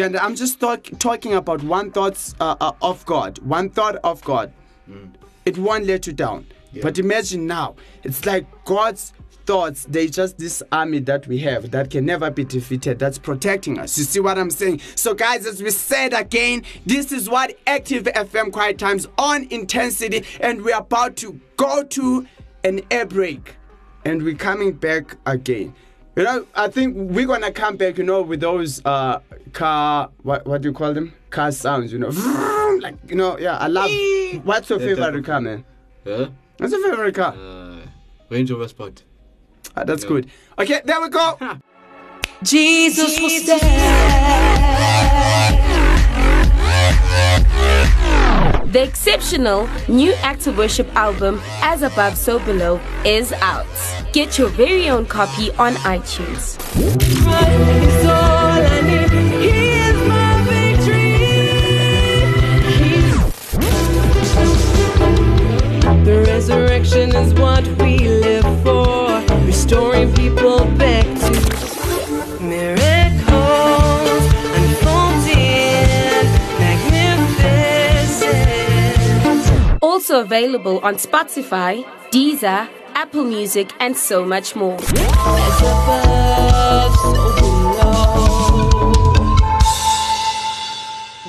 I'm 0.00 0.36
just 0.36 0.60
talk, 0.60 0.84
talking 0.98 1.34
about 1.34 1.62
one 1.62 1.90
thought 1.90 2.34
uh, 2.40 2.56
uh, 2.60 2.72
of 2.82 3.04
God, 3.06 3.38
one 3.38 3.70
thought 3.70 3.96
of 3.96 4.22
God. 4.22 4.52
It 5.44 5.58
won't 5.58 5.86
let 5.86 6.06
you 6.06 6.12
down. 6.12 6.46
But 6.82 6.98
imagine 6.98 7.46
now, 7.46 7.76
it's 8.04 8.24
like 8.26 8.46
God's 8.64 9.12
thoughts, 9.46 9.86
they 9.88 10.06
just 10.08 10.36
this 10.36 10.62
army 10.70 10.98
that 11.00 11.26
we 11.26 11.38
have 11.38 11.70
that 11.70 11.90
can 11.90 12.04
never 12.04 12.30
be 12.30 12.44
defeated, 12.44 12.98
that's 12.98 13.18
protecting 13.18 13.78
us. 13.78 13.96
You 13.96 14.04
see 14.04 14.20
what 14.20 14.36
I'm 14.38 14.50
saying? 14.50 14.80
So, 14.94 15.14
guys, 15.14 15.46
as 15.46 15.62
we 15.62 15.70
said 15.70 16.12
again, 16.12 16.62
this 16.84 17.10
is 17.12 17.28
what 17.30 17.58
Active 17.66 18.04
FM 18.04 18.52
Quiet 18.52 18.78
Times 18.78 19.08
on 19.16 19.46
intensity, 19.50 20.24
and 20.40 20.62
we're 20.62 20.76
about 20.76 21.16
to 21.16 21.40
go 21.56 21.82
to 21.82 22.26
an 22.62 22.82
air 22.90 23.06
break 23.06 23.56
and 24.04 24.22
we're 24.22 24.34
coming 24.34 24.72
back 24.72 25.16
again. 25.26 25.74
You 26.18 26.24
know, 26.24 26.46
I 26.52 26.66
think 26.66 26.96
we're 26.96 27.28
gonna 27.28 27.52
come 27.52 27.76
back, 27.76 27.96
you 27.96 28.02
know, 28.02 28.22
with 28.22 28.40
those 28.40 28.84
uh 28.84 29.20
car 29.52 30.10
what 30.24 30.44
what 30.48 30.62
do 30.62 30.70
you 30.70 30.74
call 30.74 30.92
them? 30.92 31.14
Car 31.30 31.52
sounds, 31.52 31.92
you 31.92 31.98
know. 32.00 32.10
Like 32.80 32.96
you 33.08 33.14
know, 33.16 33.38
yeah, 33.38 33.56
I 33.56 33.68
love 33.68 33.90
what's 34.44 34.68
your 34.68 34.80
favorite 34.80 35.24
car, 35.24 35.40
man? 35.40 35.64
Yeah. 36.04 36.26
What's 36.58 36.72
your 36.72 36.90
favorite 36.90 37.14
car? 37.14 37.34
Uh, 37.34 37.86
Range 38.30 38.50
Rover 38.50 38.68
Sport. 38.68 39.04
Ah, 39.76 39.84
that's 39.84 40.04
good. 40.04 40.28
Okay, 40.58 40.80
there 40.84 41.00
we 41.00 41.08
go. 41.08 41.38
Jesus 42.42 43.20
will 43.20 43.30
stay. 43.30 43.58
The 48.72 48.82
exceptional 48.82 49.66
new 49.88 50.12
Act 50.20 50.46
of 50.46 50.58
Worship 50.58 50.94
album, 50.94 51.40
As 51.62 51.80
Above, 51.80 52.18
So 52.18 52.38
Below, 52.38 52.78
is 53.02 53.32
out. 53.32 53.64
Get 54.12 54.36
your 54.36 54.48
very 54.48 54.90
own 54.90 55.06
copy 55.06 55.50
on 55.52 55.72
iTunes. 55.88 56.58
The 66.04 66.24
resurrection 66.26 67.16
is 67.16 67.32
what 67.40 67.66
we 67.80 67.98
live 68.00 68.44
for, 68.62 69.22
restoring 69.46 70.12
people 70.12 70.66
back 70.76 71.06
to 71.20 72.38
Also 80.08 80.22
available 80.22 80.78
on 80.78 80.94
Spotify, 80.94 81.84
Deezer, 82.10 82.66
Apple 82.94 83.24
Music, 83.24 83.74
and 83.78 83.94
so 83.94 84.24
much 84.24 84.56
more. 84.56 84.78
As 84.80 85.60
above, 85.60 86.94
so 86.96 87.12
below. 87.36 88.08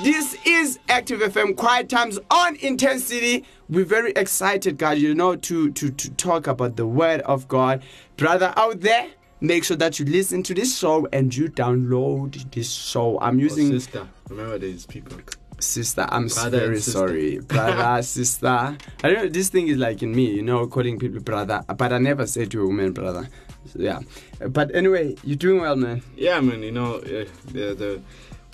This 0.02 0.34
is 0.46 0.78
Active 0.88 1.20
FM 1.20 1.58
Quiet 1.58 1.90
Times 1.90 2.18
on 2.30 2.56
Intensity. 2.56 3.44
We're 3.68 3.84
very 3.84 4.12
excited, 4.12 4.78
guys, 4.78 5.02
you 5.02 5.14
know, 5.14 5.36
to, 5.36 5.70
to, 5.72 5.90
to 5.90 6.10
talk 6.12 6.46
about 6.46 6.76
the 6.76 6.86
Word 6.86 7.20
of 7.26 7.48
God. 7.48 7.82
Brother 8.16 8.54
out 8.56 8.80
there, 8.80 9.08
make 9.42 9.64
sure 9.64 9.76
that 9.76 9.98
you 9.98 10.06
listen 10.06 10.42
to 10.44 10.54
this 10.54 10.78
show 10.78 11.06
and 11.12 11.36
you 11.36 11.50
download 11.50 12.50
this 12.50 12.72
show. 12.72 13.20
I'm 13.20 13.36
Oh, 13.36 13.40
using 13.40 13.68
sister. 13.72 14.08
Remember, 14.30 14.56
there's 14.56 14.86
people. 14.86 15.18
Sister. 15.60 16.06
I'm 16.08 16.26
Brother 16.28 16.58
very 16.58 16.80
sorry. 16.80 17.38
Brother, 17.46 18.02
sister. 18.02 18.48
I 18.48 18.76
don't 19.02 19.14
know, 19.14 19.28
this 19.28 19.48
thing 19.48 19.68
is 19.68 19.76
like 19.76 20.02
in 20.02 20.14
me, 20.14 20.30
you 20.30 20.42
know, 20.42 20.66
calling 20.66 20.98
people 20.98 21.20
brother, 21.20 21.64
but 21.76 21.92
I 21.92 21.98
never 21.98 22.26
say 22.26 22.46
to 22.46 22.62
a 22.62 22.66
woman 22.66 22.92
brother. 22.92 23.28
So, 23.66 23.78
yeah. 23.80 24.00
But 24.48 24.74
anyway, 24.74 25.16
you're 25.22 25.36
doing 25.36 25.60
well, 25.60 25.76
man. 25.76 26.02
Yeah, 26.16 26.40
man. 26.40 26.62
You 26.62 26.72
know, 26.72 26.94
uh, 26.96 27.24
the 27.46 27.74
the 27.74 28.02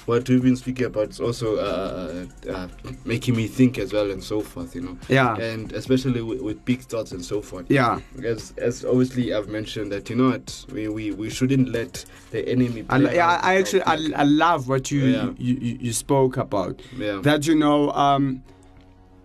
what 0.07 0.29
we've 0.29 0.43
been 0.43 0.57
speaking 0.57 0.87
about 0.87 1.11
is 1.11 1.21
also 1.21 1.57
uh, 1.57 2.27
uh, 2.51 2.69
making 3.05 3.37
me 3.37 3.47
think 3.47 3.77
as 3.79 3.93
well 3.93 4.11
and 4.11 4.23
so 4.25 4.41
forth. 4.41 4.75
You 4.75 4.81
know. 4.83 4.99
Yeah. 5.09 5.37
And 5.37 5.73
especially 5.73 6.23
with, 6.23 6.41
with 6.41 6.65
big 6.65 6.81
thoughts 6.81 7.13
and 7.13 7.25
so 7.25 7.43
forth. 7.43 7.67
Yeah. 7.69 8.01
As 8.25 8.55
as 8.57 8.85
obviously 8.85 9.35
I've 9.35 9.49
mentioned 9.49 9.93
that 9.93 10.09
you 10.09 10.17
know 10.17 10.31
what 10.31 10.65
we 10.73 10.89
we, 10.89 11.11
we 11.11 11.29
shouldn't 11.31 11.69
let 11.69 12.05
the 12.31 12.49
enemy. 12.49 12.85
I, 12.89 12.99
yeah, 12.99 13.41
I 13.43 13.57
actually 13.57 13.83
I. 13.83 13.99
I 14.17 14.23
love 14.25 14.69
what 14.69 14.91
you, 14.91 15.01
Yeah. 15.07 15.31
you, 15.39 15.55
you 15.61 15.79
you 15.81 15.93
spoke 15.93 16.37
about. 16.37 16.81
Yeah. 16.97 17.21
That 17.23 17.47
you 17.47 17.55
know, 17.55 17.91
um, 17.93 18.43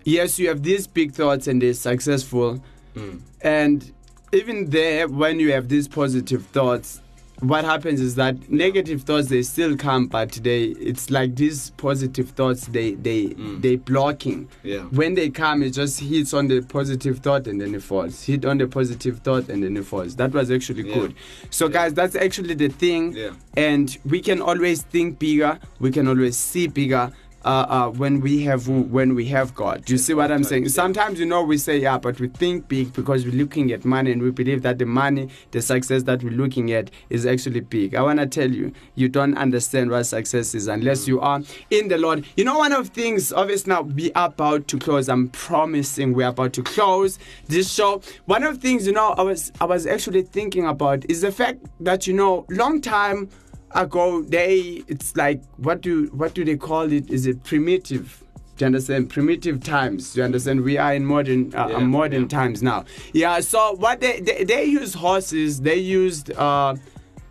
yes, 0.04 0.40
you 0.40 0.48
have 0.48 0.64
these 0.64 0.88
big 0.88 1.14
thoughts 1.14 1.48
and 1.48 1.62
they're 1.62 1.74
successful, 1.74 2.62
Mm. 2.96 3.22
and 3.42 3.92
even 4.34 4.70
there, 4.70 5.08
when 5.08 5.40
you 5.40 5.52
have 5.54 5.70
these 5.70 5.88
positive 5.88 6.46
thoughts, 6.48 7.02
what 7.42 7.66
happens 7.66 8.00
is 8.00 8.16
that 8.16 8.50
negative 8.52 9.02
thoughts 9.02 9.28
they 9.28 9.42
still 9.42 9.76
come, 9.76 10.08
but 10.08 10.32
they 10.44 10.64
it's 10.64 11.10
like 11.10 11.36
these 11.36 11.72
positive 11.72 12.30
thoughts 12.30 12.68
they 12.68 12.94
they 12.94 13.30
Mm. 13.30 13.62
they 13.62 13.76
blocking. 13.78 14.48
Yeah. 14.64 14.82
When 14.92 15.16
they 15.16 15.30
come, 15.30 15.64
it 15.64 15.72
just 15.72 16.00
hits 16.00 16.34
on 16.34 16.48
the 16.48 16.62
positive 16.62 17.20
thought 17.20 17.48
and 17.48 17.60
then 17.60 17.74
it 17.76 17.82
falls. 17.84 18.24
Hit 18.24 18.46
on 18.46 18.58
the 18.60 18.68
positive 18.68 19.20
thought 19.20 19.50
and 19.50 19.64
then 19.64 19.76
it 19.78 19.86
falls. 19.86 20.16
That 20.18 20.34
was 20.34 20.52
actually 20.52 20.88
Yeah. 20.88 20.94
good. 20.96 21.14
So, 21.50 21.66
Yeah. 21.66 21.72
guys, 21.74 21.94
that's 21.94 22.16
actually 22.16 22.54
the 22.54 22.70
thing 22.70 23.14
Yeah. 23.14 23.32
and 23.58 23.98
we 24.06 24.22
can 24.22 24.42
always 24.42 24.84
think 24.84 25.18
bigger 25.20 25.58
we 25.80 25.92
can 25.92 26.08
always 26.08 26.38
see 26.38 26.68
bigger 26.68 27.12
uh, 27.44 27.66
uh, 27.68 27.90
when 27.90 28.22
we 28.22 28.44
have 28.44 28.68
when 28.68 29.16
we 29.16 29.26
have 29.26 29.56
God. 29.56 29.86
Do 29.86 29.94
you 29.94 29.98
see 29.98 30.14
what 30.14 30.32
I'm 30.32 30.44
saying? 30.44 30.70
Sometimes 30.70 31.20
you 31.20 31.26
know 31.26 31.44
we 31.44 31.58
say 31.58 31.80
yeah, 31.80 31.98
but 31.98 32.20
we 32.20 32.28
think 32.28 32.68
big 32.68 32.94
because 32.94 33.26
we're 33.26 33.34
looking 33.36 33.72
at 33.72 33.84
money 33.86 34.12
and 34.12 34.22
we 34.22 34.32
believe 34.32 34.62
that 34.62 34.78
the 34.78 34.86
money, 34.86 35.30
the 35.52 35.62
success 35.62 36.04
that 36.04 36.24
we're 36.24 36.32
looking 36.32 36.72
at 36.72 36.92
is 37.10 37.26
actually 37.26 37.62
big. 37.62 37.96
I 37.96 38.02
want 38.02 38.20
to 38.20 38.28
tell 38.28 38.52
you, 38.52 38.72
you 38.96 39.10
don't 39.10 39.38
understand 39.38 39.90
what 39.90 40.04
success 40.04 40.54
is 40.54 40.68
unless 40.68 41.08
you 41.08 41.20
are 41.20 41.42
in 41.70 41.88
the 41.88 41.98
Lord. 41.98 42.26
You 42.38 42.46
know, 42.46 42.58
one 42.58 42.74
of 42.74 42.90
things, 42.90 43.34
obviously 43.34 43.72
now 43.72 43.82
we 43.82 44.12
are 44.14 44.28
about 44.28 44.68
to 44.70 44.78
close. 44.78 45.10
I'm 45.10 45.30
promising 45.30 46.14
we're 46.14 46.28
about 46.28 46.54
to 46.54 46.64
close 46.64 47.18
this 47.48 47.72
show. 47.72 48.02
One 48.26 48.44
of 48.44 48.56
the 48.56 48.62
things, 48.62 48.86
you 48.86 48.94
know, 48.94 49.12
I 49.18 49.22
was 49.22 49.52
I 49.60 49.66
was 49.66 49.88
actually 49.88 50.24
thinking 50.24 50.66
about 50.66 51.10
is 51.10 51.22
the 51.22 51.32
fact 51.32 51.60
that 51.80 52.08
you 52.08 52.14
know, 52.14 52.46
long 52.50 52.82
time 52.82 53.30
ago 53.76 54.22
they 54.22 54.84
it's 54.88 55.16
like 55.16 55.42
what 55.58 55.82
do 55.82 56.08
what 56.14 56.34
do 56.34 56.44
they 56.46 56.58
call 56.58 56.92
it? 56.92 57.10
Is 57.10 57.26
it 57.26 57.44
primitive? 57.44 58.24
Do 58.58 58.64
you 58.64 58.68
understand? 58.68 59.10
Primitive 59.10 59.64
times. 59.64 60.14
Do 60.14 60.20
you 60.20 60.26
understand? 60.26 60.62
We 60.62 60.78
are 60.78 60.94
in 60.94 61.06
modern 61.06 61.54
uh, 61.56 61.68
Yeah, 61.70 61.80
modern 61.80 62.24
yeah. 62.24 62.28
times 62.28 62.62
now. 62.62 62.86
Yeah 63.14 63.40
so 63.40 63.74
what 63.74 64.02
they 64.02 64.20
they, 64.22 64.44
they 64.44 64.66
use 64.66 64.94
horses 64.94 65.62
they 65.62 65.78
used 65.78 66.32
uh 66.34 66.76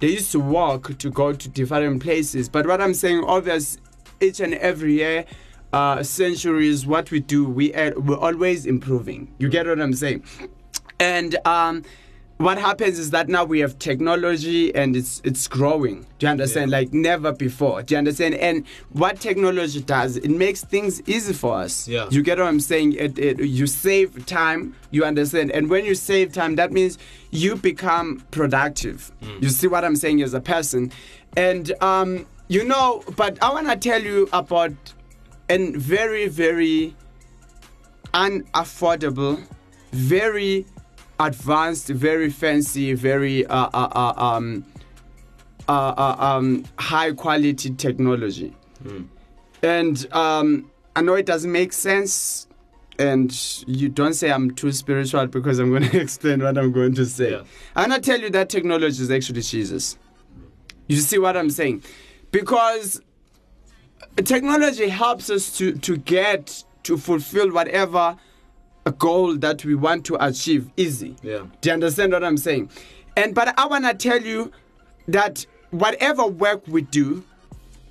they 0.01 0.09
used 0.09 0.33
to 0.33 0.41
walk 0.41 0.97
to 0.99 1.11
go 1.11 1.33
to 1.33 1.49
different 1.49 2.03
places. 2.03 2.49
But 2.49 2.67
what 2.67 2.81
i'm 2.81 2.95
saying 2.95 3.23
obvious 3.25 3.79
each 4.21 4.41
and 4.41 4.55
every 4.55 4.95
year 4.95 5.25
uh 5.73 6.03
centuries 6.03 6.85
what 6.87 7.11
we 7.11 7.21
do 7.21 7.45
we 7.45 7.73
are, 7.75 7.93
we're 7.99 8.19
always 8.19 8.67
improving. 8.67 9.33
You 9.39 9.49
get 9.49 9.67
what 9.67 9.81
i'm 9.81 9.93
saying? 9.95 10.25
And 10.99 11.37
um 11.47 11.83
what 12.41 12.57
happens 12.57 12.99
is 12.99 13.11
that 13.11 13.29
now 13.29 13.45
we 13.45 13.61
have 13.61 13.79
technology 13.79 14.75
and 14.75 14.97
it's 14.97 15.21
it's 15.25 15.47
growing. 15.47 16.07
Do 16.19 16.27
you 16.27 16.31
understand? 16.31 16.71
Like 16.71 16.91
never 16.91 17.33
before. 17.33 17.83
Do 17.83 17.95
you 17.95 17.99
understand? 17.99 18.35
And 18.37 18.67
what 18.93 19.21
technology 19.21 19.83
does 19.83 20.17
it 20.17 20.31
makes 20.31 20.65
things 20.65 21.03
easy 21.07 21.35
for 21.35 21.57
us. 21.57 21.87
Yeah. 21.87 22.09
you 22.11 22.23
get 22.23 22.39
what 22.39 22.47
i'm 22.49 22.59
saying? 22.59 22.95
It, 22.95 23.19
it, 23.19 23.41
you 23.41 23.67
save 23.67 24.25
time 24.25 24.75
you 24.91 25.05
understand? 25.05 25.51
And 25.51 25.69
when 25.69 25.85
you 25.85 25.95
save 25.95 26.33
time 26.33 26.57
that 26.57 26.73
means 26.73 26.97
you 27.31 27.57
become 27.57 28.25
productive. 28.31 29.13
You 29.41 29.51
see 29.51 29.67
what 29.67 29.85
i'm 29.85 29.97
saying 29.97 30.23
as 30.23 30.33
a 30.33 30.41
person? 30.41 30.93
And 31.37 31.73
um 31.83 32.27
you 32.49 32.65
know 32.65 33.05
but 33.17 33.37
i 33.43 33.53
want 33.53 33.69
to 33.69 33.77
tell 33.77 34.03
you 34.03 34.29
about 34.33 34.73
a 35.51 35.71
very 35.73 36.27
very 36.27 36.97
unaffordable, 38.15 39.41
very 39.93 40.65
advanced, 41.21 41.89
very 41.89 42.31
fancy, 42.31 42.95
very 42.95 43.47
uh, 43.47 43.69
uh, 43.73 43.89
uh, 43.93 44.15
um, 44.17 44.65
uh, 45.69 45.95
uh, 45.97 46.17
um, 46.19 46.65
high 46.79 47.13
quality 47.13 47.71
technology. 47.71 48.57
And 49.63 50.13
um, 50.13 50.71
I 50.97 51.03
know 51.03 51.15
it 51.15 51.27
doesn't 51.27 51.53
make 51.53 51.73
sense. 51.73 52.47
And 52.99 53.33
you 53.67 53.89
don't 53.89 54.13
say 54.13 54.31
I'm 54.31 54.51
too 54.51 54.73
spiritual 54.73 55.27
because 55.27 55.59
I'm 55.59 55.71
going 55.71 55.89
to 55.91 56.01
explain 56.01 56.43
what 56.43 56.59
I'm 56.59 56.73
going 56.73 56.95
to 56.95 57.07
say. 57.07 57.33
Yeah. 57.33 57.43
I'm 57.77 57.89
going 57.89 58.01
to 58.01 58.11
tell 58.11 58.21
you 58.21 58.31
that 58.31 58.49
technology 58.49 59.03
is 59.03 59.11
actually 59.11 59.43
Jesus. 59.43 59.97
You 60.87 60.97
see 60.97 61.19
what 61.19 61.37
I'm 61.37 61.51
saying? 61.51 61.83
Because 62.31 63.01
technology 64.25 64.89
helps 64.89 65.31
us 65.31 65.57
to 65.59 65.73
to 65.73 65.97
get 65.97 66.65
to 66.83 66.97
fulfill 66.97 67.53
whatever 67.53 68.17
goal 68.93 69.37
that 69.37 69.65
we 69.65 69.75
want 69.75 70.05
to 70.07 70.17
achieve 70.25 70.71
easy 70.77 71.17
Yeah. 71.23 71.45
do 71.61 71.69
you 71.69 71.73
understand 71.75 72.13
what 72.13 72.25
i'm 72.25 72.37
saying 72.37 72.71
and 73.17 73.35
but 73.35 73.59
i 73.59 73.67
want 73.67 73.85
to 73.85 73.95
tell 73.95 74.21
you 74.23 74.51
that 75.09 75.47
whatever 75.71 76.27
work 76.27 76.63
we 76.69 76.83
do 76.83 77.25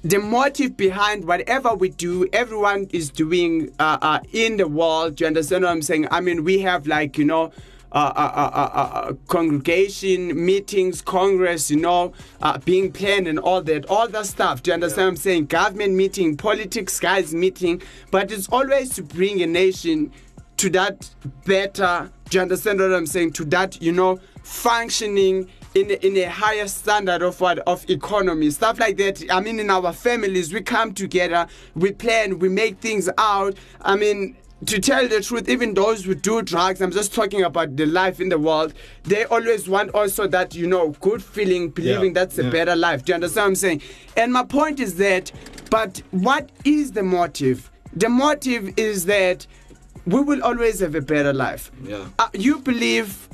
the 0.01 0.17
motive 0.17 0.77
behind 0.77 1.25
whatever 1.27 1.73
we 1.75 1.89
do, 1.89 2.25
everyone 2.31 2.87
is 2.93 3.09
doing 3.09 3.69
uh, 3.79 3.97
uh, 4.01 4.19
in 4.31 4.55
the 4.55 4.65
world. 4.65 5.17
Do 5.17 5.25
you 5.25 5.27
understand 5.27 5.65
what 5.65 5.71
I'm 5.71 5.81
saying? 5.81 6.07
I 6.09 6.21
mean, 6.21 6.45
we 6.45 6.59
have 6.59 6.87
like 6.87 7.17
you 7.17 7.25
know. 7.25 7.51
Uh, 7.91 8.13
uh, 8.15 8.31
uh, 8.35 8.51
uh, 8.53 8.99
uh, 9.09 9.13
congregation 9.27 10.45
meetings, 10.45 11.01
congress, 11.01 11.71
you 11.71 11.77
know, 11.77 12.13
uh, 12.41 12.57
being 12.59 12.91
planned 12.91 13.27
and 13.27 13.39
all 13.39 13.63
that, 13.63 13.83
all 13.87 14.07
that 14.07 14.27
stuff. 14.27 14.61
Do 14.61 14.69
you 14.69 14.75
understand 14.75 15.05
what 15.05 15.09
I'm 15.09 15.15
saying? 15.17 15.45
Government 15.47 15.95
meeting, 15.95 16.37
politics 16.37 16.99
guys 16.99 17.33
meeting, 17.33 17.81
but 18.11 18.31
it's 18.31 18.47
always 18.49 18.93
to 18.93 19.01
bring 19.01 19.41
a 19.41 19.47
nation 19.47 20.11
to 20.59 20.69
that 20.71 21.09
better. 21.45 22.09
Do 22.29 22.37
you 22.37 22.41
understand 22.41 22.79
what 22.79 22.93
I'm 22.93 23.05
saying? 23.05 23.31
To 23.33 23.45
that, 23.45 23.81
you 23.81 23.91
know, 23.93 24.19
functioning 24.43 25.47
in 25.75 25.89
a, 25.91 26.05
in 26.05 26.17
a 26.17 26.25
higher 26.29 26.67
standard 26.67 27.21
of 27.21 27.39
what 27.39 27.59
of 27.59 27.87
economy 27.91 28.49
stuff 28.49 28.79
like 28.79 28.97
that 28.97 29.23
i 29.31 29.39
mean 29.39 29.59
in 29.59 29.69
our 29.69 29.93
families 29.93 30.51
we 30.51 30.61
come 30.61 30.91
together 30.91 31.45
we 31.75 31.91
plan 31.91 32.39
we 32.39 32.49
make 32.49 32.79
things 32.79 33.07
out 33.19 33.55
i 33.81 33.95
mean 33.95 34.35
to 34.65 34.79
tell 34.79 35.07
the 35.07 35.21
truth 35.21 35.47
even 35.47 35.75
those 35.75 36.03
who 36.05 36.15
do 36.15 36.41
drugs 36.41 36.81
i'm 36.81 36.89
just 36.89 37.13
talking 37.13 37.43
about 37.43 37.75
the 37.77 37.85
life 37.85 38.19
in 38.19 38.29
the 38.29 38.39
world 38.39 38.73
they 39.03 39.25
always 39.25 39.69
want 39.69 39.91
also 39.91 40.25
that 40.27 40.55
you 40.55 40.65
know 40.65 40.89
good 41.01 41.21
feeling 41.23 41.69
believing 41.69 42.15
Yeah, 42.15 42.21
that's 42.25 42.39
a 42.39 42.43
yeah. 42.45 42.49
better 42.49 42.75
life 42.75 43.05
do 43.05 43.11
you 43.11 43.15
understand 43.15 43.43
what 43.43 43.47
i'm 43.49 43.55
saying 43.55 43.81
and 44.17 44.33
my 44.33 44.43
point 44.43 44.79
is 44.79 44.95
that 44.95 45.31
but 45.69 46.01
what 46.09 46.49
is 46.65 46.93
the 46.93 47.03
motive 47.03 47.69
the 47.93 48.09
motive 48.09 48.73
is 48.75 49.05
that 49.05 49.45
we 50.09 50.21
will 50.21 50.43
always 50.43 50.79
have 50.79 50.95
a 50.95 51.01
better 51.01 51.33
life. 51.33 51.71
Yeah. 51.83 52.07
uh, 52.17 52.29
you 52.33 52.59
believe 52.59 53.27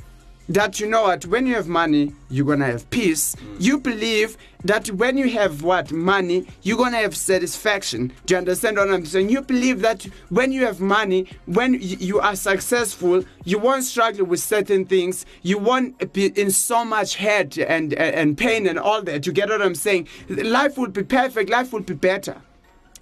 that 0.48 0.78
you 0.78 0.86
know 0.86 1.02
what 1.02 1.26
when 1.26 1.44
you 1.44 1.54
have 1.54 1.66
money 1.66 2.12
you're 2.30 2.46
gonna 2.46 2.66
have 2.66 2.88
peace. 2.90 3.34
You 3.58 3.78
believe 3.78 4.36
that 4.64 4.88
when 4.92 5.18
you 5.18 5.28
have 5.30 5.62
what 5.62 5.90
money 5.90 6.46
you're 6.62 6.76
gonna 6.76 6.98
have 6.98 7.16
satisfaction. 7.16 8.12
Do 8.26 8.34
you 8.34 8.38
understand 8.38 8.76
what 8.76 8.88
i'm 8.90 9.04
saying? 9.06 9.28
You 9.28 9.40
believe 9.42 9.80
that 9.82 10.04
when 10.28 10.52
you 10.52 10.64
have 10.64 10.80
money 10.80 11.26
when 11.46 11.78
you 11.80 12.20
are 12.20 12.36
successful 12.36 13.24
you 13.44 13.58
won't 13.58 13.84
struggle 13.84 14.24
with 14.26 14.40
certain 14.40 14.84
things. 14.84 15.26
You 15.42 15.58
won't 15.58 16.12
be 16.12 16.26
in 16.26 16.50
so 16.52 16.84
much 16.84 17.16
hurt 17.16 17.58
and 17.58 17.92
and, 17.94 18.14
and 18.14 18.38
pain 18.38 18.68
and 18.68 18.78
all 18.78 19.02
that. 19.02 19.26
You 19.26 19.32
get 19.32 19.48
what 19.48 19.62
i'm 19.62 19.74
saying? 19.74 20.06
Life 20.28 20.78
would 20.78 20.92
be 20.92 21.02
perfect. 21.02 21.50
Life 21.50 21.72
would 21.72 21.86
be 21.86 21.94
better. 21.94 22.36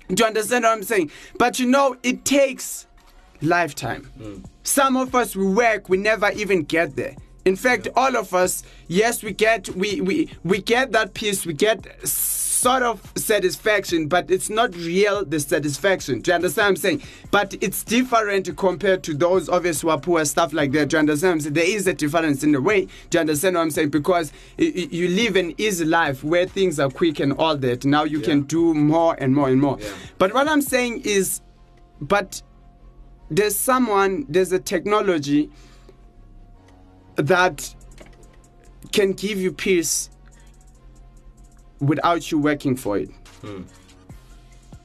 Do 0.09 0.22
you 0.22 0.27
understand 0.27 0.64
what 0.64 0.72
i'm 0.72 0.83
saying? 0.83 1.11
But 1.39 1.59
you 1.59 1.66
know 1.66 1.97
it 2.03 2.25
takes 2.25 2.87
lifetime. 3.45 4.05
Hmm. 4.18 4.38
Some 4.62 4.97
of 4.97 5.14
us 5.14 5.36
we 5.36 5.47
work, 5.47 5.88
we 5.88 5.97
never 5.97 6.30
even 6.32 6.62
get 6.62 6.97
there. 6.97 7.16
In 7.45 7.57
fact, 7.57 7.88
all 7.95 8.16
of 8.16 8.32
us, 8.32 8.62
yes, 8.88 9.22
we 9.22 9.32
get 9.32 9.68
we 9.76 10.01
we 10.01 10.30
we 10.45 10.61
get 10.62 10.92
that 10.92 11.12
peace, 11.14 11.45
we 11.45 11.53
get 11.53 11.86
sort 12.64 12.82
of 12.82 13.12
satisfaction, 13.14 14.09
but 14.09 14.30
it's 14.30 14.49
not 14.49 14.74
real 14.74 15.22
the 15.22 15.38
satisfaction. 15.38 16.22
Do 16.22 16.30
you 16.30 16.36
understand 16.36 16.64
what 16.64 16.70
I'm 16.70 16.76
saying? 16.76 17.03
But 17.30 17.55
it's 17.61 17.84
different 17.84 18.57
compared 18.57 19.03
to 19.03 19.12
those 19.12 19.51
obvious 19.51 19.82
who 19.82 19.90
are 19.90 20.01
poor, 20.01 20.24
stuff 20.24 20.55
like 20.55 20.72
that. 20.72 20.88
Do 20.88 20.97
you 20.97 21.01
understand 21.01 21.28
what 21.28 21.34
I'm 21.34 21.40
saying? 21.40 21.55
There 21.55 21.76
is 21.76 21.86
a 21.86 21.92
difference 21.92 22.42
in 22.42 22.53
the 22.53 22.62
way. 22.62 22.86
Do 23.11 23.18
you 23.18 23.20
understand 23.20 23.57
what 23.57 23.62
I'm 23.62 23.70
saying? 23.70 23.90
Because 23.90 24.32
you 24.57 25.09
live 25.09 25.36
an 25.36 25.53
easy 25.59 25.84
life 25.84 26.24
where 26.24 26.47
things 26.47 26.80
are 26.80 26.88
quick 26.88 27.20
and 27.20 27.34
all 27.34 27.55
that. 27.59 27.84
Now 27.84 28.05
you 28.05 28.20
can 28.20 28.45
do 28.45 28.72
more 28.72 29.14
and 29.18 29.34
more 29.34 29.51
and 29.51 29.61
more. 29.61 29.76
Yeah. 29.78 29.88
But 30.16 30.32
what 30.32 30.49
I'm 30.49 30.62
saying 30.62 31.03
is, 31.05 31.42
but 32.01 32.40
there's 33.31 33.57
someone, 33.57 34.27
there's 34.29 34.53
a 34.53 34.59
technology 34.59 35.51
that 37.16 37.75
can 38.93 39.12
give 39.12 39.39
you 39.39 39.53
peace 39.53 40.11
without 41.81 42.31
you 42.31 42.39
working 42.39 42.77
for 42.77 42.99
it. 42.99 43.11
Hmm. 43.43 43.62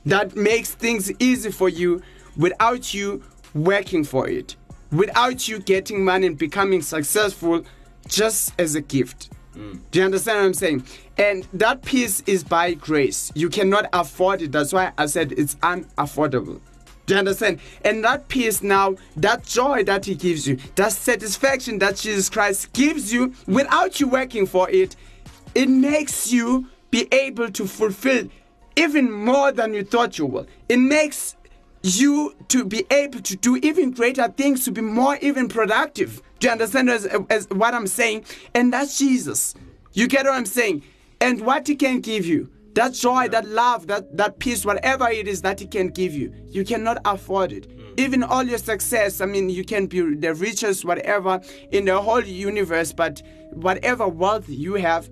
That 0.06 0.36
makes 0.36 0.72
things 0.72 1.12
easy 1.20 1.52
for 1.52 1.70
you 1.70 2.02
without 2.38 2.94
you 2.94 3.24
working 3.54 4.04
for 4.04 4.28
it, 4.28 4.56
without 4.92 5.48
you 5.48 5.60
getting 5.60 6.04
money 6.04 6.28
and 6.28 6.38
becoming 6.38 6.82
successful 6.82 7.64
just 8.08 8.54
as 8.60 8.76
a 8.76 8.82
gift. 8.82 9.30
Hmm. 9.54 9.78
Do 9.92 10.00
you 10.00 10.06
understand 10.06 10.40
what 10.40 10.46
I'm 10.46 10.54
saying? 10.54 10.86
And 11.18 11.48
that 11.54 11.84
peace 11.84 12.24
is 12.26 12.44
by 12.44 12.74
grace. 12.74 13.32
You 13.36 13.50
cannot 13.50 13.88
afford 13.94 14.42
it. 14.42 14.52
That's 14.52 14.72
why 14.72 14.94
I 14.98 15.06
said 15.06 15.34
it's 15.34 15.56
unaffordable. 15.56 16.62
Do 17.10 17.16
you 17.16 17.20
understand? 17.20 17.60
And 17.84 18.04
that 18.04 18.28
peace 18.28 18.62
now, 18.62 18.96
that 19.16 19.44
joy 19.44 19.84
that 19.86 20.06
He 20.06 20.14
gives 20.14 20.48
you, 20.48 20.60
that 20.76 20.92
satisfaction 20.92 21.80
that 21.80 21.96
Jesus 21.96 22.30
Christ 22.30 22.72
gives 22.72 23.12
you 23.12 23.34
without 23.48 24.00
you 24.00 24.08
working 24.08 24.46
for 24.46 24.70
it, 24.70 24.96
it 25.56 25.68
makes 25.70 26.32
you 26.32 26.68
be 26.92 27.08
able 27.12 27.50
to 27.50 27.66
fulfill 27.66 28.30
even 28.76 29.12
more 29.12 29.52
than 29.52 29.74
you 29.74 29.84
thought 29.84 30.20
you 30.20 30.28
will. 30.28 30.46
It 30.70 30.78
makes 30.78 31.36
you 31.82 32.36
to 32.50 32.64
be 32.64 32.86
able 32.92 33.22
to 33.22 33.36
do 33.36 33.58
even 33.58 33.90
greater 33.90 34.28
things, 34.28 34.64
to 34.66 34.72
be 34.72 34.82
more 34.82 35.18
even 35.20 35.48
productive. 35.48 36.22
Do 36.38 36.46
you 36.46 36.52
understand 36.52 36.92
as, 36.92 37.08
as 37.32 37.50
what 37.50 37.74
I'm 37.74 37.88
saying? 37.88 38.26
And 38.54 38.72
that's 38.72 39.00
Jesus. 39.00 39.56
You 39.94 40.08
get 40.08 40.26
what 40.26 40.36
I'm 40.36 40.46
saying? 40.46 40.84
And 41.20 41.42
what 41.42 41.66
He 41.66 41.76
can 41.76 42.02
give 42.02 42.28
you, 42.28 42.52
that 42.74 42.94
joy, 42.94 43.28
that 43.30 43.48
love, 43.48 43.88
that, 43.88 44.16
that 44.16 44.40
peace, 44.40 44.66
whatever 44.66 45.10
it 45.10 45.28
is 45.28 45.42
that 45.42 45.60
He 45.60 45.68
can 45.68 45.90
give 45.90 46.14
you, 46.14 46.34
you 46.48 46.64
cannot 46.64 47.00
afford 47.06 47.52
it. 47.52 47.68
Even 47.98 48.24
all 48.24 48.44
your 48.44 48.58
success, 48.58 49.20
I 49.20 49.26
mean, 49.26 49.50
you 49.50 49.66
can 49.66 49.88
be 49.88 50.16
the 50.16 50.34
richest, 50.34 50.86
whatever, 50.86 51.42
in 51.72 51.86
the 51.86 52.00
whole 52.02 52.24
universe, 52.24 52.94
but 52.94 53.22
whatever 53.52 54.08
wealth 54.08 54.48
you 54.48 54.76
have, 54.76 55.10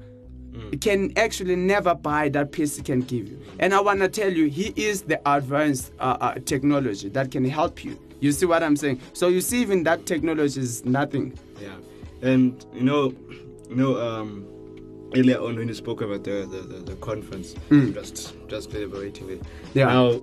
can 0.81 1.17
actually 1.17 1.55
never 1.55 1.95
buy 1.95 2.29
that 2.29 2.51
peace 2.51 2.77
he 2.77 2.83
can 2.83 3.01
give 3.01 3.27
you. 3.27 3.39
And 3.59 3.73
I 3.73 3.81
want 3.81 3.99
to 3.99 4.07
tell 4.07 4.31
you, 4.31 4.49
he 4.49 4.73
is 4.75 5.03
the 5.03 5.19
advanced 5.29 5.91
uh, 5.99 6.17
uh, 6.19 6.35
technology 6.45 7.09
that 7.09 7.31
can 7.31 7.45
help 7.45 7.83
you. 7.83 7.99
You 8.19 8.31
see 8.31 8.45
what 8.45 8.63
I'm 8.63 8.75
saying? 8.75 8.99
So 9.13 9.27
you 9.27 9.41
see, 9.41 9.61
even 9.61 9.83
that 9.83 10.05
technology 10.05 10.59
is 10.59 10.83
nothing. 10.85 11.37
Yeah, 11.61 11.75
and 12.21 12.65
you 12.73 12.81
know, 12.83 13.13
you 13.69 13.75
know, 13.75 13.99
um, 13.99 14.47
earlier 15.15 15.39
on 15.39 15.55
when 15.57 15.67
you 15.67 15.73
spoke 15.73 16.01
about 16.01 16.23
the 16.23 16.47
the, 16.49 16.57
the, 16.75 16.79
the 16.91 16.95
conference, 16.97 17.55
just 17.93 18.35
just 18.47 18.73
elaborating 18.73 19.29
it. 19.29 19.41
Mm. 19.41 19.45
Yeah. 19.73 19.85
Now, 19.85 20.21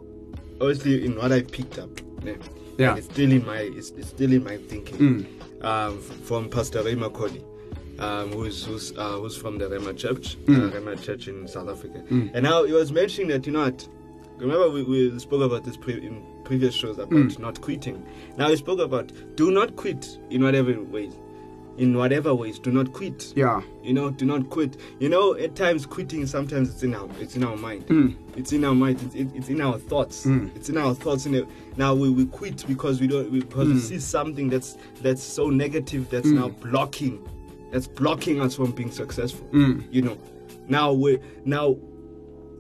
obviously, 0.61 1.05
in 1.05 1.17
what 1.17 1.33
I 1.33 1.43
picked 1.43 1.79
up, 1.79 1.91
yeah, 2.23 2.35
Yeah. 2.79 2.93
Mm. 2.95 2.99
it's 2.99 3.07
still 3.07 3.31
in 3.33 3.45
my 3.47 3.59
it's, 3.59 3.91
it's 3.91 4.09
still 4.09 4.33
in 4.33 4.45
my 4.45 4.57
thinking. 4.57 5.27
Um, 5.63 5.99
from 6.01 6.51
Pastor 6.51 6.83
Ray 6.83 6.95
McCauley. 6.95 7.43
Um, 8.01 8.33
who's 8.33 8.65
who's 8.65 8.93
uh, 8.99 9.19
who's 9.21 9.37
from 9.37 9.57
the 9.59 9.67
Rhema 9.67 9.97
Church, 9.97 10.37
Mm. 10.47 10.73
uh, 10.73 10.77
Rhema 10.77 11.01
Church 11.01 11.29
in 11.29 11.47
South 11.47 11.69
Africa, 11.69 12.03
and 12.11 12.43
now 12.43 12.65
he 12.65 12.73
was 12.73 12.91
mentioning 12.91 13.29
that 13.29 13.47
you 13.47 13.53
know 13.53 13.61
what, 13.67 13.89
remember 14.39 14.69
we, 14.69 14.83
we 14.83 15.17
spoke 15.21 15.43
about 15.43 15.63
this 15.65 15.77
pre- 15.77 16.05
in 16.05 16.21
previous 16.43 16.75
shows 16.75 16.99
about 16.99 17.11
Mm. 17.11 17.39
not 17.39 17.61
quitting. 17.61 18.05
Now 18.37 18.49
we 18.49 18.57
spoke 18.57 18.81
about 18.81 19.13
do 19.37 19.53
not 19.53 19.77
quit 19.77 20.19
in 20.31 20.43
whatever 20.43 20.73
ways, 20.83 21.15
in 21.77 21.97
whatever 21.97 22.35
ways, 22.35 22.59
do 22.59 22.71
not 22.71 22.93
quit. 22.93 23.33
Yeah. 23.37 23.61
You 23.83 23.93
know, 23.95 24.11
do 24.11 24.25
not 24.25 24.49
quit. 24.51 24.77
You 25.01 25.09
know, 25.09 25.35
at 25.35 25.57
times 25.57 25.87
quitting 25.87 26.27
sometimes 26.27 26.71
it's 26.71 26.83
in 26.83 26.95
our 26.95 27.09
it's 27.21 27.35
in 27.37 27.45
our 27.45 27.57
mind. 27.57 27.87
Mm. 27.89 28.17
It's 28.37 28.53
in 28.53 28.65
our 28.65 28.75
mind. 28.75 29.01
It's, 29.03 29.15
it, 29.15 29.29
it's 29.35 29.49
in 29.49 29.61
our 29.61 29.79
thoughts. 29.79 30.25
It's 30.27 30.69
in 30.69 30.77
our 30.79 30.95
thoughts. 30.95 31.27
In. 31.27 31.47
Now 31.77 31.95
we, 31.95 32.11
we 32.11 32.27
quit 32.27 32.65
because 32.67 33.01
we 33.01 33.07
don't 33.09 33.31
we, 33.31 33.41
because 33.41 33.69
Mm. 33.69 33.75
we 33.75 33.81
see 33.81 33.99
something 33.99 34.49
that's 34.49 34.77
that's 35.03 35.23
so 35.23 35.51
negative 35.51 36.09
that's 36.11 36.27
now 36.29 36.49
blocking 36.49 37.27
that's 37.73 37.89
blocking 37.89 38.41
us 38.41 38.55
from 38.55 38.71
being 38.73 38.91
successful. 38.93 39.47
Mm. 39.53 39.85
You 39.91 40.03
know, 40.03 40.19
now 40.69 40.93
we 40.93 41.19
now 41.45 41.77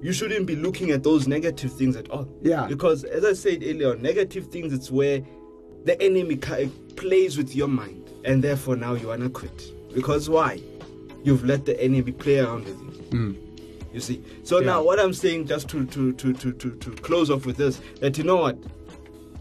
you 0.02 0.12
shouldn't 0.12 0.46
be 0.46 0.56
looking 0.56 0.90
at 0.90 1.02
those 1.04 1.26
negative 1.28 1.72
things 1.72 1.96
at 1.96 2.10
all. 2.10 2.28
Yeah. 2.42 2.66
Because 2.66 3.04
as 3.04 3.24
I 3.24 3.32
said 3.32 3.62
earlier, 3.62 3.96
negative 3.96 4.48
things 4.48 4.72
it's 4.72 4.90
where 4.90 5.22
the 5.84 6.00
enemy 6.02 6.36
plays 6.96 7.36
with 7.38 7.54
your 7.54 7.68
mind, 7.68 8.03
and 8.24 8.42
therefore 8.42 8.76
now 8.76 8.94
you 8.94 9.08
wanna 9.08 9.28
quit. 9.30 9.72
Because 9.94 10.28
why? 10.28 10.60
You've 11.22 11.44
let 11.44 11.64
the 11.64 11.80
enemy 11.80 12.12
play 12.12 12.38
around 12.38 12.64
with 12.64 12.80
you. 12.80 13.18
Hmm. 13.18 13.32
You 13.92 14.00
see. 14.00 14.22
So 14.42 14.58
now 14.58 14.82
what 14.82 14.98
I'm 14.98 15.12
saying, 15.14 15.46
just 15.46 15.68
to 15.68 15.86
to, 15.86 16.12
to 16.12 16.32
to 16.32 16.52
to 16.52 16.70
to 16.76 16.90
close 17.02 17.30
off 17.30 17.46
with 17.46 17.56
this, 17.56 17.80
that 18.00 18.18
you 18.18 18.24
know 18.24 18.36
what? 18.36 18.58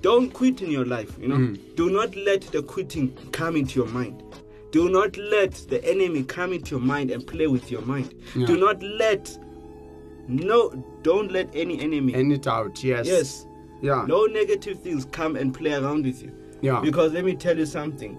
Don't 0.01 0.31
quit 0.31 0.61
in 0.61 0.69
your 0.69 0.85
life. 0.85 1.17
You 1.19 1.27
know. 1.29 1.35
Hmm. 1.37 1.55
Do 1.75 1.89
not 1.89 2.15
let 2.15 2.41
the 2.43 2.61
quitting 2.61 3.15
come 3.31 3.55
into 3.55 3.79
your 3.79 3.89
mind. 3.89 4.21
Do 4.71 4.89
not 4.89 5.15
let 5.17 5.51
the 5.69 5.83
enemy 5.85 6.23
come 6.23 6.51
into 6.53 6.71
your 6.71 6.79
mind 6.79 7.11
and 7.11 7.25
play 7.25 7.47
with 7.47 7.69
your 7.69 7.81
mind. 7.81 8.13
Do 8.33 8.57
not 8.57 8.81
let 8.81 9.37
no 10.27 10.71
don't 11.01 11.31
let 11.31 11.49
any 11.53 11.79
enemy 11.79 12.13
it 12.13 12.47
out. 12.47 12.83
Yes. 12.83 13.05
yes 13.07 13.45
Yeah. 13.81 14.05
no 14.07 14.25
negative 14.25 14.79
things 14.79 15.05
come 15.05 15.35
and 15.35 15.53
play 15.53 15.73
around 15.73 16.05
with 16.05 16.21
you 16.23 16.31
Yeah. 16.61 16.79
because 16.79 17.11
let 17.13 17.25
me 17.25 17.35
tell 17.35 17.57
you 17.57 17.65
something 17.65 18.17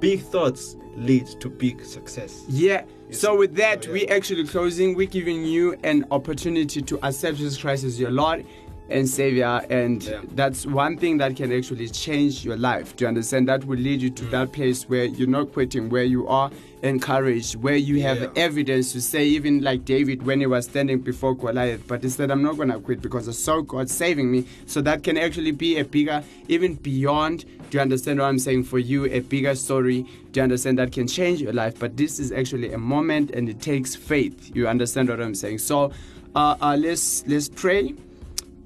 big 0.00 0.20
thoughts 0.22 0.76
lead 0.96 1.26
to 1.40 1.48
big 1.48 1.84
success 1.84 2.44
Yeah. 2.48 2.84
So 3.10 3.36
with 3.36 3.54
that, 3.56 3.88
Oh, 3.88 3.92
we 3.92 4.06
yeah. 4.06 4.14
actually 4.14 4.44
closing. 4.46 4.94
We're 4.96 5.06
giving 5.08 5.44
you 5.44 5.76
an 5.82 6.04
opportunity 6.10 6.80
to 6.82 6.98
accept 7.06 7.38
Jesus 7.38 7.58
Christ 7.60 7.84
as 7.84 7.98
your 7.98 8.10
Lord 8.10 8.44
and 8.90 9.08
Savior, 9.08 9.60
and 9.70 10.02
Yeah. 10.02 10.20
that's 10.34 10.66
one 10.66 10.96
thing 10.96 11.18
that 11.18 11.36
can 11.36 11.52
actually 11.52 11.88
change 11.88 12.44
your 12.44 12.56
life. 12.56 12.96
Do 12.96 13.04
you 13.04 13.08
understand? 13.08 13.48
That 13.48 13.64
will 13.66 13.78
lead 13.78 14.02
you 14.02 14.10
to 14.10 14.24
Mm. 14.24 14.30
that 14.30 14.52
place 14.52 14.88
where 14.88 15.04
you're 15.04 15.28
not 15.28 15.52
quitting, 15.52 15.88
where 15.90 16.04
you 16.04 16.26
are 16.26 16.50
encouraged, 16.82 17.56
where 17.56 17.76
you 17.76 18.00
have 18.02 18.20
Yeah. 18.20 18.28
evidence 18.36 18.92
to 18.92 19.00
say, 19.00 19.26
even 19.28 19.60
like 19.62 19.84
David 19.84 20.24
when 20.24 20.40
he 20.40 20.46
was 20.46 20.64
standing 20.64 20.98
before 21.00 21.34
Goliath, 21.36 21.82
but 21.86 22.02
he 22.02 22.08
said, 22.08 22.30
"I'm 22.30 22.42
not 22.42 22.56
gonna 22.56 22.80
quit 22.80 23.02
because 23.02 23.28
I 23.28 23.32
saw 23.32 23.60
God 23.60 23.90
saving 23.90 24.30
me." 24.30 24.44
So 24.66 24.80
that 24.82 25.02
can 25.02 25.16
actually 25.18 25.52
be 25.52 25.76
a 25.78 25.84
bigger, 25.84 26.22
even 26.48 26.74
beyond. 26.74 27.44
Do 27.70 27.78
you 27.78 27.82
understand 27.82 28.18
what 28.18 28.26
I'm 28.26 28.38
saying? 28.38 28.64
For 28.64 28.78
you, 28.78 29.04
a 29.06 29.20
bigger 29.20 29.54
story. 29.54 30.04
Do 30.32 30.40
you 30.40 30.42
understand 30.42 30.78
that 30.78 30.90
can 30.90 31.06
change 31.06 31.40
your 31.40 31.52
life? 31.52 31.74
But 31.78 31.96
this 31.96 32.18
is 32.18 32.32
actually 32.32 32.72
a 32.72 32.78
moment, 32.78 33.30
and 33.30 33.48
it 33.48 33.60
takes 33.60 33.94
faith. 33.94 34.50
You 34.54 34.66
understand 34.66 35.08
what 35.08 35.20
I'm 35.20 35.34
saying? 35.34 35.58
So, 35.58 35.92
uh, 36.34 36.56
uh, 36.60 36.76
let's 36.80 37.22
let's 37.28 37.48
pray. 37.48 37.94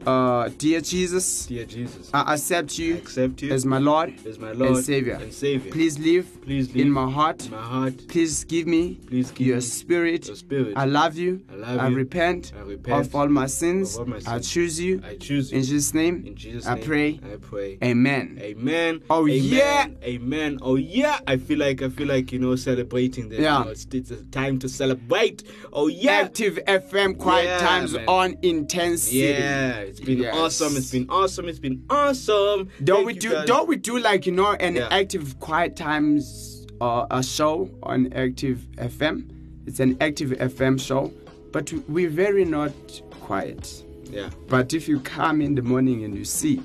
Uh, 0.07 0.51
dear 0.59 0.83
Jesus, 0.83 1.47
dear 1.47 1.65
jesus 1.65 2.11
I 2.13 2.35
accept 2.35 2.79
you 2.79 2.97
I 2.97 2.99
accept 2.99 3.41
you 3.41 3.51
as 3.53 3.65
my 3.65 3.79
Lord, 3.79 4.13
as 4.27 4.39
my 4.39 4.53
lord 4.53 4.77
and 4.77 4.85
Savior. 4.85 5.15
and 5.15 5.33
savior 5.33 5.73
Please 5.73 5.99
live, 5.99 6.43
Please 6.43 6.75
in 6.77 6.91
my 6.91 7.11
heart. 7.11 7.47
in 7.47 7.53
my 7.53 7.63
heart 7.63 8.07
Please 8.09 8.45
give 8.45 8.67
me 8.67 8.97
Please 9.07 9.31
give 9.31 9.47
your 9.47 9.57
me 9.57 9.63
spirit. 9.63 10.27
your 10.27 10.37
spirit. 10.37 10.75
I 10.77 10.85
love 10.85 11.17
you. 11.17 11.43
I 11.51 11.55
love 11.55 11.91
you. 11.91 11.97
repent, 11.97 12.53
I 12.55 12.61
repent 12.61 13.07
of 13.07 13.15
all 13.15 13.29
my 13.29 13.47
sins. 13.47 13.97
all 13.97 14.05
my 14.05 14.21
I 14.27 14.41
choose 14.41 14.79
you. 14.79 15.01
i 15.07 15.17
choose 15.17 15.51
you 15.51 15.57
In 15.59 15.65
Jesus' 15.65 15.95
name, 15.95 16.25
in 16.27 16.35
jesus 16.37 16.67
I 16.67 16.79
pray. 16.81 17.19
i 17.25 17.37
pray 17.37 17.79
Amen. 17.83 18.39
Amen. 18.43 19.01
Oh, 19.09 19.27
Amen. 19.27 19.43
yeah. 19.43 19.87
Amen. 20.03 20.59
Oh 20.61 20.77
yeah. 20.77 21.19
I 21.27 21.39
feel 21.39 21.59
like 21.59 21.81
I 21.81 21.89
feel 21.89 22.09
like 22.09 22.31
you 22.31 22.39
know 22.41 22.57
celebrating 22.57 23.31
this. 23.31 23.41
Yeah. 23.41 23.61
You 23.61 23.65
know, 23.65 23.71
it's, 23.71 23.87
it's 23.91 24.13
time 24.33 24.59
to 24.59 24.69
celebrate. 24.69 25.45
Oh 25.73 25.87
yeah. 25.87 26.13
Active 26.25 26.59
FM, 26.67 27.17
quiet 27.19 27.47
Yeah, 27.47 27.59
times 27.59 27.95
man. 27.95 28.05
on 28.07 28.37
intensity. 28.43 29.17
Yeah, 29.19 29.85
it's 29.97 30.01
been 30.05 30.19
Yes. 30.19 30.35
awesome. 30.37 30.77
It's 30.77 30.91
been 30.91 31.07
awesome. 31.09 31.49
It's 31.49 31.59
been 31.61 31.83
awesome. 31.89 32.69
Don't 32.83 32.97
Thank 32.97 33.07
we 33.07 33.13
do? 33.15 33.31
guys. 33.33 33.47
Don't 33.47 33.69
we 33.69 33.77
do 33.77 33.99
like 33.99 34.27
you 34.27 34.33
know 34.33 34.53
an 34.53 34.75
Yeah. 34.77 34.89
active 34.91 35.39
quiet 35.41 35.77
times 35.77 36.67
uh, 36.81 37.07
a 37.11 37.23
show 37.23 37.71
on 37.83 38.13
Active 38.13 38.67
FM? 38.79 39.29
It's 39.67 39.79
an 39.81 39.97
Active 40.01 40.31
FM 40.33 40.79
show, 40.81 41.13
but 41.53 41.73
we're 41.89 42.11
very 42.11 42.45
not 42.45 42.73
quiet. 43.21 43.85
Yeah. 44.11 44.31
But 44.49 44.75
if 44.75 44.89
you 44.89 44.99
come 45.01 45.41
in 45.41 45.55
the 45.55 45.63
morning 45.63 46.05
and 46.05 46.15
you 46.17 46.25
see, 46.25 46.57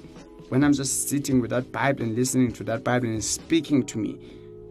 when 0.50 0.64
I'm 0.64 0.74
just 0.74 1.08
sitting 1.10 1.40
with 1.42 1.52
that 1.52 1.72
Bible 1.72 2.04
and 2.04 2.16
listening 2.16 2.52
to 2.54 2.64
that 2.66 2.84
Bible 2.84 3.08
and 3.08 3.24
speaking 3.24 3.86
to 3.86 3.98
me, 4.00 4.18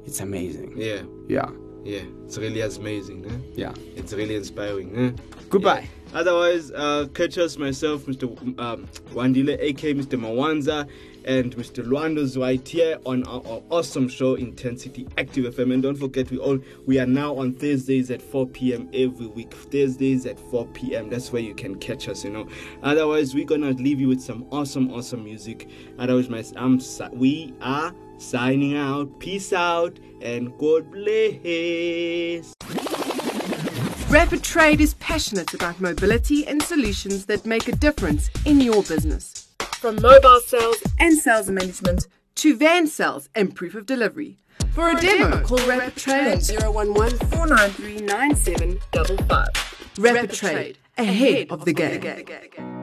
it's 0.04 0.20
amazing. 0.20 0.72
Yeah. 0.76 1.02
Yeah, 1.28 1.48
Yeah. 1.84 2.02
It's 2.24 2.36
really 2.36 2.60
amazing. 2.60 3.24
Eh? 3.26 3.30
yeah. 3.54 3.72
It's 3.96 4.12
really 4.12 4.34
inspiring. 4.34 4.94
Eh? 4.96 5.10
Goodbye. 5.48 5.82
Yeah. 5.82 5.97
Otherwise, 6.14 6.70
uh, 6.72 7.06
catch 7.14 7.38
us 7.38 7.58
myself, 7.58 8.06
Mr. 8.06 8.24
Um, 8.58 8.86
Wandile, 9.12 9.58
aka 9.60 9.94
Mr. 9.94 10.18
Mawanza, 10.18 10.88
and 11.24 11.54
Mr. 11.56 11.84
Lwando 11.84 12.24
Zwait 12.24 12.66
here 12.66 12.98
on 13.04 13.22
our, 13.24 13.46
our 13.46 13.62
awesome 13.70 14.08
show, 14.08 14.34
Intensity 14.34 15.06
Active 15.18 15.54
FM. 15.54 15.74
And 15.74 15.82
don't 15.82 15.96
forget, 15.96 16.30
we 16.30 16.38
all 16.38 16.58
we 16.86 16.98
are 16.98 17.06
now 17.06 17.36
on 17.36 17.52
Thursdays 17.52 18.10
at 18.10 18.22
4 18.22 18.46
p.m. 18.46 18.88
every 18.94 19.26
week. 19.26 19.52
Thursdays 19.52 20.24
at 20.24 20.40
4 20.40 20.66
p.m. 20.68 21.10
That's 21.10 21.30
where 21.30 21.42
you 21.42 21.54
can 21.54 21.74
catch 21.76 22.08
us. 22.08 22.24
You 22.24 22.30
know. 22.30 22.48
Otherwise, 22.82 23.34
we're 23.34 23.44
gonna 23.44 23.72
leave 23.72 24.00
you 24.00 24.08
with 24.08 24.22
some 24.22 24.46
awesome, 24.50 24.90
awesome 24.90 25.22
music. 25.22 25.68
Otherwise, 25.98 26.30
my 26.30 26.42
I'm 26.56 26.80
we 27.12 27.54
are 27.60 27.94
signing 28.16 28.76
out. 28.76 29.18
Peace 29.20 29.52
out 29.52 29.98
and 30.22 30.56
God 30.58 30.90
bless. 30.90 32.54
Rapid 34.10 34.42
Trade 34.42 34.80
is 34.80 34.94
passionate 34.94 35.52
about 35.52 35.82
mobility 35.82 36.46
and 36.46 36.62
solutions 36.62 37.26
that 37.26 37.44
make 37.44 37.68
a 37.68 37.76
difference 37.76 38.30
in 38.46 38.58
your 38.58 38.82
business. 38.82 39.48
From 39.74 39.96
mobile 40.00 40.40
sales 40.40 40.82
and 40.98 41.18
sales 41.18 41.50
management 41.50 42.08
to 42.36 42.56
van 42.56 42.86
sales 42.86 43.28
and 43.34 43.54
proof 43.54 43.74
of 43.74 43.84
delivery. 43.84 44.38
For 44.72 44.88
a, 44.88 44.98
demo, 44.98 45.42
call 45.42 45.58
Rapid 45.68 45.96
Trade 45.96 46.32
on 46.62 46.88
011 46.88 47.18
493 47.18 48.06
9755. 48.06 49.94
Rapid 49.98 50.32
Trade, 50.32 50.78
ahead 50.96 51.48
of 51.50 51.66
the 51.66 51.74
game. 51.74 52.02
You 52.02 52.77